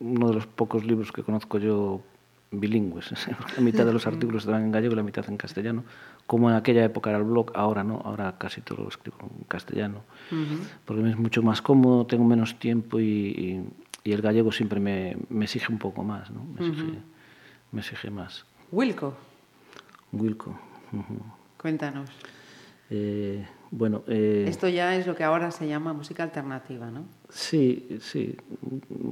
uno 0.00 0.28
de 0.28 0.34
los 0.34 0.46
pocos 0.46 0.84
libros 0.84 1.12
que 1.12 1.22
conozco 1.22 1.58
yo 1.58 2.00
bilingües. 2.50 3.12
la 3.56 3.62
mitad 3.62 3.86
de 3.86 3.92
los 3.92 4.06
artículos 4.08 4.42
estaban 4.42 4.64
en 4.64 4.72
gallego 4.72 4.94
y 4.94 4.96
la 4.96 5.02
mitad 5.04 5.24
en 5.28 5.36
castellano. 5.36 5.84
Como 6.30 6.48
en 6.48 6.54
aquella 6.54 6.84
época 6.84 7.10
era 7.10 7.18
el 7.18 7.24
blog, 7.24 7.50
ahora 7.56 7.82
no, 7.82 8.00
ahora 8.04 8.36
casi 8.38 8.60
todo 8.60 8.84
lo 8.84 8.88
escribo 8.88 9.16
en 9.22 9.42
castellano. 9.48 10.02
Porque 10.84 11.02
me 11.02 11.10
es 11.10 11.18
mucho 11.18 11.42
más 11.42 11.60
cómodo, 11.60 12.06
tengo 12.06 12.22
menos 12.24 12.56
tiempo 12.56 13.00
y, 13.00 13.04
y- 13.04 13.64
y 14.04 14.12
el 14.12 14.22
gallego 14.22 14.52
siempre 14.52 14.78
me, 14.78 15.16
me 15.28 15.46
exige 15.46 15.72
un 15.72 15.80
poco 15.80 16.04
más, 16.04 16.30
¿no? 16.30 16.44
Me 16.44 16.60
exige, 16.60 16.98
me 17.72 17.80
exige 17.80 18.10
más. 18.12 18.44
Wilco, 18.70 19.12
Wilco. 20.12 20.56
cuéntanos. 21.60 22.08
Eh, 22.90 23.44
bueno, 23.72 24.04
eh, 24.06 24.44
Esto 24.46 24.68
ya 24.68 24.94
es 24.94 25.08
lo 25.08 25.16
que 25.16 25.24
ahora 25.24 25.50
se 25.50 25.66
llama 25.66 25.92
música 25.94 26.22
alternativa, 26.22 26.92
¿no? 26.92 27.06
sí, 27.28 27.98
sí. 28.00 28.36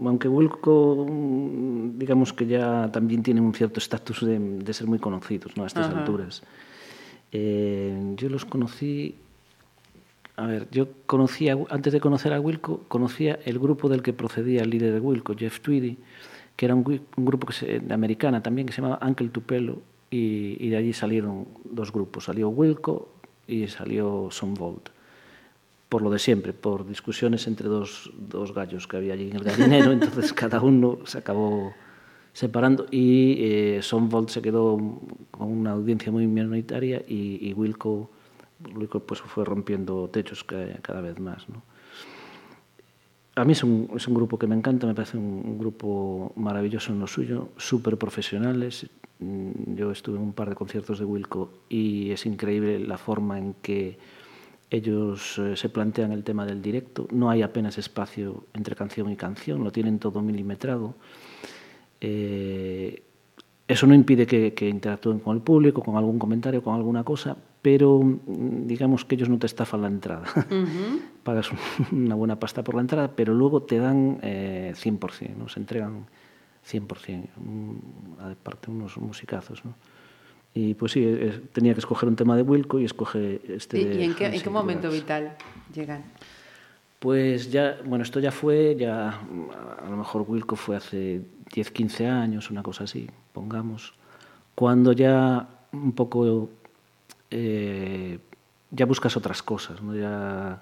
Aunque 0.04 0.28
Wilco, 0.28 1.04
digamos 1.96 2.32
que 2.32 2.46
ya 2.46 2.92
también 2.92 3.24
tiene 3.24 3.40
un 3.40 3.54
cierto 3.54 3.80
estatus 3.80 4.24
de, 4.24 4.38
de 4.38 4.72
ser 4.72 4.86
muy 4.86 5.00
conocidos 5.00 5.56
¿no? 5.56 5.64
a 5.64 5.66
estas 5.66 5.88
Ajá. 5.88 5.98
alturas. 5.98 6.44
Eh, 7.32 8.14
yo 8.16 8.28
los 8.28 8.44
conocí. 8.44 9.14
A 10.36 10.46
ver, 10.46 10.68
yo 10.70 10.88
conocía, 11.06 11.56
antes 11.68 11.92
de 11.92 12.00
conocer 12.00 12.32
a 12.32 12.40
Wilco, 12.40 12.82
conocía 12.88 13.38
el 13.44 13.58
grupo 13.58 13.88
del 13.88 14.02
que 14.02 14.12
procedía 14.12 14.62
el 14.62 14.70
líder 14.70 14.94
de 14.94 15.00
Wilco, 15.00 15.34
Jeff 15.36 15.60
Tweedy, 15.60 15.96
que 16.54 16.64
era 16.66 16.76
un, 16.76 16.84
un 17.16 17.24
grupo 17.24 17.46
que 17.48 17.52
se- 17.52 17.80
de 17.80 17.92
americana 17.94 18.40
también, 18.42 18.66
que 18.66 18.72
se 18.72 18.80
llamaba 18.80 19.04
Uncle 19.04 19.28
Tupelo, 19.30 19.78
y, 20.10 20.56
y 20.64 20.68
de 20.70 20.76
allí 20.76 20.92
salieron 20.92 21.46
dos 21.64 21.92
grupos. 21.92 22.24
Salió 22.24 22.48
Wilco 22.50 23.08
y 23.48 23.66
salió 23.66 24.28
Sonvolt. 24.30 24.90
Por 25.88 26.02
lo 26.02 26.10
de 26.10 26.18
siempre, 26.20 26.52
por 26.52 26.86
discusiones 26.86 27.46
entre 27.48 27.66
dos, 27.66 28.12
dos 28.16 28.54
gallos 28.54 28.86
que 28.86 28.96
había 28.96 29.14
allí 29.14 29.30
en 29.30 29.36
el 29.36 29.42
gallinero, 29.44 29.90
entonces 29.92 30.32
cada 30.32 30.60
uno 30.62 30.98
se 31.04 31.18
acabó 31.18 31.72
separando 32.42 32.86
y 32.92 33.34
eh, 33.40 33.78
Sonvolt 33.82 34.28
se 34.28 34.40
quedó 34.40 34.76
con 35.32 35.48
una 35.48 35.72
audiencia 35.72 36.12
muy 36.12 36.28
minoritaria 36.28 37.02
y, 37.08 37.38
y 37.42 37.52
Wilco, 37.52 38.10
Wilco 38.76 39.00
pues 39.00 39.20
fue 39.20 39.44
rompiendo 39.44 40.08
techos 40.08 40.44
ca- 40.44 40.78
cada 40.80 41.00
vez 41.00 41.18
más. 41.18 41.44
A 43.34 43.44
mí 43.44 43.52
es 43.52 43.64
un, 43.64 43.90
es 43.96 44.06
un 44.06 44.14
grupo 44.14 44.38
que 44.38 44.46
me 44.46 44.54
encanta, 44.54 44.86
me 44.86 44.94
parece 44.94 45.16
un, 45.18 45.42
un 45.44 45.58
grupo 45.58 46.32
maravilloso 46.36 46.92
en 46.92 47.00
lo 47.00 47.08
suyo, 47.08 47.48
súper 47.56 47.96
profesionales. 47.96 48.88
Mm, 49.18 49.74
Yo 49.74 49.90
estuve 49.90 50.16
en 50.18 50.22
un 50.22 50.32
par 50.32 50.48
de 50.48 50.54
conciertos 50.54 51.00
de 51.00 51.04
Wilco 51.04 51.50
y 51.68 52.12
es 52.12 52.24
increíble 52.24 52.78
la 52.78 52.98
forma 52.98 53.36
en 53.40 53.54
que 53.54 53.98
ellos 54.70 55.38
eh, 55.38 55.56
se 55.56 55.68
plantean 55.70 56.12
el 56.12 56.22
tema 56.22 56.46
del 56.46 56.62
directo. 56.62 57.08
No 57.10 57.30
hay 57.30 57.42
apenas 57.42 57.78
espacio 57.78 58.44
entre 58.54 58.76
canción 58.76 59.10
y 59.10 59.16
canción, 59.16 59.64
lo 59.64 59.72
tienen 59.72 59.98
todo 59.98 60.22
milimetrado. 60.22 60.94
Eh, 62.00 63.02
eso 63.66 63.86
no 63.86 63.94
impide 63.94 64.26
que, 64.26 64.54
que 64.54 64.68
interactúen 64.68 65.18
con 65.18 65.36
el 65.36 65.42
público, 65.42 65.82
con 65.82 65.96
algún 65.96 66.18
comentario, 66.18 66.62
con 66.62 66.74
alguna 66.74 67.04
cosa, 67.04 67.36
pero 67.60 68.00
mm, 68.00 68.66
digamos 68.66 69.04
que 69.04 69.14
ellos 69.16 69.28
no 69.28 69.38
te 69.38 69.46
estafan 69.46 69.82
la 69.82 69.88
entrada. 69.88 70.24
Pagas 71.22 71.50
un- 71.52 71.98
una 72.04 72.14
buena 72.14 72.38
pasta 72.40 72.62
por 72.64 72.74
la 72.76 72.80
entrada, 72.80 73.10
pero 73.14 73.34
luego 73.34 73.62
te 73.62 73.78
dan 73.78 74.18
eh, 74.22 74.72
100%, 74.74 75.36
¿no? 75.36 75.48
se 75.48 75.60
entregan 75.60 76.06
100%, 76.70 77.28
mm, 77.36 78.20
aparte 78.32 78.70
unos 78.70 78.96
musicazos. 78.96 79.62
¿no? 79.64 79.74
Y 80.54 80.72
pues 80.74 80.92
sí, 80.92 81.04
eh, 81.04 81.40
tenía 81.52 81.74
que 81.74 81.80
escoger 81.80 82.08
un 82.08 82.16
tema 82.16 82.36
de 82.36 82.42
Wilco 82.42 82.78
y 82.78 82.84
escoge 82.86 83.40
este 83.48 83.80
¿Y, 83.80 83.84
de 83.84 83.94
y 83.96 84.02
en, 84.04 84.14
qué, 84.14 84.26
en 84.26 84.40
qué 84.40 84.50
momento 84.50 84.90
vital 84.90 85.36
llegan? 85.74 86.04
Pues 86.98 87.52
ya, 87.52 87.78
bueno, 87.84 88.02
esto 88.02 88.18
ya 88.18 88.32
fue, 88.32 88.74
ya 88.76 89.10
a 89.10 89.88
lo 89.88 89.96
mejor 89.96 90.24
Wilco 90.26 90.56
fue 90.56 90.74
hace 90.76 91.20
10, 91.52 91.70
15 91.70 92.08
años, 92.08 92.50
una 92.50 92.62
cosa 92.62 92.84
así, 92.84 93.08
pongamos, 93.32 93.94
cuando 94.54 94.92
ya 94.92 95.48
un 95.72 95.92
poco 95.92 96.50
eh, 97.30 98.18
ya 98.70 98.86
buscas 98.86 99.16
otras 99.16 99.42
cosas, 99.42 99.82
¿no? 99.82 99.94
Ya 99.94 100.60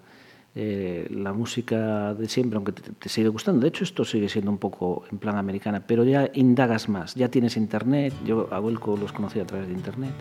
eh, 0.54 1.08
la 1.10 1.32
música 1.32 2.14
de 2.14 2.28
siempre, 2.28 2.56
aunque 2.56 2.72
te, 2.72 3.08
sigue 3.08 3.28
gustando, 3.28 3.60
de 3.60 3.68
hecho 3.68 3.84
esto 3.84 4.04
sigue 4.04 4.28
siendo 4.28 4.50
un 4.50 4.58
poco 4.58 5.04
en 5.10 5.18
plan 5.18 5.36
americana, 5.36 5.86
pero 5.86 6.04
ya 6.04 6.30
indagas 6.34 6.88
más, 6.88 7.14
ya 7.14 7.28
tienes 7.28 7.56
internet, 7.56 8.14
yo 8.24 8.48
a 8.52 8.60
Wilco 8.60 8.96
los 8.96 9.12
conocí 9.12 9.40
a 9.40 9.46
través 9.46 9.68
de 9.68 9.74
internet, 9.74 10.14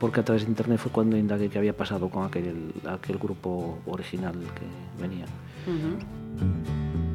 porque 0.00 0.20
a 0.20 0.24
través 0.24 0.44
de 0.44 0.50
internet 0.50 0.78
fue 0.78 0.92
cuando 0.92 1.16
indagué 1.16 1.48
qué 1.48 1.58
había 1.58 1.76
pasado 1.76 2.08
con 2.08 2.24
aquel, 2.24 2.72
aquel 2.86 3.18
grupo 3.18 3.78
original 3.86 4.34
que 4.34 5.02
venía. 5.02 5.26
I 6.36 7.13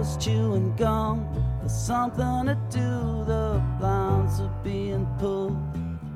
was 0.00 0.16
chewing 0.16 0.74
gum 0.76 1.28
for 1.60 1.68
something 1.68 2.46
to 2.46 2.56
do. 2.70 3.24
The 3.26 3.62
blinds 3.78 4.40
were 4.40 4.48
being 4.64 5.06
pulled 5.18 5.58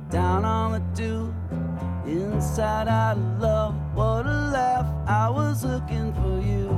down 0.08 0.42
on 0.42 0.72
the 0.72 0.82
dew. 0.94 1.34
Inside 2.06 2.88
of 2.88 3.18
love, 3.42 3.74
what 3.94 4.24
a 4.24 4.50
laugh. 4.56 4.86
I 5.06 5.28
was 5.28 5.64
looking 5.64 6.14
for 6.14 6.40
you. 6.40 6.70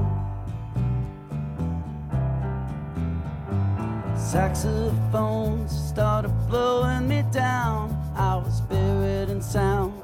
Saxophones 4.18 5.70
started 5.70 6.32
blowing 6.48 7.06
me 7.06 7.22
down. 7.30 7.94
I 8.16 8.34
was 8.34 8.60
buried 8.62 9.30
in 9.30 9.40
sound. 9.40 9.94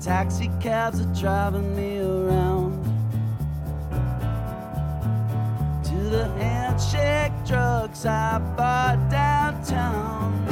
Taxi 0.00 0.50
cabs 0.58 1.02
are 1.02 1.14
driving 1.20 1.76
me 1.76 1.98
around. 1.98 2.53
the 6.10 6.26
handshake 6.38 7.32
drugs 7.46 8.04
I 8.04 8.38
bought 8.56 9.08
downtown. 9.10 10.44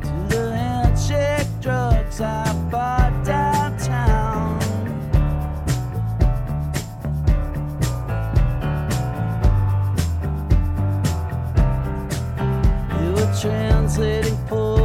To 0.00 0.34
the 0.34 0.56
handshake 0.56 1.48
drugs 1.60 2.20
I 2.20 2.52
bought 2.70 3.24
downtown. 3.24 4.58
They 12.98 13.10
were 13.10 13.34
translating 13.40 14.38
poor. 14.48 14.81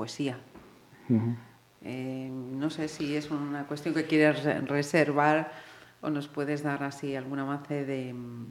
Poesía. 0.00 0.38
Eh, 1.82 2.30
no 2.32 2.70
sé 2.70 2.88
si 2.88 3.14
es 3.16 3.30
una 3.30 3.64
cuestión 3.66 3.92
que 3.94 4.04
quieres 4.06 4.44
re- 4.44 4.60
reservar 4.62 5.52
o 6.00 6.08
nos 6.08 6.26
puedes 6.28 6.62
dar 6.62 6.82
así 6.84 7.14
alguna 7.16 7.42
avance 7.42 7.84
de 7.84 8.14
mm, 8.14 8.46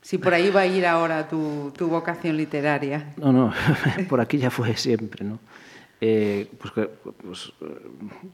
si 0.00 0.16
por 0.18 0.32
ahí 0.32 0.50
va 0.50 0.60
a 0.60 0.66
ir 0.66 0.86
ahora 0.86 1.28
tu, 1.28 1.72
tu 1.76 1.88
vocación 1.88 2.36
literaria. 2.38 3.12
No, 3.18 3.32
no, 3.32 3.52
por 4.08 4.18
aquí 4.20 4.38
ya 4.38 4.50
fue 4.50 4.74
siempre, 4.76 5.24
¿no? 5.26 5.38
Eh, 6.00 6.50
pues 6.58 6.72
pues, 7.22 7.52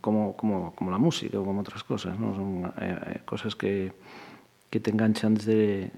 como, 0.00 0.36
como, 0.36 0.72
como 0.76 0.90
la 0.92 0.98
música 0.98 1.38
o 1.40 1.44
como 1.44 1.60
otras 1.60 1.82
cosas, 1.84 2.18
¿no? 2.18 2.34
Son 2.34 2.72
eh, 2.80 2.98
eh, 3.06 3.20
cosas 3.24 3.54
que, 3.56 3.92
que 4.70 4.78
te 4.80 4.90
enganchan 4.90 5.34
desde, 5.34 5.90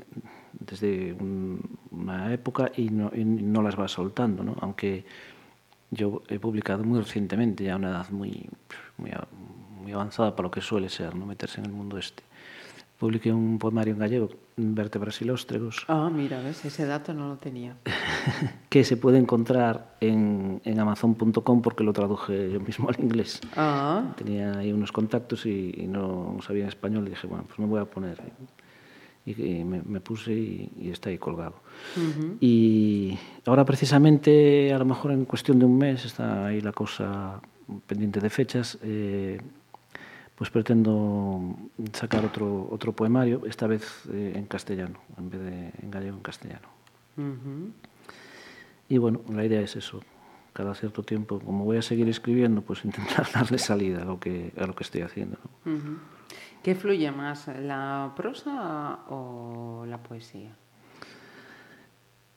desde 0.59 1.12
un- 1.14 1.61
una 1.91 2.33
época 2.33 2.70
y 2.77 2.89
no, 2.91 3.11
y 3.14 3.25
no 3.25 3.61
las 3.62 3.77
vas 3.77 3.93
soltando, 3.93 4.43
¿no? 4.43 4.57
Aunque 4.61 5.05
yo 5.93 6.22
he 6.28 6.38
publicado 6.40 6.82
muy 6.82 6.99
recientemente, 6.99 7.62
ya 7.64 7.74
a 7.74 7.76
una 7.76 7.90
edad 7.90 8.11
muy, 8.11 8.49
muy, 8.97 9.11
muy 9.80 9.93
avanzada 9.93 10.34
para 10.34 10.49
lo 10.49 10.51
que 10.51 10.61
suele 10.61 10.88
ser, 10.88 11.14
¿no? 11.14 11.26
Meterse 11.26 11.61
en 11.61 11.66
el 11.66 11.72
mundo 11.72 11.99
este. 11.99 12.24
Publiqué 12.99 13.32
un 13.32 13.59
poemario 13.59 13.95
en 13.95 13.99
gallego, 13.99 14.28
Vértebras 14.57 15.20
y 15.22 15.24
Lóstregos, 15.24 15.84
Ah, 15.88 16.09
mira, 16.12 16.40
ves, 16.40 16.64
ese 16.64 16.86
dato 16.86 17.12
no 17.12 17.28
lo 17.30 17.36
tenía. 17.36 17.76
que 18.68 18.84
se 18.84 18.97
puede 18.97 19.18
encontrar 19.18 19.97
en, 20.01 20.61
en 20.64 20.78
amazon.com 20.78 21.62
porque 21.62 21.82
lo 21.84 21.93
traduje 21.93 22.53
yo 22.53 22.61
mismo 22.61 22.88
al 22.88 23.01
inglés. 23.01 23.40
Ah, 23.57 24.12
Tenía 24.16 24.57
ahí 24.59 24.72
unos 24.72 24.93
contactos 24.93 25.47
y, 25.47 25.74
y 25.76 25.86
no 25.88 26.38
sabía 26.47 26.62
en 26.62 26.68
español 26.68 27.07
y 27.09 27.11
dije, 27.11 27.26
bueno, 27.26 27.45
pues 27.47 27.59
me 27.59 27.66
voy 27.66 27.80
a 27.80 27.84
poner. 27.86 28.22
Y, 29.25 29.41
y 29.61 29.64
me, 29.64 29.83
me 29.83 30.01
puse 30.01 30.33
y, 30.33 30.70
y 30.81 30.91
está 30.91 31.11
ahí 31.11 31.18
colgado. 31.18 31.55
Y 32.41 33.16
ahora 33.47 33.64
precisamente, 33.64 34.73
a 34.73 34.79
lo 34.79 34.85
mejor 34.85 35.12
en 35.12 35.25
cuestión 35.25 35.59
de 35.59 35.64
un 35.64 35.79
mes, 35.79 36.05
está 36.05 36.47
ahí 36.47 36.61
la 36.61 36.73
cosa 36.73 37.41
pendiente 37.87 38.20
de 38.20 38.31
fechas, 38.31 38.79
eh, 38.83 39.41
pues 40.35 40.51
pretendo 40.51 41.55
sacar 41.93 42.25
otro, 42.25 42.68
otro 42.70 42.93
poemario, 42.93 43.43
esta 43.47 43.66
vez 43.66 44.03
eh, 44.12 44.33
en 44.35 44.47
castellano, 44.47 44.99
en 45.16 45.31
vez 45.31 45.41
de 45.41 45.70
en 45.83 45.91
gallego, 45.91 46.16
en 46.16 46.23
castellano. 46.23 46.68
ujú. 47.16 47.70
Y 48.89 48.99
bueno, 48.99 49.20
la 49.33 49.45
idea 49.45 49.61
es 49.62 49.77
eso. 49.77 50.03
Cada 50.53 50.75
cierto 50.75 51.03
tiempo, 51.03 51.39
como 51.41 51.64
voy 51.64 51.79
a 51.79 51.83
seguir 51.83 52.09
escribiendo, 52.11 52.61
pues 52.61 52.85
intentar 52.85 53.27
darle 53.35 53.57
salida 53.59 54.03
a 54.03 54.05
lo 54.05 54.20
que, 54.20 54.53
a 54.59 54.66
lo 54.66 54.75
que 54.75 54.83
estoy 54.85 55.01
haciendo. 55.03 55.39
¿no? 55.64 55.73
Ujú. 55.73 55.97
¿Qué 56.63 56.77
fluye 56.77 57.11
más, 57.11 57.49
la 57.49 58.13
prosa 58.15 59.01
o 59.09 59.85
la 59.87 59.99
poesía? 59.99 60.55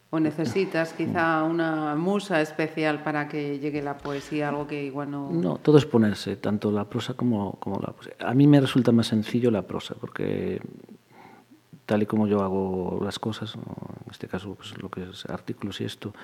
¿O 0.09 0.19
necesitas 0.19 0.93
quizá 0.97 1.43
una 1.43 1.95
musa 1.95 2.41
especial 2.41 3.03
para 3.03 3.27
que 3.27 3.59
llegue 3.59 3.83
la 3.83 3.97
poesía, 3.97 4.49
algo 4.49 4.65
que 4.65 4.83
igual 4.83 5.11
no... 5.11 5.29
No, 5.31 5.57
todo 5.57 5.77
es 5.77 5.85
ponerse, 5.85 6.37
tanto 6.37 6.71
la 6.71 6.85
prosa 6.85 7.13
como, 7.13 7.53
como 7.59 7.79
la 7.79 7.93
poesía. 7.93 8.15
A 8.19 8.33
mí 8.33 8.47
me 8.47 8.59
resulta 8.59 8.91
más 8.91 9.07
sencillo 9.07 9.51
la 9.51 9.61
prosa, 9.61 9.93
porque 9.93 10.59
tal 11.85 12.01
y 12.01 12.07
como 12.07 12.25
yo 12.25 12.41
hago 12.41 12.99
las 13.03 13.19
cosas, 13.19 13.53
en 13.55 14.11
este 14.11 14.27
caso 14.27 14.55
pues, 14.55 14.75
lo 14.81 14.89
que 14.89 15.03
es 15.03 15.25
artículos 15.27 15.81
y 15.81 15.85
esto, 15.85 16.15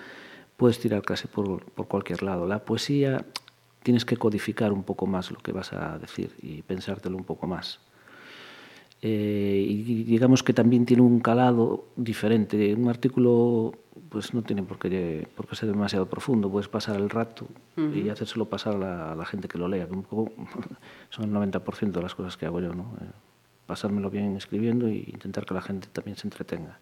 puedes 0.58 0.80
tirar 0.80 1.04
casi 1.04 1.28
por, 1.28 1.66
por 1.66 1.88
cualquier 1.88 2.24
lado. 2.24 2.47
La 2.47 2.66
poesía 2.66 3.24
tienes 3.84 4.06
que 4.06 4.18
codificar 4.18 4.74
un 4.74 4.84
poco 4.84 5.06
más 5.06 5.30
lo 5.30 5.38
que 5.38 5.52
vas 5.52 5.72
a 5.74 5.99
decir 5.99 6.36
y 6.41 6.64
pensártelo 6.64 7.16
un 7.16 7.26
poco 7.26 7.45
más. 7.45 7.80
Eh, 9.04 9.66
y 9.68 10.04
digamos 10.04 10.43
que 10.43 10.54
también 10.54 10.86
tiene 10.86 11.02
un 11.02 11.20
calado 11.20 11.86
diferente. 11.95 12.76
Un 12.76 12.88
artículo 12.88 13.74
pues 14.10 14.34
no 14.34 14.41
tiene 14.41 14.62
por 14.62 14.78
qué, 14.78 15.28
por 15.36 15.47
qué 15.47 15.56
ser 15.56 15.70
demasiado 15.70 16.06
profundo, 16.06 16.52
puedes 16.52 16.68
pasar 16.68 16.97
el 16.97 17.10
rato 17.10 17.47
y 17.78 18.10
hacérselo 18.10 18.45
pasar 18.45 18.76
a 18.76 18.78
la, 18.78 19.12
a 19.14 19.16
la 19.16 19.26
gente 19.26 19.47
que 19.47 19.58
lo 19.58 19.68
lea, 19.68 19.88
que 19.88 19.93
un 19.93 20.04
poco 20.04 20.32
son 21.10 21.26
el 21.26 21.52
90% 21.52 21.91
de 21.91 22.02
las 22.02 22.14
cosas 22.14 22.38
que 22.38 22.45
hago 22.45 22.60
yo, 22.60 22.74
¿no? 22.74 22.93
Eh, 23.02 23.06
pasármelo 23.66 24.10
bien 24.10 24.36
escribiendo 24.36 24.88
e 24.88 24.95
intentar 24.95 25.45
que 25.45 25.54
la 25.54 25.62
gente 25.62 25.88
también 25.91 26.18
se 26.18 26.28
entretenga. 26.28 26.80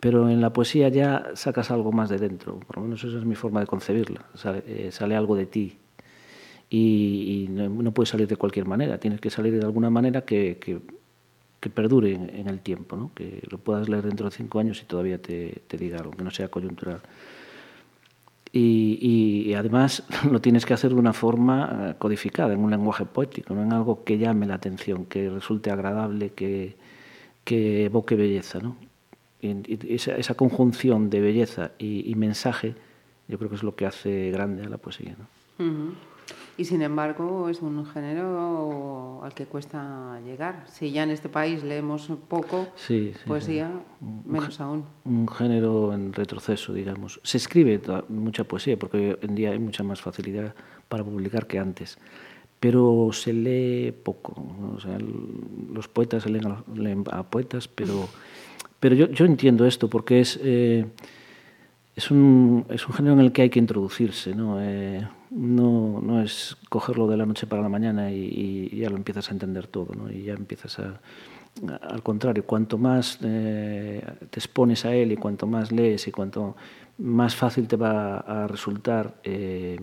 Pero 0.00 0.28
en 0.30 0.40
la 0.40 0.52
poesía 0.52 0.88
ya 0.88 1.30
sacas 1.34 1.70
algo 1.70 1.92
más 1.92 2.08
de 2.08 2.18
dentro, 2.18 2.58
por 2.60 2.76
lo 2.76 2.82
menos 2.84 3.04
esa 3.04 3.18
es 3.18 3.24
mi 3.24 3.34
forma 3.34 3.60
de 3.60 3.66
concebirla, 3.66 4.24
sale, 4.34 4.62
eh, 4.66 4.90
sale 4.92 5.14
algo 5.14 5.36
de 5.36 5.46
ti, 5.46 5.78
y, 6.68 7.44
y 7.44 7.48
no, 7.48 7.68
no 7.68 7.92
puede 7.92 8.06
salir 8.06 8.26
de 8.26 8.36
cualquier 8.36 8.66
manera, 8.66 8.98
tienes 8.98 9.20
que 9.20 9.30
salir 9.30 9.58
de 9.58 9.64
alguna 9.64 9.90
manera 9.90 10.22
que, 10.22 10.58
que, 10.58 10.80
que 11.60 11.70
perdure 11.70 12.12
en, 12.12 12.48
el 12.48 12.60
tiempo, 12.60 12.96
¿no? 12.96 13.10
que 13.14 13.42
lo 13.50 13.58
puedas 13.58 13.88
leer 13.88 14.04
dentro 14.04 14.28
de 14.28 14.36
cinco 14.36 14.58
años 14.58 14.80
y 14.82 14.84
todavía 14.84 15.18
te, 15.18 15.62
te 15.66 15.76
diga 15.76 15.98
algo, 15.98 16.12
que 16.12 16.24
no 16.24 16.30
sea 16.30 16.48
coyuntural. 16.48 17.00
Y, 18.52 18.98
y, 19.00 19.50
y, 19.50 19.54
además 19.54 20.04
lo 20.30 20.40
tienes 20.40 20.64
que 20.64 20.74
hacer 20.74 20.90
de 20.90 20.96
una 20.96 21.12
forma 21.12 21.96
codificada, 21.98 22.54
en 22.54 22.60
un 22.60 22.70
lenguaje 22.70 23.04
poético, 23.04 23.54
no 23.54 23.62
en 23.62 23.72
algo 23.72 24.04
que 24.04 24.18
llame 24.18 24.46
la 24.46 24.54
atención, 24.54 25.06
que 25.06 25.28
resulte 25.30 25.70
agradable, 25.70 26.30
que, 26.30 26.76
que 27.44 27.86
evoque 27.86 28.16
belleza. 28.16 28.60
¿no? 28.60 28.76
Y 29.40 29.94
esa, 29.94 30.16
esa, 30.16 30.34
conjunción 30.34 31.10
de 31.10 31.20
belleza 31.20 31.72
y, 31.78 32.14
mensaje 32.16 32.74
yo 33.28 33.38
creo 33.38 33.50
que 33.50 33.56
es 33.56 33.62
lo 33.62 33.74
que 33.74 33.86
hace 33.86 34.30
grande 34.30 34.64
a 34.64 34.68
la 34.68 34.78
poesía. 34.78 35.16
¿no? 35.18 35.64
Uh 35.64 35.68
-huh. 35.68 35.94
Y 36.58 36.64
sin 36.64 36.80
embargo 36.80 37.50
es 37.50 37.60
un 37.60 37.84
género 37.84 39.20
al 39.22 39.34
que 39.34 39.44
cuesta 39.44 40.18
llegar. 40.24 40.64
Si 40.68 40.90
ya 40.90 41.02
en 41.02 41.10
este 41.10 41.28
país 41.28 41.62
leemos 41.62 42.10
poco 42.28 42.68
sí, 42.76 43.12
sí, 43.14 43.28
poesía, 43.28 43.70
sí. 44.00 44.06
menos 44.24 44.58
aún. 44.60 44.84
Un 45.04 45.28
género 45.28 45.92
en 45.92 46.14
retroceso, 46.14 46.72
digamos. 46.72 47.20
Se 47.22 47.36
escribe 47.36 47.80
mucha 48.08 48.44
poesía 48.44 48.78
porque 48.78 48.96
hoy 48.96 49.18
en 49.20 49.34
día 49.34 49.50
hay 49.50 49.58
mucha 49.58 49.82
más 49.82 50.00
facilidad 50.00 50.54
para 50.88 51.04
publicar 51.04 51.46
que 51.46 51.58
antes. 51.58 51.98
Pero 52.58 53.10
se 53.12 53.34
lee 53.34 53.92
poco. 53.92 54.34
¿no? 54.58 54.76
O 54.76 54.80
sea, 54.80 54.98
los 54.98 55.88
poetas 55.88 56.22
se 56.22 56.30
leen 56.30 56.46
a, 56.46 56.64
leen 56.74 57.04
a 57.10 57.22
poetas, 57.22 57.68
pero, 57.68 58.08
pero 58.80 58.94
yo, 58.94 59.10
yo, 59.10 59.26
entiendo 59.26 59.66
esto 59.66 59.90
porque 59.90 60.20
es... 60.20 60.40
Eh, 60.42 60.86
es 61.96 62.10
un, 62.10 62.66
es 62.68 62.86
un 62.86 62.94
género 62.94 63.14
en 63.14 63.20
el 63.20 63.32
que 63.32 63.42
hay 63.42 63.50
que 63.50 63.58
introducirse, 63.58 64.34
¿no? 64.34 64.60
Eh, 64.60 65.08
no, 65.30 66.00
no 66.02 66.22
es 66.22 66.56
cogerlo 66.68 67.08
de 67.08 67.16
la 67.16 67.24
noche 67.24 67.46
para 67.46 67.62
la 67.62 67.70
mañana 67.70 68.12
y, 68.12 68.68
y 68.70 68.76
ya 68.76 68.90
lo 68.90 68.96
empiezas 68.96 69.30
a 69.30 69.32
entender 69.32 69.66
todo, 69.66 69.94
¿no? 69.94 70.12
Y 70.12 70.24
ya 70.24 70.34
empiezas 70.34 70.78
a... 70.78 71.00
al 71.80 72.02
contrario, 72.02 72.44
cuanto 72.44 72.76
más 72.76 73.18
eh, 73.22 74.04
te 74.28 74.38
expones 74.38 74.84
a 74.84 74.94
él 74.94 75.12
y 75.12 75.16
cuanto 75.16 75.46
más 75.46 75.72
lees 75.72 76.06
y 76.06 76.12
cuanto 76.12 76.54
más 76.98 77.34
fácil 77.34 77.66
te 77.66 77.76
va 77.76 78.18
a 78.18 78.46
resultar 78.46 79.14
eh, 79.24 79.80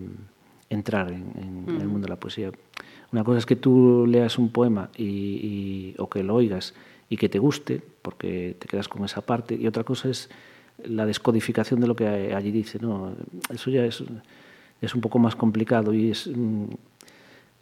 entrar 0.70 1.08
en, 1.08 1.32
en, 1.36 1.64
en, 1.68 1.80
el 1.80 1.88
mundo 1.88 2.06
de 2.06 2.10
la 2.10 2.20
poesía. 2.20 2.52
Una 3.12 3.24
cosa 3.24 3.38
es 3.38 3.46
que 3.46 3.56
tú 3.56 4.06
leas 4.08 4.38
un 4.38 4.50
poema 4.50 4.88
y, 4.96 5.04
y, 5.04 5.94
o 5.98 6.08
que 6.08 6.22
lo 6.22 6.36
oigas 6.36 6.74
y 7.08 7.16
que 7.16 7.28
te 7.28 7.40
guste, 7.40 7.82
porque 8.02 8.56
te 8.58 8.68
quedas 8.68 8.88
con 8.88 9.04
esa 9.04 9.20
parte, 9.20 9.56
y 9.56 9.66
otra 9.66 9.82
cosa 9.82 10.08
es 10.08 10.30
la 10.82 11.06
descodificación 11.06 11.80
de 11.80 11.86
lo 11.86 11.96
que 11.96 12.34
allí 12.34 12.50
dice. 12.50 12.78
¿no? 12.78 13.14
Eso 13.50 13.70
ya 13.70 13.84
es, 13.84 14.02
es 14.80 14.94
un 14.94 15.00
poco 15.00 15.18
más 15.18 15.36
complicado 15.36 15.94
y 15.94 16.10
es, 16.10 16.28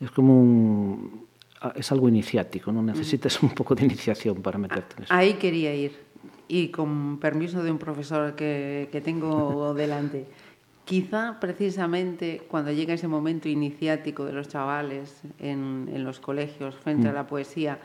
es 0.01 0.11
como 0.11 0.41
un, 0.41 1.27
es 1.75 1.93
algo 1.93 2.09
iniciático, 2.09 2.73
¿no? 2.73 2.83
necesitas 2.83 3.43
un 3.43 3.51
poco 3.51 3.75
de 3.75 3.85
iniciación 3.85 4.43
para 4.43 4.59
meterte 4.59 4.97
en 4.97 5.05
eso. 5.05 5.15
Ahí 5.15 5.35
quería 5.35 5.75
ir 5.75 5.93
y 6.49 6.69
con 6.69 7.19
permiso 7.19 7.63
de 7.63 7.71
un 7.71 7.79
profesor 7.79 8.35
que, 8.35 8.89
que 8.93 9.01
tengo 9.01 9.75
delante. 9.77 10.27
Quizá 10.85 11.39
precisamente 11.41 12.43
cuando 12.49 12.73
llega 12.73 12.93
ese 12.93 13.09
momento 13.09 13.49
iniciático 13.49 14.25
de 14.25 14.33
los 14.33 14.49
chavales 14.49 15.23
en, 15.39 15.89
en 15.93 16.05
los 16.05 16.19
colegios 16.19 16.75
frente 16.75 17.07
mm. 17.07 17.11
a 17.11 17.13
la 17.13 17.27
poesía, 17.27 17.79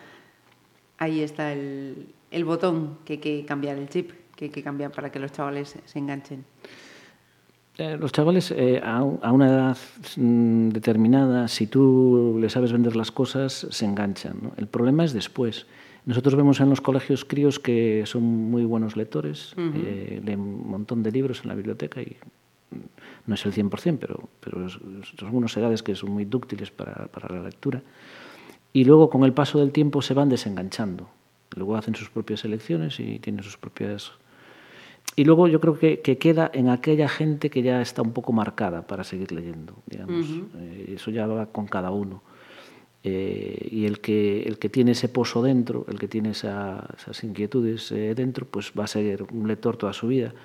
ahí 0.98 1.22
está 1.22 1.54
el, 1.54 2.08
el 2.32 2.44
botón 2.44 2.98
que 3.06 3.14
hay 3.14 3.20
que 3.20 3.46
cambiar 3.46 3.78
el 3.78 3.88
chip 3.88 4.12
que 4.38 4.46
hay 4.46 4.52
que 4.52 4.64
cambiar 4.64 4.92
para 4.92 5.12
que 5.12 5.20
los 5.20 5.34
chavales 5.34 5.76
se 5.84 6.00
enganchen? 6.00 6.46
Eh, 7.78 7.98
los 8.00 8.12
chavales 8.12 8.52
eh, 8.52 8.80
a, 8.84 8.98
a, 8.98 9.32
una 9.32 9.48
edad 9.48 9.78
mm, 10.16 10.70
determinada, 10.70 11.48
si 11.48 11.68
tú 11.68 12.38
les 12.40 12.54
sabes 12.54 12.72
vender 12.72 12.96
las 12.96 13.12
cosas, 13.12 13.68
se 13.70 13.86
enganchan. 13.86 14.38
¿no? 14.42 14.52
El 14.58 14.68
problema 14.68 15.04
es 15.04 15.14
después. 15.14 15.68
Nosotros 16.06 16.36
vemos 16.36 16.60
en 16.60 16.70
los 16.70 16.80
colegios 16.80 17.26
críos 17.26 17.60
que 17.60 18.04
son 18.06 18.24
muy 18.24 18.64
buenos 18.64 18.96
lectores, 18.96 19.54
uh 19.58 19.62
-huh. 19.62 19.72
eh, 19.76 20.22
leen 20.24 20.40
un 20.40 20.70
montón 20.70 21.04
de 21.04 21.12
libros 21.12 21.42
en 21.42 21.50
la 21.50 21.56
biblioteca 21.56 22.02
y 22.02 22.16
no 23.26 23.36
es 23.36 23.46
el 23.46 23.54
100%, 23.54 23.98
pero, 24.00 24.30
pero 24.40 24.70
son 24.70 25.04
algunas 25.22 25.56
edades 25.58 25.84
que 25.84 25.96
son 25.96 26.12
muy 26.12 26.26
dúctiles 26.26 26.72
para, 26.72 27.08
para 27.08 27.36
la 27.36 27.44
lectura. 27.44 27.82
Y 28.74 28.86
luego, 28.86 29.10
con 29.10 29.24
el 29.24 29.34
paso 29.34 29.60
del 29.60 29.72
tiempo, 29.72 30.02
se 30.02 30.14
van 30.14 30.30
desenganchando. 30.30 31.10
Luego 31.56 31.76
hacen 31.76 31.96
sus 31.96 32.10
propias 32.10 32.46
elecciones 32.46 33.00
y 33.00 33.20
tienen 33.20 33.44
sus 33.44 33.58
propias 33.58 34.14
y 35.18 35.26
luego 35.26 35.48
yo 35.48 35.60
creo 35.60 35.80
que, 35.80 36.00
que, 36.02 36.20
queda 36.20 36.52
en 36.54 36.70
aquella 36.70 37.10
gente 37.10 37.50
que 37.50 37.64
ya 37.64 37.82
está 37.82 38.04
un 38.04 38.12
poco 38.12 38.34
marcada 38.34 38.86
para 38.86 39.04
seguir 39.04 39.32
leyendo, 39.32 39.74
digamos. 39.88 40.30
Uh 40.30 40.34
-huh. 40.34 40.48
eh, 40.60 40.94
eso 40.96 41.10
ya 41.10 41.26
va 41.26 41.48
con 41.48 41.66
cada 41.66 41.90
uno. 41.90 42.22
Eh, 43.04 43.68
y 43.72 43.86
el 43.86 44.00
que, 44.00 44.44
el 44.44 44.60
que 44.60 44.70
tiene 44.70 44.92
ese 44.92 45.10
pozo 45.10 45.42
dentro, 45.42 45.88
el 45.90 45.98
que 45.98 46.08
tiene 46.08 46.30
esa, 46.30 46.88
esas 46.96 47.24
inquietudes 47.24 47.92
eh, 47.92 48.14
dentro, 48.14 48.46
pues 48.46 48.72
va 48.78 48.84
a 48.84 48.88
ser 48.88 49.24
un 49.34 49.48
lector 49.48 49.76
toda 49.76 49.92
su 49.92 50.08
vida. 50.08 50.36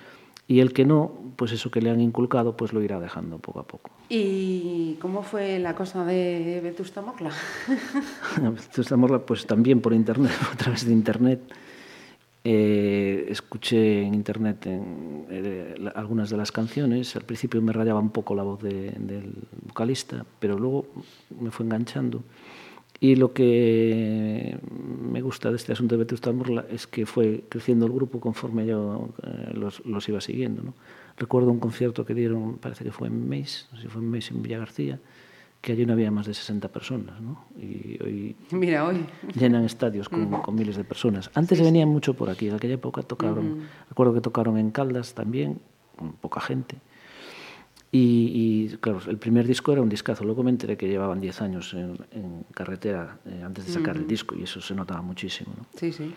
Y 0.49 0.61
el 0.61 0.73
que 0.73 0.87
no, 0.87 1.13
pues 1.37 1.53
eso 1.53 1.71
que 1.71 1.83
le 1.83 1.91
han 1.91 2.01
inculcado, 2.01 2.57
pues 2.57 2.73
lo 2.73 2.81
irá 2.83 2.99
dejando 2.99 3.39
poco 3.39 3.61
a 3.61 3.67
poco. 3.67 3.91
¿Y 4.09 4.97
cómo 5.03 5.23
fue 5.23 5.59
la 5.59 5.75
cosa 5.75 6.07
de 6.07 6.61
Vetusta 6.63 7.03
Morla? 7.03 7.31
Vetusta 8.41 8.97
Morla, 8.97 9.19
pues 9.19 9.45
también 9.47 9.83
por 9.83 9.93
internet, 9.93 10.33
a 10.51 10.57
través 10.57 10.87
de 10.87 10.95
internet. 10.95 11.41
Eh, 12.45 13.27
escuché 13.29 14.03
en 14.03 14.15
internet 14.15 14.67
en, 14.67 15.27
eh, 15.31 15.75
la- 15.79 15.91
algunas 15.91 16.29
de 16.29 16.37
las 16.37 16.51
canciones. 16.51 17.15
Al 17.15 17.23
principio 17.23 17.63
me 17.63 17.73
rayaba 17.73 18.01
un 18.01 18.11
poco 18.11 18.35
la 18.35 18.43
voz 18.43 18.61
de- 18.63 18.91
del 18.99 19.33
vocalista, 19.69 20.27
pero 20.41 20.59
luego 20.59 20.87
me 21.41 21.51
fue 21.53 21.65
enganchando. 21.67 22.23
Y 22.99 23.17
lo 23.17 23.33
que 23.33 24.59
me 25.11 25.23
gusta 25.23 25.51
de 25.51 25.57
este 25.57 25.73
asunto 25.73 25.95
de 25.97 26.01
Vetusta 26.05 26.33
Morla 26.33 26.65
es 26.71 26.87
que 26.87 27.05
fue 27.07 27.45
creciendo 27.49 27.87
el 27.87 27.93
grupo 27.93 28.21
conforme 28.21 28.67
yo 28.67 29.11
eh, 29.25 29.53
los, 29.55 29.85
los 29.87 30.09
iba 30.09 30.21
siguiendo. 30.21 30.63
¿no? 30.63 30.75
Recuerdo 31.17 31.51
un 31.51 31.59
concierto 31.61 32.05
que 32.05 32.15
dieron, 32.15 32.59
parece 32.59 32.85
que 32.85 32.93
fue 32.93 33.09
en 33.09 33.29
Meis, 33.29 33.69
no 33.73 33.77
sé 33.79 33.85
si 33.85 33.89
fue 33.89 34.03
en 34.03 34.11
Meis 34.11 34.31
en 34.31 34.43
Villa 34.43 34.59
García, 34.59 34.99
que 35.63 35.73
allí 35.73 35.87
no 35.87 35.93
había 35.95 36.11
más 36.11 36.27
de 36.27 36.35
60 36.35 36.69
personas. 36.69 37.21
¿no? 37.21 37.45
Y 37.59 37.97
hoy 38.03 38.37
Mira, 38.51 38.85
hoy. 38.85 39.07
llenan 39.35 39.65
estadios 39.65 40.09
con, 40.11 40.29
con 40.43 40.55
miles 40.55 40.77
de 40.77 40.85
personas. 40.85 41.31
Antes 41.35 41.61
venían 41.63 41.89
mucho 41.89 42.13
por 42.15 42.29
aquí, 42.29 42.49
en 42.49 42.57
aquella 42.57 42.75
época 42.75 43.03
tocaron, 43.03 43.63
recuerdo 43.89 44.13
que 44.13 44.21
tocaron 44.21 44.59
en 44.59 44.71
Caldas 44.73 45.15
también, 45.15 45.61
con 45.97 46.13
poca 46.13 46.41
gente. 46.41 46.77
Y, 47.95 48.69
y, 48.73 48.77
claro, 48.79 49.01
el 49.07 49.19
primer 49.19 49.47
disco 49.47 49.71
era 49.71 49.83
un 49.83 49.89
discazo. 49.91 50.25
Luego 50.25 50.43
me 50.43 50.51
enteré 50.51 50.77
que 50.79 50.89
llevaban 50.89 51.21
10 51.21 51.43
años 51.43 51.75
en, 51.75 51.99
en 52.11 52.45
carretera 52.55 53.19
eh, 53.27 53.43
antes 53.45 53.67
de 53.67 53.73
sacar 53.73 53.97
el 53.97 54.07
disco 54.07 54.35
y 54.35 54.45
eso 54.45 54.61
se 54.63 54.75
notaba 54.75 55.03
muchísimo. 55.03 55.53
¿no? 55.57 55.67
Sí, 55.79 55.93
sí. 55.93 56.13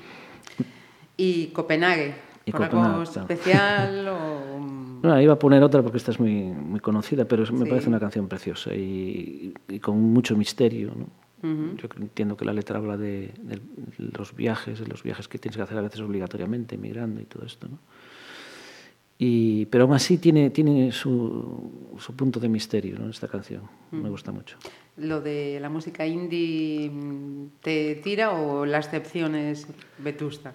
¿Y 1.17 1.47
Copenhague? 1.47 2.15
Y 2.45 2.51
¿Por 2.51 2.63
algo 2.63 3.01
especial 3.03 4.07
o...? 4.09 4.59
Bueno, 5.01 5.21
iba 5.21 5.33
a 5.33 5.39
poner 5.39 5.61
otra 5.63 5.81
porque 5.83 5.97
esta 5.97 6.11
es 6.11 6.19
muy, 6.19 6.31
muy 6.45 6.79
conocida, 6.79 7.25
pero 7.25 7.43
me 7.51 7.65
Sí. 7.65 7.69
parece 7.69 7.89
una 7.89 7.99
canción 7.99 8.27
preciosa 8.27 8.73
y, 8.73 9.53
y 9.67 9.79
con 9.79 9.99
mucho 10.01 10.35
misterio. 10.35 10.93
¿no? 10.95 11.07
Yo 11.77 11.87
entiendo 11.99 12.35
que 12.35 12.43
la 12.45 12.53
letra 12.53 12.77
habla 12.79 12.97
de, 12.97 13.31
de 13.37 13.59
los 14.17 14.35
viajes, 14.35 14.79
de 14.79 14.87
los 14.87 15.03
viajes 15.03 15.27
que 15.27 15.37
tienes 15.37 15.57
que 15.57 15.61
hacer 15.63 15.77
a 15.77 15.81
veces 15.81 16.01
obligatoriamente, 16.01 16.73
emigrando 16.75 17.21
y 17.21 17.25
todo 17.25 17.45
esto. 17.45 17.67
¿no? 17.67 17.77
Y, 19.19 19.65
pero 19.67 19.83
aún 19.85 19.93
así 19.93 20.17
tiene, 20.17 20.49
tiene 20.49 20.91
su, 20.91 21.93
su 21.99 22.15
punto 22.15 22.39
de 22.39 22.49
misterio 22.49 22.97
¿no? 22.97 23.09
esta 23.09 23.27
canción. 23.27 23.61
Me 23.91 24.09
gusta 24.09 24.31
mucho. 24.31 24.57
¿Lo 24.97 25.21
de 25.21 25.59
la 25.61 25.69
música 25.69 26.05
indie 26.07 26.89
mm, 26.89 27.47
te 27.61 27.95
tira 28.03 28.31
o 28.31 28.65
la 28.65 28.79
excepción 28.79 29.35
es 29.35 29.67
Vetusta? 29.99 30.53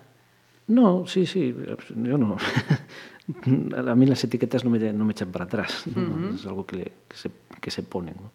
No, 0.71 1.07
sí, 1.07 1.27
sí, 1.27 1.55
yo 1.97 2.17
no. 2.19 2.37
A 3.91 3.95
mí 3.95 4.07
las 4.07 4.25
etiquetas 4.25 4.65
no 4.65 4.71
me, 4.71 4.93
no 4.93 5.05
me 5.05 5.13
echan 5.13 5.31
para 5.31 5.45
atrás, 5.45 5.85
¿no? 5.95 6.35
es 6.35 6.45
algo 6.47 6.67
que, 6.67 6.77
le- 6.77 6.93
que 7.09 7.17
se, 7.17 7.31
que 7.61 7.71
se 7.71 7.83
ponen. 7.85 8.15
¿no? 8.21 8.33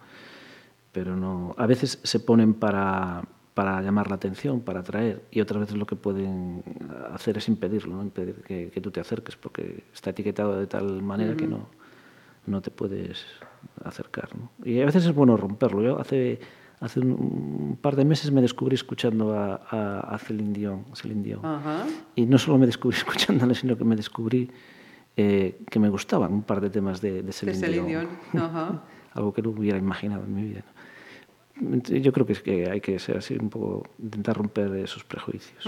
Pero 0.93 1.15
no, 1.17 1.53
a 1.57 1.65
veces 1.65 1.99
se 2.03 2.19
ponen 2.21 2.53
para, 2.53 3.23
para 3.53 3.81
llamar 3.81 4.07
la 4.09 4.15
atención, 4.15 4.61
para 4.61 4.79
atraer, 4.79 5.23
y 5.31 5.41
otras 5.41 5.59
veces 5.61 5.75
lo 5.75 5.85
que 5.85 5.97
pueden 5.97 6.63
hacer 7.13 7.37
es 7.37 7.49
impedirlo, 7.49 7.95
¿no? 7.97 8.03
impedir 8.03 8.35
que, 8.47 8.69
que 8.73 8.79
tú 8.79 8.89
te 8.91 9.01
acerques, 9.01 9.35
porque 9.35 9.83
está 9.93 10.11
etiquetado 10.11 10.57
de 10.57 10.67
tal 10.67 11.01
manera 11.01 11.35
que 11.35 11.47
no, 11.47 11.67
no 12.47 12.61
te 12.61 12.71
puedes 12.71 13.25
acercar. 13.83 14.29
¿no? 14.37 14.49
Y 14.63 14.79
a 14.79 14.85
veces 14.85 15.05
es 15.05 15.13
bueno 15.13 15.35
romperlo. 15.35 15.81
Yo 15.81 15.99
hace, 15.99 16.39
hace 16.85 16.99
un, 16.99 17.11
un 17.11 17.77
par 17.81 17.95
de 17.95 18.05
meses 18.05 18.31
me 18.31 18.41
descubrí 18.41 18.75
escuchando 18.75 19.33
a, 19.33 19.59
a, 19.69 19.99
a 20.15 20.17
Celine 20.19 20.53
Dion. 20.53 20.85
Celine 20.93 21.23
Dion. 21.23 21.41
Y 22.15 22.25
no 22.27 22.37
solo 22.37 22.57
me 22.57 22.67
descubrí 22.67 22.95
escuchándola, 23.03 23.53
sino 23.55 23.75
que 23.75 23.83
me 23.83 23.95
descubrí 23.95 24.49
eh, 25.17 25.59
que 25.69 25.79
me 25.79 25.89
gustaban 25.89 26.31
un 26.31 26.43
par 26.43 26.61
de 26.61 26.69
temas 26.69 27.01
de, 27.01 27.23
de 27.23 27.31
Celine, 27.33 27.59
Celine 27.59 27.87
Dion. 27.87 28.07
Algo 29.13 29.33
que 29.33 29.41
no 29.41 29.49
hubiera 29.49 29.77
imaginado 29.77 30.23
en 30.23 30.35
mi 30.35 30.43
vida. 30.43 30.63
Yo 32.01 32.11
creo 32.11 32.25
que, 32.25 32.33
es 32.33 32.41
que 32.41 32.69
hay 32.69 32.81
que 32.81 32.99
ser 32.99 33.17
así 33.17 33.35
un 33.39 33.49
poco, 33.49 33.83
intentar 33.97 34.35
romper 34.37 34.75
esos 34.75 35.05
prejuicios. 35.05 35.65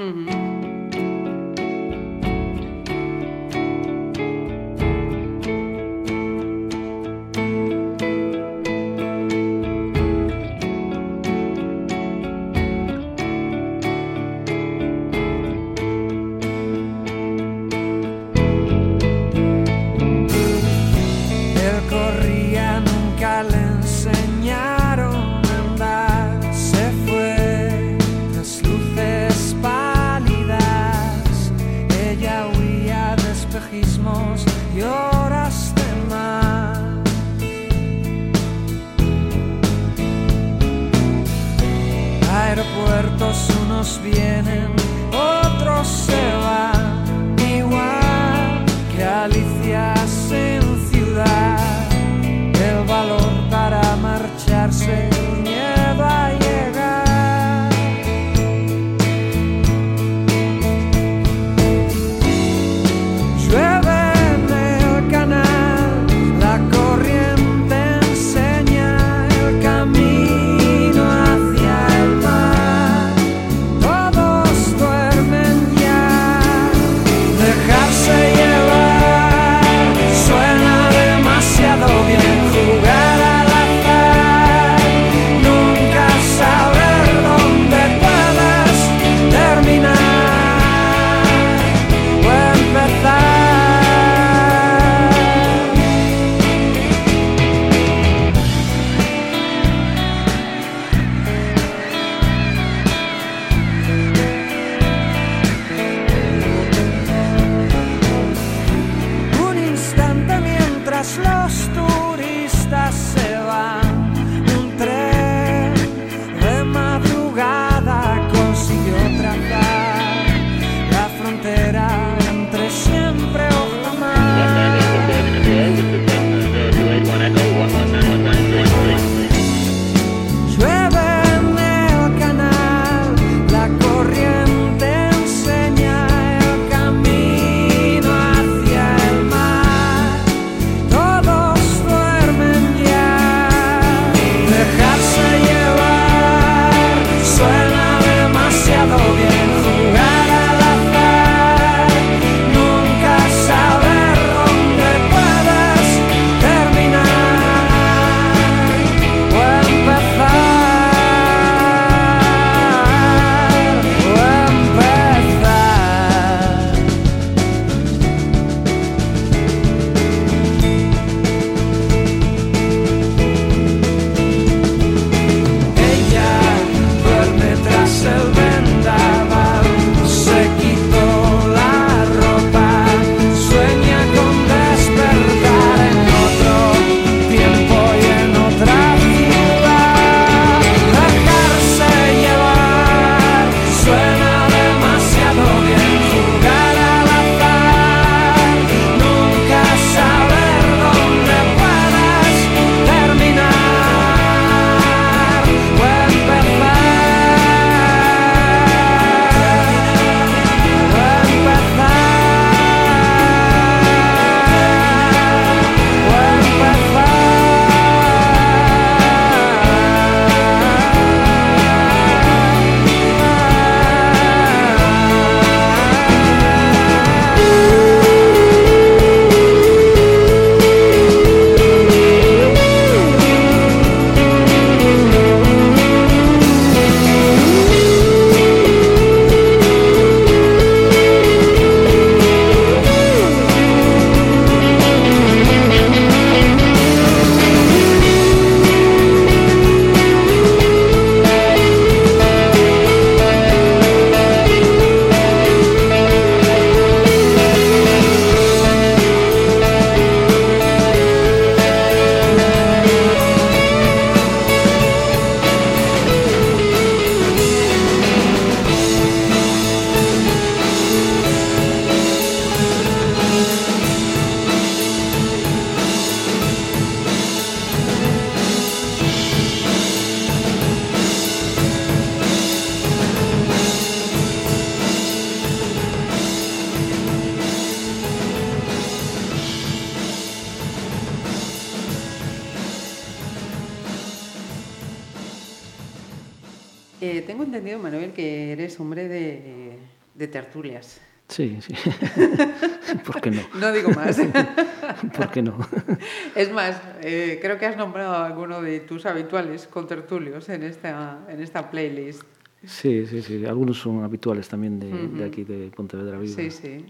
Creo 307.57 307.59
que 307.59 307.65
has 307.75 307.77
nombrado 307.77 308.13
a 308.13 308.25
alguno 308.25 308.61
de 308.61 308.79
tus 308.81 309.05
habituales 309.05 309.67
contertulios 309.67 310.47
en 310.49 310.63
esta, 310.63 311.19
en 311.29 311.41
esta 311.41 311.69
playlist. 311.71 312.23
Sí, 312.65 313.05
sí, 313.05 313.21
sí. 313.21 313.45
Algunos 313.45 313.77
son 313.79 314.03
habituales 314.03 314.47
también 314.49 314.79
de, 314.79 315.07
de 315.07 315.25
aquí, 315.25 315.43
de 315.43 315.71
Pontevedra 315.75 316.17
Viva. 316.17 316.35
Sí, 316.35 316.51
sí. 316.51 316.85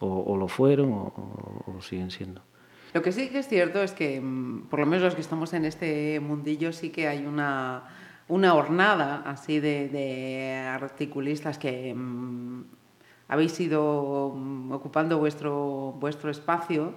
O, 0.00 0.06
o 0.20 0.36
lo 0.36 0.48
fueron 0.48 0.92
o, 0.92 1.12
o- 1.66 1.76
o 1.76 1.80
siguen 1.82 2.10
siendo. 2.10 2.42
Lo 2.92 3.02
que 3.02 3.12
sí 3.12 3.28
que 3.30 3.38
es 3.38 3.48
cierto 3.48 3.82
es 3.82 3.92
que, 3.92 4.20
mm, 4.20 4.64
por 4.68 4.80
lo 4.80 4.86
menos 4.86 5.02
los 5.04 5.14
que 5.14 5.20
estamos 5.20 5.52
en 5.54 5.64
este 5.64 6.20
mundillo, 6.20 6.72
sí 6.72 6.90
que 6.90 7.08
hay 7.08 7.24
una, 7.24 7.84
una 8.28 8.54
hornada 8.54 9.22
así 9.24 9.60
de, 9.60 9.88
de 9.88 10.52
articulistas 10.68 11.56
que 11.58 11.94
mm, 11.94 12.64
habéis 13.28 13.58
ido 13.60 14.32
mm, 14.36 14.72
ocupando 14.72 15.18
vuestro, 15.18 15.94
vuestro 15.98 16.30
espacio 16.30 16.94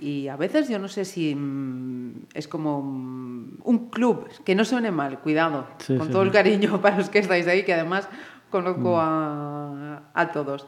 y 0.00 0.28
a 0.28 0.36
veces 0.36 0.68
yo 0.68 0.78
no 0.78 0.88
sé 0.88 1.04
si 1.04 1.34
mm, 1.34 2.26
es 2.34 2.48
como 2.48 2.82
mm, 2.82 3.58
un 3.64 3.88
club, 3.90 4.28
que 4.44 4.54
no 4.54 4.64
suene 4.64 4.90
mal, 4.90 5.18
cuidado, 5.20 5.66
Sí, 5.78 5.96
con 5.96 6.06
sí, 6.06 6.12
todo 6.12 6.22
el 6.22 6.30
cariño 6.30 6.80
para 6.82 6.98
los 6.98 7.08
que 7.10 7.18
estáis 7.18 7.46
ahí, 7.46 7.64
que 7.64 7.74
además 7.74 8.08
conozco 8.50 8.98
a, 9.00 10.02
a 10.14 10.32
todos. 10.32 10.66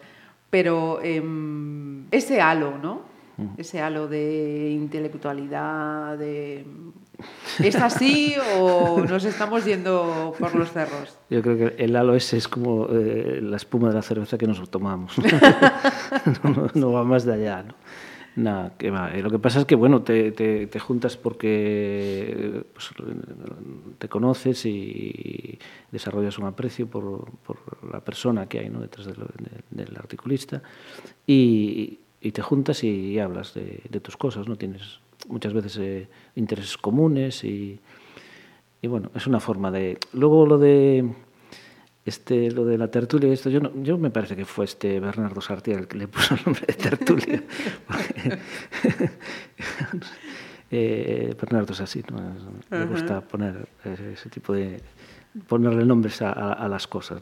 Pero 0.51 1.01
em, 1.02 2.07
ese 2.11 2.40
halo, 2.40 2.77
¿no? 2.78 3.09
Ese 3.57 3.81
halo 3.81 4.07
de 4.07 4.70
intelectualidad, 4.73 6.19
de... 6.19 6.66
¿Es 7.59 7.74
así 7.77 8.35
o 8.59 9.01
nos 9.09 9.24
estamos 9.24 9.65
yendo 9.65 10.35
por 10.39 10.55
los 10.55 10.70
cerros? 10.73 11.16
Yo 11.31 11.40
creo 11.40 11.57
que 11.57 11.82
el 11.85 11.97
halo 11.97 12.15
ese 12.15 12.36
es 12.36 12.48
como 12.48 12.86
eh, 12.90 13.40
la 13.43 13.57
espuma 13.57 13.89
de 13.89 13.94
la 13.94 14.02
cerveza 14.02 14.36
que 14.36 14.47
nos 14.47 14.69
tomamos. 14.70 15.16
no, 16.44 16.51
no- 16.51 16.70
no 16.74 16.93
va 16.93 17.05
más 17.05 17.24
de 17.24 17.32
allá, 17.35 17.62
¿no? 17.62 17.74
Nada, 18.36 18.74
que 18.78 18.90
va. 18.90 19.12
Eh, 19.12 19.23
Lo 19.23 19.31
que 19.31 19.39
pasa 19.40 19.61
es 19.61 19.65
que, 19.66 19.74
bueno, 19.74 20.02
te, 20.02 20.31
te- 20.32 20.66
te 20.69 20.78
juntas 20.78 21.16
porque 21.16 22.62
pues, 22.73 22.90
te 23.98 24.09
conoces 24.09 24.65
y 24.66 25.59
desarrollas 25.90 26.39
un 26.39 26.47
aprecio 26.47 26.86
por, 26.86 27.31
por 27.44 27.57
la 27.93 28.01
persona 28.01 28.47
que 28.48 28.61
hay 28.61 28.70
¿no? 28.70 28.81
detrás 28.81 29.07
del, 29.07 29.16
de- 29.16 29.85
del 29.85 29.97
articulista 29.97 30.62
y, 31.27 31.98
y 32.20 32.31
te 32.32 32.40
juntas 32.43 32.85
y, 32.85 33.19
hablas 33.19 33.52
de, 33.55 33.81
de 33.90 34.01
tus 34.01 34.16
cosas, 34.16 34.47
¿no? 34.48 34.57
Tienes 34.57 35.01
muchas 35.28 35.52
veces 35.52 35.77
eh, 35.78 36.09
intereses 36.36 36.77
comunes 36.78 37.43
y, 37.44 37.81
y 38.81 38.86
bueno, 38.86 39.11
es 39.15 39.27
una 39.27 39.40
forma 39.40 39.70
de... 39.73 39.98
Luego 40.12 40.47
lo 40.47 40.57
de 40.57 41.05
este, 42.05 42.51
lo 42.51 42.64
de 42.64 42.78
la 42.78 42.89
tertulia, 42.90 43.32
esto 43.32 43.51
yo, 43.51 43.60
no- 43.60 43.72
yo 43.82 43.98
me 43.98 44.10
parece 44.10 44.35
que 44.36 44.44
fue 44.44 44.64
este 44.64 45.01
Bernardo 45.01 45.40
Sartier 45.40 45.78
el 45.81 45.89
que 45.89 45.98
le 45.98 46.09
puso 46.09 46.35
el 46.35 46.40
nombre 46.44 46.64
de 46.66 46.74
tertulia. 46.74 47.43
porque- 47.86 48.39
Eh, 50.72 51.35
Bernardo 51.40 51.72
es 51.72 51.81
así, 51.81 52.01
¿no? 52.12 52.18
le 52.78 52.85
gusta 52.86 53.20
poner 53.22 53.66
eh, 53.85 54.12
ese 54.14 54.28
tipo 54.31 54.52
de 54.52 54.81
ponerle 55.48 55.85
nombres 55.85 56.22
a, 56.22 56.31
a- 56.31 56.52
a 56.52 56.68
las 56.68 56.86
cosas. 56.86 57.20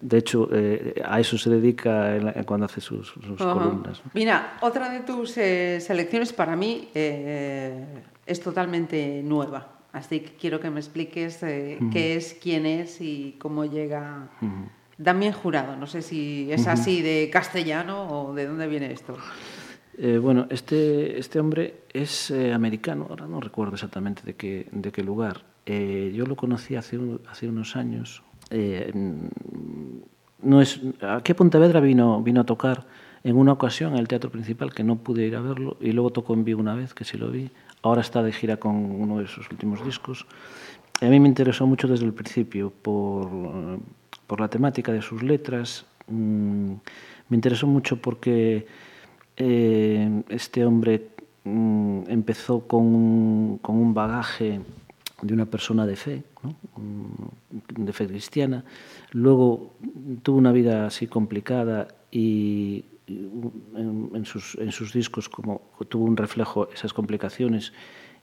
De 0.00 0.16
hecho, 0.16 0.48
eh, 0.52 0.94
a 1.04 1.20
eso 1.20 1.36
se 1.36 1.50
dedica 1.50 2.16
en 2.16 2.24
la- 2.24 2.32
cuando 2.44 2.64
hace 2.64 2.80
sus, 2.80 3.12
columnas. 3.36 4.00
¿no? 4.02 4.10
Mira, 4.14 4.56
otra 4.62 4.88
de 4.88 5.00
tus 5.00 5.36
eh, 5.36 5.78
selecciones 5.82 6.32
para 6.32 6.56
mí 6.56 6.88
es 6.94 8.40
totalmente 8.40 9.22
nueva. 9.22 9.77
Así 9.98 10.20
que 10.20 10.32
quiero 10.40 10.60
que 10.60 10.70
me 10.70 10.80
expliques 10.80 11.42
eh, 11.42 11.78
qué 11.92 12.14
es, 12.16 12.38
quién 12.42 12.66
es 12.66 13.00
y 13.00 13.36
cómo 13.38 13.64
llega 13.64 14.28
Damián 14.96 15.32
Jurado. 15.32 15.76
No 15.76 15.86
sé 15.86 16.02
si 16.02 16.48
es 16.52 16.66
así 16.66 17.02
de 17.02 17.28
castellano 17.32 18.08
o 18.08 18.34
de 18.34 18.46
dónde 18.46 18.66
viene 18.68 18.92
esto. 18.92 19.16
Eh, 19.98 20.18
bueno, 20.18 20.46
este, 20.50 21.18
este 21.18 21.40
hombre 21.40 21.82
es 21.92 22.30
eh, 22.30 22.52
americano, 22.52 23.06
ahora 23.10 23.26
no 23.26 23.40
recuerdo 23.40 23.74
exactamente 23.74 24.22
de 24.24 24.34
qué, 24.34 24.68
de 24.70 24.92
qué 24.92 25.02
lugar. 25.02 25.44
Eh, 25.66 26.12
yo 26.14 26.24
lo 26.24 26.36
conocí 26.36 26.76
hace, 26.76 26.96
un- 26.96 27.20
hace 27.28 27.48
unos 27.48 27.74
años. 27.74 28.22
Eh, 28.50 28.92
no 30.42 30.60
es, 30.62 30.80
aquí 31.00 31.32
a 31.32 31.36
Pontevedra 31.36 31.80
vino, 31.80 32.22
vino 32.22 32.40
a 32.42 32.44
tocar 32.44 32.86
en 33.24 33.36
una 33.36 33.52
ocasión 33.52 33.94
en 33.94 33.98
el 33.98 34.06
teatro 34.08 34.30
principal, 34.30 34.72
que 34.72 34.84
no 34.84 34.96
pude 34.96 35.26
ir 35.26 35.34
a 35.34 35.40
verlo, 35.40 35.76
y 35.80 35.90
luego 35.92 36.10
tocó 36.10 36.34
en 36.34 36.44
Vigo 36.44 36.60
una 36.60 36.74
vez, 36.76 36.94
que 36.94 37.04
sí 37.04 37.18
lo 37.18 37.30
vi. 37.30 37.50
Ahora 37.82 38.00
está 38.00 38.22
de 38.22 38.32
gira 38.32 38.56
con 38.56 38.74
uno 38.76 39.18
de 39.18 39.26
sus 39.28 39.50
últimos 39.50 39.84
discos. 39.84 40.26
A 41.00 41.06
mí 41.06 41.20
me 41.20 41.28
interesó 41.28 41.66
mucho 41.66 41.86
desde 41.86 42.04
el 42.06 42.12
principio 42.12 42.70
por, 42.70 43.28
por 44.26 44.40
la 44.40 44.48
temática 44.48 44.92
de 44.92 45.00
sus 45.02 45.22
letras. 45.22 45.86
Mm, 46.08 46.72
me 47.28 47.36
interesó 47.36 47.66
mucho 47.66 47.96
porque 48.02 48.66
eh, 49.36 50.22
este 50.28 50.64
hombre 50.64 51.08
mm, 51.44 52.02
empezó 52.08 52.66
con, 52.66 52.82
un- 52.84 53.58
con 53.62 53.76
un 53.76 53.94
bagaje 53.94 54.60
de 55.22 55.34
una 55.34 55.46
persona 55.46 55.86
de 55.86 55.96
fe. 55.96 56.22
Mm, 56.76 57.84
de 57.84 57.92
fe 57.92 58.06
cristiana. 58.06 58.64
Luego 59.12 59.70
tuvo 60.22 60.38
una 60.38 60.52
vida 60.52 60.86
así 60.86 61.06
complicada 61.06 61.88
y 62.10 62.84
en, 63.08 64.10
en 64.14 64.24
sus, 64.24 64.54
en 64.56 64.70
sus 64.72 64.92
discos 64.92 65.28
como 65.28 65.62
tuvo 65.88 66.04
un 66.04 66.16
reflejo 66.16 66.68
esas 66.72 66.92
complicaciones 66.92 67.72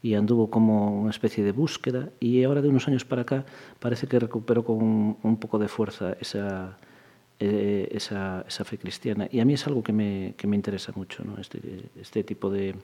y 0.03 0.13
anduvo 0.13 0.49
como 0.49 1.01
una 1.01 1.09
especie 1.09 1.43
de 1.43 1.51
búsqueda 1.51 2.09
y 2.19 2.43
ahora 2.43 2.61
de 2.61 2.69
unos 2.69 2.87
años 2.87 3.05
para 3.05 3.23
acá 3.23 3.45
parece 3.79 4.07
que 4.07 4.19
recuperó 4.19 4.63
con 4.63 4.77
un, 4.83 5.17
un 5.23 5.37
poco 5.37 5.57
de 5.57 5.67
fuerza 5.67 6.15
esa, 6.19 6.77
eh, 7.39 7.87
esa, 7.91 8.45
esa 8.47 8.63
fe 8.65 8.77
cristiana. 8.77 9.27
Y 9.31 9.39
a 9.39 9.45
mí 9.45 9.53
es 9.53 9.65
algo 9.65 9.81
que 9.81 9.93
me, 9.93 10.35
que 10.37 10.45
me 10.47 10.55
interesa 10.55 10.91
mucho, 10.95 11.23
¿no? 11.23 11.37
este, 11.39 11.59
este 11.99 12.23
tipo 12.23 12.51
de, 12.51 12.75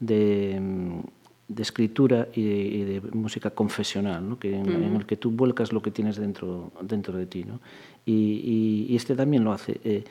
de, 0.00 0.58
mm, 0.60 1.00
de 1.48 1.62
escritura 1.62 2.28
y 2.34 2.42
de, 2.42 2.56
y 2.60 2.84
de 2.84 3.00
música 3.12 3.50
confesional, 3.50 4.28
¿no? 4.28 4.38
que 4.38 4.54
en, 4.56 4.68
en 4.68 4.96
el 4.96 5.06
que 5.06 5.16
tú 5.16 5.30
vuelcas 5.30 5.72
lo 5.72 5.80
que 5.80 5.90
tienes 5.92 6.16
dentro, 6.16 6.72
dentro 6.82 7.16
de 7.16 7.26
ti. 7.26 7.44
¿no? 7.44 7.60
Y, 8.04 8.12
y- 8.12 8.86
y 8.92 8.96
este 8.96 9.14
también 9.14 9.44
lo 9.44 9.52
hace. 9.52 9.80
Eh, 9.84 10.04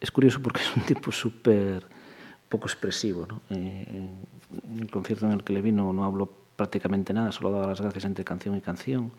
es 0.00 0.10
curioso 0.10 0.40
porque 0.42 0.60
es 0.62 0.76
un 0.76 0.82
tipo 0.82 1.10
súper 1.12 1.84
poco 2.48 2.66
expresivo. 2.66 3.26
¿no? 3.26 3.40
Eh, 3.50 4.08
en 4.70 4.78
el 4.80 4.90
concierto 4.90 5.26
en 5.26 5.32
el 5.32 5.44
que 5.44 5.52
le 5.52 5.60
vino 5.62 5.92
no 5.92 6.04
habló 6.04 6.30
prácticamente 6.56 7.12
nada, 7.12 7.30
solo 7.32 7.52
daba 7.52 7.68
las 7.68 7.80
gracias 7.80 8.04
entre 8.04 8.24
canción 8.24 8.56
y 8.56 8.60
canción. 8.60 9.12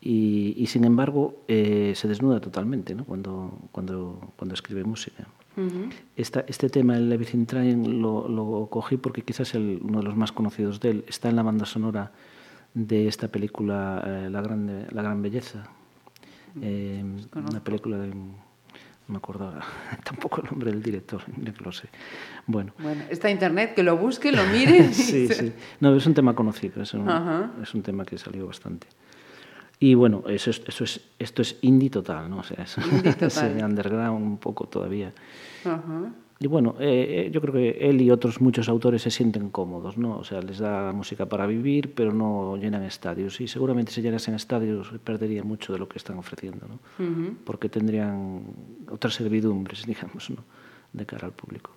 Y, 0.00 0.54
y, 0.56 0.66
sin 0.66 0.84
embargo 0.84 1.42
eh, 1.48 1.92
se 1.96 2.06
desnuda 2.06 2.38
totalmente 2.38 2.94
¿no? 2.94 3.04
cuando, 3.04 3.58
cuando, 3.72 4.32
cuando 4.36 4.54
escribe 4.54 4.84
música. 4.84 5.26
Esta- 6.16 6.44
este 6.46 6.68
tema, 6.68 6.96
el 6.98 7.10
Everything 7.10 7.46
Train, 7.46 8.00
lo, 8.02 8.28
lo 8.28 8.68
cogí 8.70 8.98
porque 8.98 9.22
quizás 9.22 9.54
el, 9.54 9.80
uno 9.82 9.98
de 10.00 10.04
los 10.04 10.14
más 10.16 10.30
conocidos 10.30 10.80
de 10.80 10.90
él 10.90 11.04
está 11.08 11.30
en 11.30 11.36
la 11.36 11.42
banda 11.42 11.64
sonora 11.64 12.12
de 12.74 13.08
esta 13.08 13.28
película 13.28 14.04
eh, 14.06 14.28
la, 14.30 14.42
Grande, 14.42 14.86
la 14.92 15.00
Gran 15.02 15.22
Belleza. 15.22 15.66
Eh, 16.60 17.02
una 17.34 17.64
película 17.64 17.96
de... 17.98 18.12
me 19.08 19.18
acuerdo 19.18 19.46
ahora 19.46 19.64
tampoco 20.04 20.42
el 20.42 20.50
nombre 20.50 20.70
del 20.70 20.82
director, 20.82 21.22
mira 21.36 21.52
que 21.52 21.64
lo 21.64 21.72
sé. 21.72 21.88
Bueno, 22.46 22.72
Bueno, 22.78 23.04
está 23.10 23.30
internet, 23.30 23.74
que 23.74 23.82
lo 23.82 23.96
busque, 23.96 24.32
lo 24.32 24.44
mire. 24.46 24.92
sí, 24.92 25.28
sí. 25.28 25.52
No, 25.80 25.94
es 25.94 26.06
un 26.06 26.14
tema 26.14 26.34
conocido, 26.34 26.82
es 26.82 26.94
un, 26.94 27.08
es 27.62 27.74
un 27.74 27.82
tema 27.82 28.04
que 28.04 28.18
salió 28.18 28.46
bastante. 28.46 28.86
Y 29.78 29.94
bueno, 29.94 30.24
eso 30.26 30.50
es, 30.50 30.62
eso 30.66 30.84
es, 30.84 31.00
esto 31.18 31.42
es 31.42 31.58
indie 31.60 31.90
total, 31.90 32.30
¿no? 32.30 32.38
O 32.38 32.42
sea, 32.42 32.64
es, 32.64 32.78
Indie 32.78 33.12
total. 33.12 33.56
es 33.56 33.62
underground 33.62 34.22
un 34.22 34.38
poco 34.38 34.66
todavía. 34.66 35.12
Ajá. 35.64 36.12
Y 36.38 36.48
bueno, 36.48 36.74
eh, 36.78 37.26
eh, 37.26 37.30
yo 37.30 37.40
creo 37.40 37.54
que 37.54 37.70
él 37.80 38.00
y 38.02 38.10
otros 38.10 38.40
muchos 38.42 38.68
autores 38.68 39.02
se 39.02 39.10
sienten 39.10 39.48
cómodos, 39.48 39.96
¿no? 39.96 40.18
O 40.18 40.24
sea, 40.24 40.42
les 40.42 40.58
da 40.58 40.92
música 40.92 41.26
para 41.26 41.46
vivir, 41.46 41.94
pero 41.94 42.12
no 42.12 42.56
llenan 42.56 42.82
estadios. 42.82 43.40
Y 43.40 43.48
seguramente 43.48 43.92
si 43.92 44.02
llenasen 44.02 44.34
estadios 44.34 44.92
perderían 45.02 45.46
mucho 45.46 45.72
de 45.72 45.78
lo 45.78 45.88
que 45.88 45.96
están 45.96 46.18
ofreciendo, 46.18 46.66
¿no? 46.68 46.78
Porque 47.44 47.70
tendrían 47.70 48.42
otras 48.90 49.14
servidumbres, 49.14 49.86
digamos, 49.86 50.28
¿no? 50.30 50.44
De 50.92 51.06
cara 51.06 51.26
al 51.26 51.32
público. 51.32 51.72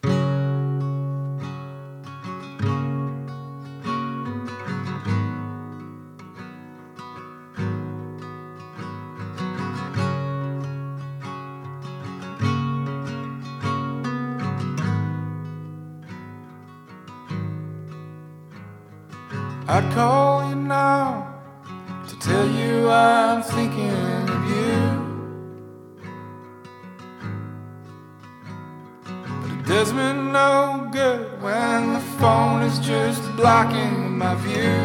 Call 20.00 20.48
you 20.50 20.56
now 20.56 21.08
to 22.08 22.16
tell 22.20 22.48
you 22.60 22.90
I'm 22.90 23.42
thinking 23.44 24.24
of 24.36 24.42
you. 24.54 24.78
But 29.42 29.50
it 29.56 29.64
does 29.74 29.90
me 29.92 30.08
no 30.40 30.88
good 31.00 31.22
when 31.42 31.80
the 31.96 32.04
phone 32.18 32.62
is 32.70 32.80
just 32.80 33.22
blocking 33.36 34.18
my 34.18 34.36
view. 34.46 34.82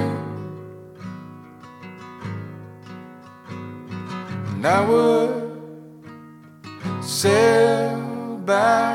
and 4.53 4.67
I 4.67 4.81
would 4.91 5.35
sail 7.05 8.39
back 8.53 8.94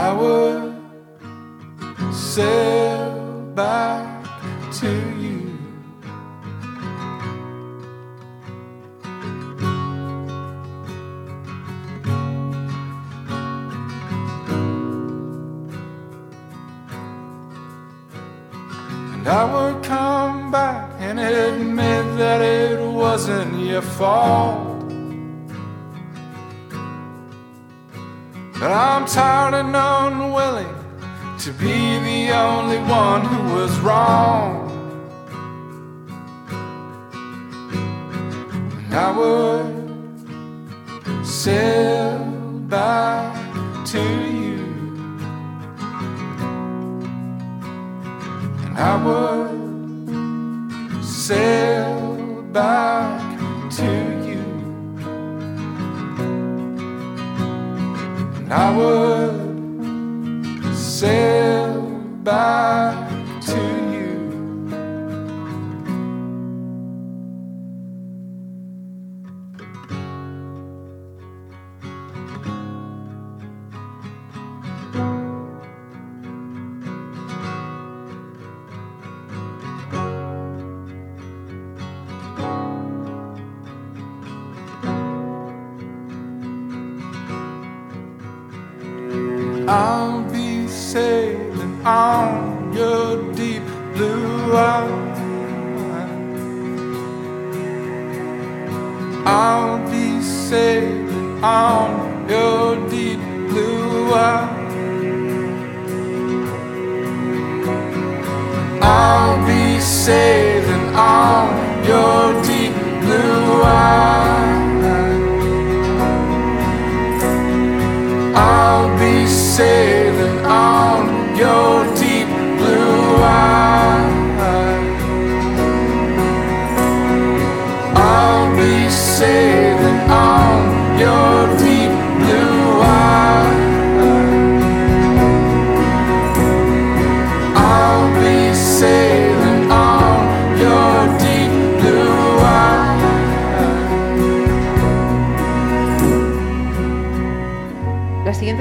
I 0.00 0.12
would 0.12 0.76
sail 2.14 2.67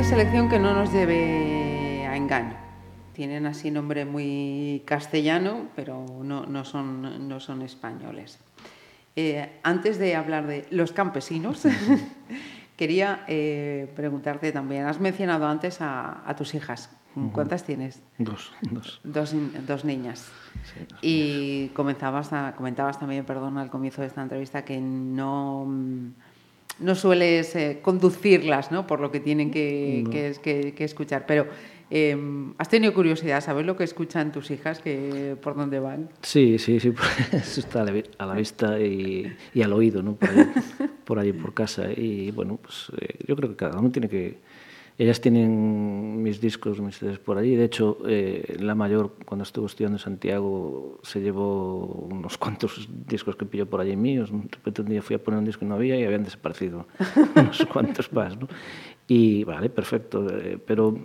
selección 0.07 0.49
que 0.49 0.57
no 0.57 0.73
nos 0.73 0.91
lleve 0.91 2.07
a 2.07 2.15
engaño. 2.15 2.55
Tienen 3.13 3.45
así 3.45 3.69
nombre 3.69 4.05
muy 4.05 4.81
castellano, 4.85 5.67
pero 5.75 6.05
no, 6.23 6.45
no 6.45 6.65
son, 6.65 7.27
no 7.27 7.39
son 7.39 7.61
españoles. 7.61 8.39
Eh, 9.19 9.49
antes 9.63 9.97
de 9.97 10.15
hablar 10.15 10.45
de 10.45 10.67
los 10.69 10.91
campesinos, 10.91 11.63
quería 12.77 13.25
eh, 13.27 13.91
preguntarte 13.95 14.51
también, 14.51 14.85
has 14.85 14.99
mencionado 14.99 15.47
antes 15.47 15.81
a, 15.81 16.21
a 16.29 16.35
tus 16.35 16.53
hijas. 16.53 16.89
¿Cuántas 17.33 17.63
tienes? 17.63 18.03
Dos, 18.19 18.53
dos. 18.61 19.01
Dos, 19.03 19.33
dos 19.65 19.83
niñas. 19.85 20.29
Y 21.01 21.69
comenzabas 21.69 22.31
a- 22.31 22.53
comentabas 22.55 22.99
también, 22.99 23.25
perdón, 23.25 23.57
al 23.57 23.71
comienzo 23.71 24.01
de 24.01 24.07
esta 24.07 24.21
entrevista 24.21 24.63
que 24.63 24.79
no, 24.79 25.65
no 26.77 26.93
sueles 26.95 27.55
eh, 27.55 27.79
conducirlas 27.81 28.71
¿no? 28.71 28.85
por 28.85 28.99
lo 28.99 29.09
que 29.11 29.19
tienen 29.19 29.49
que, 29.49 30.01
No. 30.05 30.11
que, 30.11 30.35
que- 30.43 30.75
que 30.75 30.83
escuchar. 30.83 31.25
Pero 31.25 31.47
eh, 31.89 32.17
has 32.57 32.69
tenido 32.69 32.93
curiosidad, 32.93 33.41
¿sabes 33.41 33.65
lo 33.65 33.77
que 33.77 33.83
escuchan 33.83 34.31
tus 34.31 34.51
hijas? 34.51 34.79
Que, 34.79 35.37
¿Por 35.41 35.55
dónde 35.55 35.79
van? 35.79 36.09
Sí, 36.21 36.59
sí, 36.59 36.79
sí, 36.79 36.93
eso 37.31 37.59
está 37.61 37.81
a 37.81 38.25
la, 38.25 38.33
vista 38.33 38.79
y, 38.79 39.33
y 39.53 39.61
al 39.61 39.71
oído, 39.71 40.03
¿no? 40.03 40.15
Por 40.15 40.29
ahí, 40.29 40.45
por 41.05 41.19
ahí, 41.19 41.33
por 41.33 41.53
casa. 41.53 41.89
Y 41.91 42.31
bueno, 42.31 42.59
pues 42.61 42.91
eh, 42.99 43.19
yo 43.25 43.35
creo 43.35 43.49
que 43.49 43.55
cada 43.55 43.79
uno 43.79 43.89
tiene 43.89 44.09
que... 44.09 44.39
Ellas 44.99 45.21
tienen 45.21 46.23
mis 46.23 46.41
discos, 46.41 46.81
mis 46.81 46.97
CDs 46.97 47.19
por 47.19 47.37
allí. 47.37 47.55
De 47.55 47.65
hecho, 47.65 47.99
eh, 48.07 48.57
la 48.59 48.73
mayor, 48.73 49.13
cuando 49.25 49.43
estuvo 49.43 49.67
estudiando 49.67 49.97
en 49.97 49.99
Santiago, 49.99 50.99
se 51.03 51.21
llevó 51.21 51.85
unos 51.85 52.35
cuantos 52.39 52.89
discos 53.07 53.35
que 53.35 53.45
pilló 53.45 53.67
por 53.67 53.79
allí 53.79 53.95
míos. 53.95 54.31
De 54.31 54.49
repente 54.51 54.81
un 54.81 54.89
día 54.89 55.03
fui 55.03 55.15
a 55.15 55.23
poner 55.23 55.37
un 55.37 55.45
disco 55.45 55.63
y 55.63 55.67
no 55.67 55.75
había 55.75 55.99
y 55.99 56.03
habían 56.03 56.23
desaparecido 56.23 56.87
unos 57.35 57.63
cuantos 57.67 58.11
más, 58.11 58.35
¿no? 58.39 58.47
Y 59.07 59.43
vale, 59.43 59.69
perfecto. 59.69 60.27
eh, 60.35 60.57
pero 60.65 60.97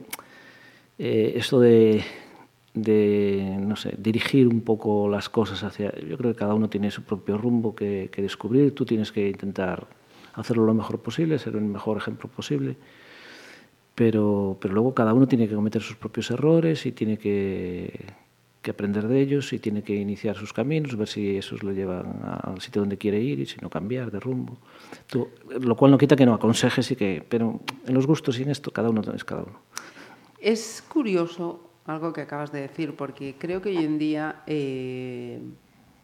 eh, 1.05 1.33
esto 1.37 1.59
de, 1.59 2.05
no 2.74 3.74
sé, 3.74 3.95
dirigir 3.99 4.47
un 4.47 4.61
poco 4.61 5.09
las 5.09 5.29
cosas 5.29 5.65
hacia... 5.65 5.93
Yo 6.01 6.16
creo 6.16 6.33
que 6.33 6.39
cada 6.39 6.55
uno 6.55 6.69
tiene 6.69 6.93
su 6.93 7.03
propio 7.03 7.37
rumbo 7.37 7.74
que, 7.74 8.09
que 8.12 8.23
descubrir. 8.23 8.73
Tú 8.73 8.85
tienes 8.85 9.11
que 9.11 9.29
intentar 9.29 9.89
hacerlo 10.35 10.65
lo 10.65 10.74
mejor 10.74 11.01
posible, 11.01 11.39
ser 11.41 11.57
el 11.57 11.62
mejor 11.62 11.97
ejemplo 11.99 12.31
posible. 12.31 12.77
Pero, 13.97 14.57
pero 14.61 14.74
luego 14.74 14.95
cada 14.95 15.12
uno 15.12 15.27
tiene 15.27 15.49
que 15.49 15.55
cometer 15.57 15.83
sus 15.83 15.97
propios 15.97 16.31
errores 16.31 16.87
y 16.87 16.93
tiene 16.93 17.19
que, 17.19 17.93
que 18.62 18.70
aprender 18.70 19.07
de 19.09 19.20
ellos 19.20 19.53
y 19.53 19.59
tiene 19.59 19.83
que 19.83 19.95
iniciar 19.95 20.37
sus 20.37 20.53
caminos, 20.53 20.97
ver 20.97 21.09
si 21.09 21.37
esos 21.37 21.62
lo 21.62 21.73
llevan 21.73 22.20
al 22.23 22.61
sitio 22.61 22.81
donde 22.81 22.97
quiere 22.97 23.20
ir 23.20 23.41
y 23.41 23.47
si 23.47 23.57
no 23.61 23.69
cambiar 23.69 24.11
de 24.11 24.20
rumbo. 24.20 24.57
Tú- 25.09 25.29
lo 25.61 25.77
cual 25.77 25.91
no 25.91 25.99
quita 25.99 26.16
que 26.16 26.24
no 26.24 26.33
aconsejes 26.33 26.91
y 26.93 26.97
que... 26.97 27.23
Pero 27.29 27.61
en 27.87 27.93
los 27.93 28.07
gustos 28.07 28.39
y 28.39 28.45
en 28.45 28.51
esto 28.51 28.70
cada 28.70 28.89
uno 28.89 29.03
es 29.15 29.24
cada 29.24 29.43
uno. 29.43 29.59
Es 30.43 30.82
curioso 30.82 31.70
algo 31.86 32.12
que 32.12 32.20
acabas 32.20 32.51
de 32.51 32.62
decir, 32.62 32.97
porque 32.97 33.36
creo 33.39 33.62
que 33.62 33.69
hoy 33.69 33.85
en 33.85 33.97
día 33.97 34.43
eh, 34.47 35.40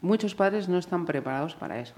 muchos 0.01 0.33
padres 0.33 0.69
no 0.69 0.77
están 0.77 1.05
preparados 1.05 1.55
para 1.55 1.79
eso. 1.81 1.95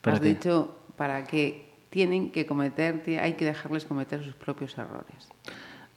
¿Para 0.00 0.16
Has 0.16 0.22
qué? 0.22 0.28
dicho 0.28 0.78
para 0.96 1.24
que 1.24 1.68
tienen 1.90 2.30
que 2.30 2.46
cometer, 2.46 3.02
hay 3.20 3.34
que 3.34 3.44
dejarles 3.44 3.84
cometer 3.84 4.22
sus 4.22 4.34
propios 4.34 4.78
errores. 4.78 5.28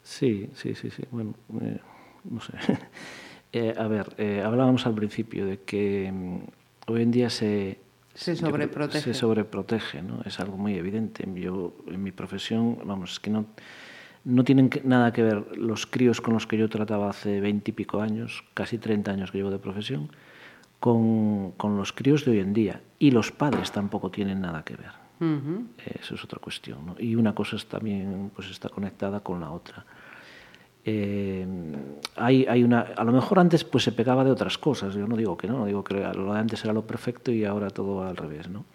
Sí, 0.01 0.49
sí, 0.55 0.73
sí, 0.73 0.89
sí. 0.89 1.03
Bueno, 1.11 1.35
eh, 1.61 1.79
no 2.23 2.41
sé. 2.41 2.53
Eh, 3.53 3.75
a 3.77 3.85
ver, 3.85 4.15
eh, 4.17 4.41
hablábamos 4.45 4.85
al 4.85 4.95
principio 4.95 5.45
de 5.45 5.59
que 5.59 6.09
mm, 6.09 6.39
hoy 6.88 7.01
en 7.01 7.11
día 7.11 7.29
se... 7.29 7.81
Se 8.13 8.33
sobreprotege. 8.33 9.01
Se 9.01 9.13
sobreprotege, 9.13 10.01
¿no? 10.01 10.21
Es 10.23 10.39
algo 10.39 10.55
muy 10.55 10.75
evidente. 10.75 11.27
Yo, 11.35 11.75
en 11.88 12.01
mi 12.01 12.13
profesión, 12.13 12.77
vamos, 12.85 13.11
es 13.11 13.19
que 13.19 13.29
no, 13.29 13.47
no 14.23 14.43
tienen 14.43 14.69
nada 14.84 15.14
que 15.14 15.23
ver 15.23 15.57
los 15.57 15.85
críos 15.85 16.22
con 16.22 16.34
los 16.34 16.48
que 16.48 16.57
yo 16.57 16.69
trataba 16.69 17.10
hace 17.10 17.39
veintipico 17.39 18.02
años, 18.02 18.43
casi 18.53 18.77
30 18.77 19.11
años 19.11 19.31
que 19.31 19.39
llevo 19.39 19.52
de 19.52 19.60
profesión, 19.60 20.10
con, 20.80 21.52
con 21.53 21.77
los 21.77 21.93
críos 21.93 22.26
de 22.26 22.31
hoy 22.31 22.39
en 22.39 22.53
día. 22.53 22.81
Y 22.99 23.11
los 23.11 23.31
padres 23.31 23.72
tampoco 23.72 24.11
tienen 24.11 24.41
nada 24.41 24.64
que 24.64 24.76
ver. 24.76 24.91
Ujú. 25.19 25.65
Eso 25.99 26.15
es 26.15 26.23
otra 26.23 26.39
cuestión. 26.39 26.85
¿no? 26.85 26.95
Y 26.99 27.15
una 27.15 27.34
cosa 27.34 27.56
es 27.56 27.65
también 27.65 28.31
pues, 28.35 28.49
está 28.49 28.69
conectada 28.69 29.19
con 29.22 29.39
la 29.39 29.52
otra. 29.52 29.85
Eh, 30.83 31.45
hay, 32.15 32.45
hay 32.45 32.63
una, 32.63 32.81
a 32.81 33.03
lo 33.03 33.11
mejor 33.11 33.39
antes 33.39 33.63
pues 33.63 33.83
se 33.83 33.91
pegaba 33.91 34.23
de 34.23 34.31
otras 34.31 34.57
cosas, 34.57 34.95
yo 34.95 35.07
no 35.07 35.15
digo 35.15 35.37
que 35.37 35.47
no, 35.47 35.59
no 35.59 35.65
digo 35.65 35.83
que 35.83 35.93
lo 35.93 36.33
de 36.33 36.39
antes 36.39 36.63
era 36.63 36.73
lo 36.73 36.87
perfecto 36.87 37.31
y 37.31 37.45
ahora 37.45 37.69
todo 37.69 38.03
al 38.03 38.17
revés, 38.17 38.49
¿no? 38.49 38.65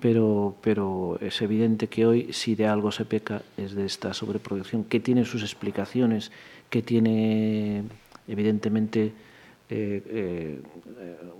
pero, 0.00 0.54
pero 0.60 1.18
es 1.20 1.42
evidente 1.42 1.88
que 1.88 2.06
hoy 2.06 2.32
si 2.32 2.54
de 2.54 2.66
algo 2.68 2.92
se 2.92 3.04
peca 3.04 3.42
es 3.56 3.74
de 3.74 3.86
esta 3.86 4.14
sobreproducción 4.14 4.84
que 4.84 5.00
tiene 5.00 5.24
sus 5.24 5.42
explicaciones, 5.42 6.30
que 6.70 6.82
tiene 6.82 7.82
evidentemente 8.28 9.12
eh, 9.68 10.02
eh, 10.06 10.62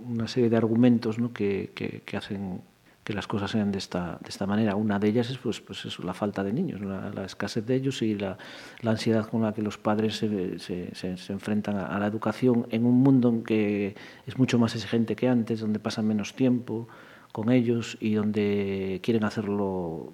una 0.07 0.27
serie 0.27 0.49
de 0.49 0.57
argumentos 0.57 1.17
¿no? 1.17 1.31
que, 1.31 1.71
que, 1.73 2.01
que 2.05 2.17
hacen 2.17 2.61
que 3.09 3.15
las 3.15 3.25
cosas 3.25 3.49
sean 3.49 3.71
de 3.71 3.79
esta, 3.79 4.19
de 4.21 4.29
esta 4.29 4.45
manera. 4.45 4.75
Una 4.75 4.99
de 4.99 5.07
ellas 5.07 5.31
es 5.31 5.39
pues, 5.39 5.61
pues 5.61 5.83
eso, 5.83 6.03
la 6.03 6.13
falta 6.13 6.43
de 6.43 6.53
niños, 6.53 6.79
la, 6.79 7.09
la 7.09 7.25
escasez 7.25 7.65
de 7.65 7.73
ellos 7.73 8.03
y 8.03 8.13
la, 8.13 8.37
la, 8.81 8.91
ansiedad 8.91 9.27
con 9.27 9.41
la 9.41 9.51
que 9.51 9.63
los 9.63 9.79
padres 9.79 10.17
se, 10.17 10.59
se, 10.59 10.93
se, 10.93 11.17
se 11.17 11.33
enfrentan 11.33 11.75
a, 11.75 11.87
a, 11.87 11.97
la 11.97 12.05
educación 12.05 12.67
en 12.69 12.85
un 12.85 13.01
mundo 13.01 13.29
en 13.29 13.41
que 13.43 13.95
es 14.27 14.37
mucho 14.37 14.59
más 14.59 14.75
exigente 14.75 15.15
que 15.15 15.27
antes, 15.27 15.59
donde 15.59 15.79
pasan 15.79 16.05
menos 16.05 16.35
tiempo 16.35 16.87
con 17.31 17.49
ellos 17.49 17.97
y 17.99 18.13
donde 18.13 18.99
quieren 19.01 19.23
hacerlo 19.23 20.13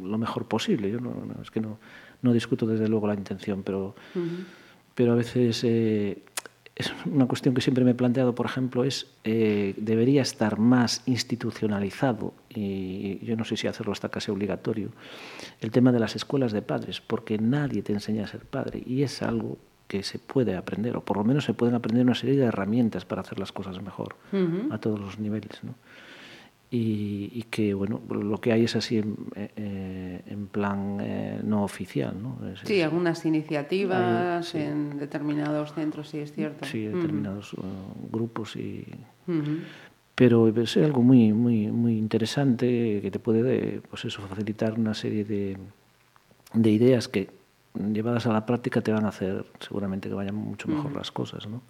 lo 0.00 0.16
mejor 0.16 0.46
posible. 0.46 0.92
Yo 0.92 1.00
no, 1.00 1.10
no 1.10 1.42
es 1.42 1.50
que 1.50 1.60
no, 1.60 1.80
no 2.22 2.32
discuto 2.32 2.68
desde 2.68 2.86
luego 2.86 3.08
la 3.08 3.14
intención, 3.14 3.64
pero, 3.64 3.96
uh 4.14 4.18
-huh. 4.18 4.44
pero 4.94 5.10
a 5.10 5.16
veces 5.16 5.64
eh, 5.64 6.22
es 6.78 6.92
una 7.06 7.26
cuestión 7.26 7.54
que 7.54 7.60
siempre 7.60 7.84
me 7.84 7.90
he 7.90 7.94
planteado, 7.94 8.36
por 8.36 8.46
ejemplo, 8.46 8.84
es 8.84 9.08
eh, 9.24 9.74
debería 9.76 10.22
estar 10.22 10.58
más 10.60 11.02
institucionalizado, 11.06 12.32
y 12.48 13.18
yo 13.24 13.36
no 13.36 13.44
sé 13.44 13.56
si 13.56 13.66
hacerlo 13.66 13.92
hasta 13.92 14.08
casi 14.08 14.30
obligatorio, 14.30 14.90
el 15.60 15.72
tema 15.72 15.90
de 15.90 15.98
las 15.98 16.14
escuelas 16.14 16.52
de 16.52 16.62
padres, 16.62 17.00
porque 17.00 17.36
nadie 17.38 17.82
te 17.82 17.92
enseña 17.92 18.24
a 18.24 18.28
ser 18.28 18.42
padre, 18.42 18.80
y 18.86 19.02
es 19.02 19.22
algo 19.22 19.58
que 19.88 20.04
se 20.04 20.20
puede 20.20 20.56
aprender, 20.56 20.96
o 20.96 21.04
por 21.04 21.16
lo 21.16 21.24
menos 21.24 21.44
se 21.44 21.54
pueden 21.54 21.74
aprender 21.74 22.04
una 22.04 22.14
serie 22.14 22.36
de 22.36 22.44
herramientas 22.44 23.04
para 23.04 23.22
hacer 23.22 23.40
las 23.40 23.50
cosas 23.50 23.82
mejor, 23.82 24.14
uh 24.32 24.36
-huh. 24.36 24.72
a 24.72 24.78
todos 24.78 25.00
los 25.00 25.18
niveles. 25.18 25.64
¿no? 25.64 25.74
Y, 26.70 27.30
y, 27.32 27.42
que 27.44 27.72
bueno 27.72 28.00
lo 28.10 28.38
que 28.38 28.52
hay 28.52 28.64
es 28.64 28.76
así 28.76 28.98
en, 28.98 29.16
eh, 29.34 30.20
en 30.26 30.46
plan 30.48 30.98
eh, 31.00 31.40
no 31.42 31.64
oficial 31.64 32.14
¿no? 32.22 32.38
Es, 32.46 32.60
sí 32.64 32.82
algunas 32.82 33.24
iniciativas 33.24 34.54
hay, 34.54 34.60
sí. 34.60 34.66
en 34.66 34.98
determinados 34.98 35.72
centros 35.72 36.10
sí 36.10 36.18
es 36.18 36.32
cierto 36.32 36.66
sí 36.66 36.84
determinados 36.84 37.54
uh 37.54 37.56
-huh. 37.56 37.64
uh, 37.64 38.10
grupos 38.12 38.56
y 38.56 38.84
uh 39.26 39.32
-huh. 39.32 39.60
pero 40.14 40.48
es 40.48 40.76
algo 40.76 41.02
muy 41.02 41.32
muy 41.32 41.68
muy 41.68 41.96
interesante 41.96 43.00
que 43.00 43.10
te 43.10 43.18
puede 43.18 43.80
pues 43.88 44.04
eso 44.04 44.20
facilitar 44.28 44.78
una 44.78 44.92
serie 44.92 45.24
de, 45.24 45.56
de 46.52 46.70
ideas 46.70 47.08
que 47.08 47.30
llevadas 47.74 48.26
a 48.26 48.32
la 48.32 48.44
práctica 48.44 48.82
te 48.82 48.92
van 48.92 49.06
a 49.06 49.08
hacer 49.08 49.46
seguramente 49.60 50.10
que 50.10 50.14
vayan 50.14 50.34
mucho 50.34 50.68
mejor 50.68 50.92
-huh. 50.92 50.96
las 50.96 51.10
cosas 51.12 51.46
no 51.46 51.62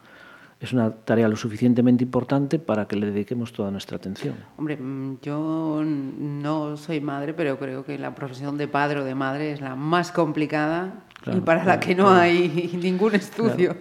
es 0.61 0.73
una 0.73 0.91
tarea 0.91 1.29
lo 1.29 1.37
suficientemente 1.37 2.03
importante 2.03 2.59
para 2.59 2.89
que 2.89 2.97
le 2.97 3.07
dediquemos 3.07 3.53
toda 3.53 3.71
nuestra 3.71 3.97
atención. 3.97 4.35
Hombre, 4.57 4.77
mm, 4.77 5.19
yo 5.23 5.83
no 5.85 6.77
soy 6.77 7.01
madre, 7.01 7.33
pero 7.33 7.59
creo 7.59 7.85
que 7.85 7.97
la 7.97 8.15
profesión 8.15 8.59
de 8.59 8.67
padre 8.67 9.01
o 9.01 9.05
de 9.05 9.15
madre 9.15 9.53
es 9.53 9.61
la 9.61 9.77
más 9.77 10.11
complicada 10.11 11.05
claro, 11.23 11.39
y 11.39 11.43
para 11.43 11.63
claro, 11.63 11.79
la 11.79 11.81
que 11.81 11.95
no 11.95 12.07
claro. 12.07 12.21
hay 12.21 12.77
ningún 12.83 13.15
estudio. 13.15 13.77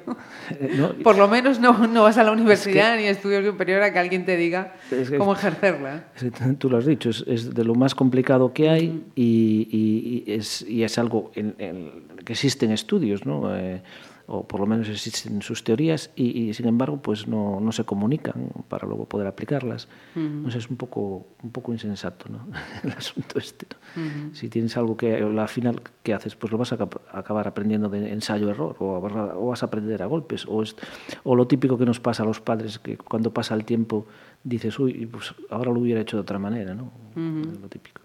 Eh, 0.52 0.76
no, 0.78 0.90
Por 1.04 1.18
lo 1.18 1.28
menos 1.28 1.60
no, 1.60 1.88
no, 1.88 2.04
vas 2.04 2.20
a 2.20 2.24
la 2.24 2.32
universidad 2.32 2.94
es 2.94 2.98
que, 2.98 3.02
ni 3.02 3.08
a 3.08 3.12
estudios 3.12 3.44
superiores 3.44 3.90
a 3.90 3.91
que 3.91 3.98
alguien 3.98 4.24
te 4.24 4.38
diga 4.38 4.76
es 4.91 5.10
que, 5.10 5.18
cómo 5.18 5.34
ejercerla. 5.34 6.10
Es 6.16 6.60
tú 6.60 6.70
lo 6.70 6.78
has 6.78 6.86
dicho, 6.86 7.10
es, 7.10 7.56
de 7.56 7.64
lo 7.64 7.74
más 7.74 7.95
complicado 7.95 8.54
que 8.54 8.70
hay 8.70 9.04
y, 9.16 9.68
y, 9.72 10.24
y, 10.28 10.32
es, 10.32 10.62
y, 10.62 10.84
es, 10.84 10.99
algo 10.99 11.32
en, 11.34 11.56
en, 11.58 12.08
que 12.24 12.34
existen 12.34 12.72
estudios, 12.72 13.26
¿no? 13.26 13.56
Eh, 13.56 13.82
o 14.30 14.45
por 14.45 14.60
lo 14.60 14.66
menos 14.68 14.90
existen 14.90 15.41
sus 15.41 15.64
teorías 15.64 16.12
y, 16.16 16.49
y 16.49 16.54
sin 16.54 16.68
embargo 16.68 17.02
pues 17.02 17.28
no, 17.28 17.62
no, 17.62 17.72
se 17.72 17.86
comunican 17.86 18.49
para 18.68 18.86
luego 18.86 19.06
poder 19.06 19.26
aplicarlas. 19.26 19.88
Uh 20.16 20.20
-huh. 20.20 20.52
sé, 20.52 20.58
es 20.58 20.70
un 20.70 20.76
poco, 20.76 21.28
un 21.41 21.52
poco 21.52 21.72
insensato 21.72 22.28
¿no? 22.30 22.45
el 22.84 22.91
asunto 22.91 23.40
este. 23.40 23.68
¿no? 23.72 24.02
Uh 24.02 24.06
-huh. 24.06 24.34
Si 24.36 24.49
tienes 24.49 24.76
algo 24.76 24.98
que 24.98 25.16
al 25.16 25.48
final, 25.48 25.82
¿qué 26.04 26.14
haces? 26.14 26.36
Pues 26.36 26.52
lo 26.52 26.58
vas 26.58 26.74
a 26.74 26.78
acabar 27.14 27.48
aprendiendo 27.48 27.88
de 27.88 28.12
ensayo-error 28.12 28.76
o, 28.80 28.98
o, 28.98 29.48
vas 29.48 29.64
a 29.64 29.66
aprender 29.68 30.04
a 30.04 30.08
golpes. 30.08 30.45
O, 30.45 30.62
es, 30.62 30.76
o 31.24 31.34
lo 31.34 31.48
típico 31.48 31.78
que 31.78 31.86
nos 31.86 32.02
pasa 32.02 32.24
a 32.24 32.26
los 32.26 32.41
padres, 32.41 32.80
que 32.80 32.98
cuando 32.98 33.34
pasa 33.34 33.56
el 33.56 33.64
tiempo 33.64 34.08
dices, 34.44 34.78
uy, 34.78 35.06
pues 35.06 35.34
ahora 35.49 35.72
lo 35.72 35.80
hubiera 35.80 36.02
hecho 36.02 36.18
de 36.18 36.22
otra 36.22 36.38
manera, 36.38 36.76
¿no? 36.76 36.91
Uh 37.16 37.20
-huh. 37.20 37.62
Lo 37.62 37.70
típico. 37.70 38.02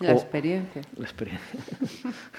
La 0.00 0.12
o, 0.12 0.12
experiencia. 0.12 0.80
La 0.96 1.04
experiencia. 1.04 1.60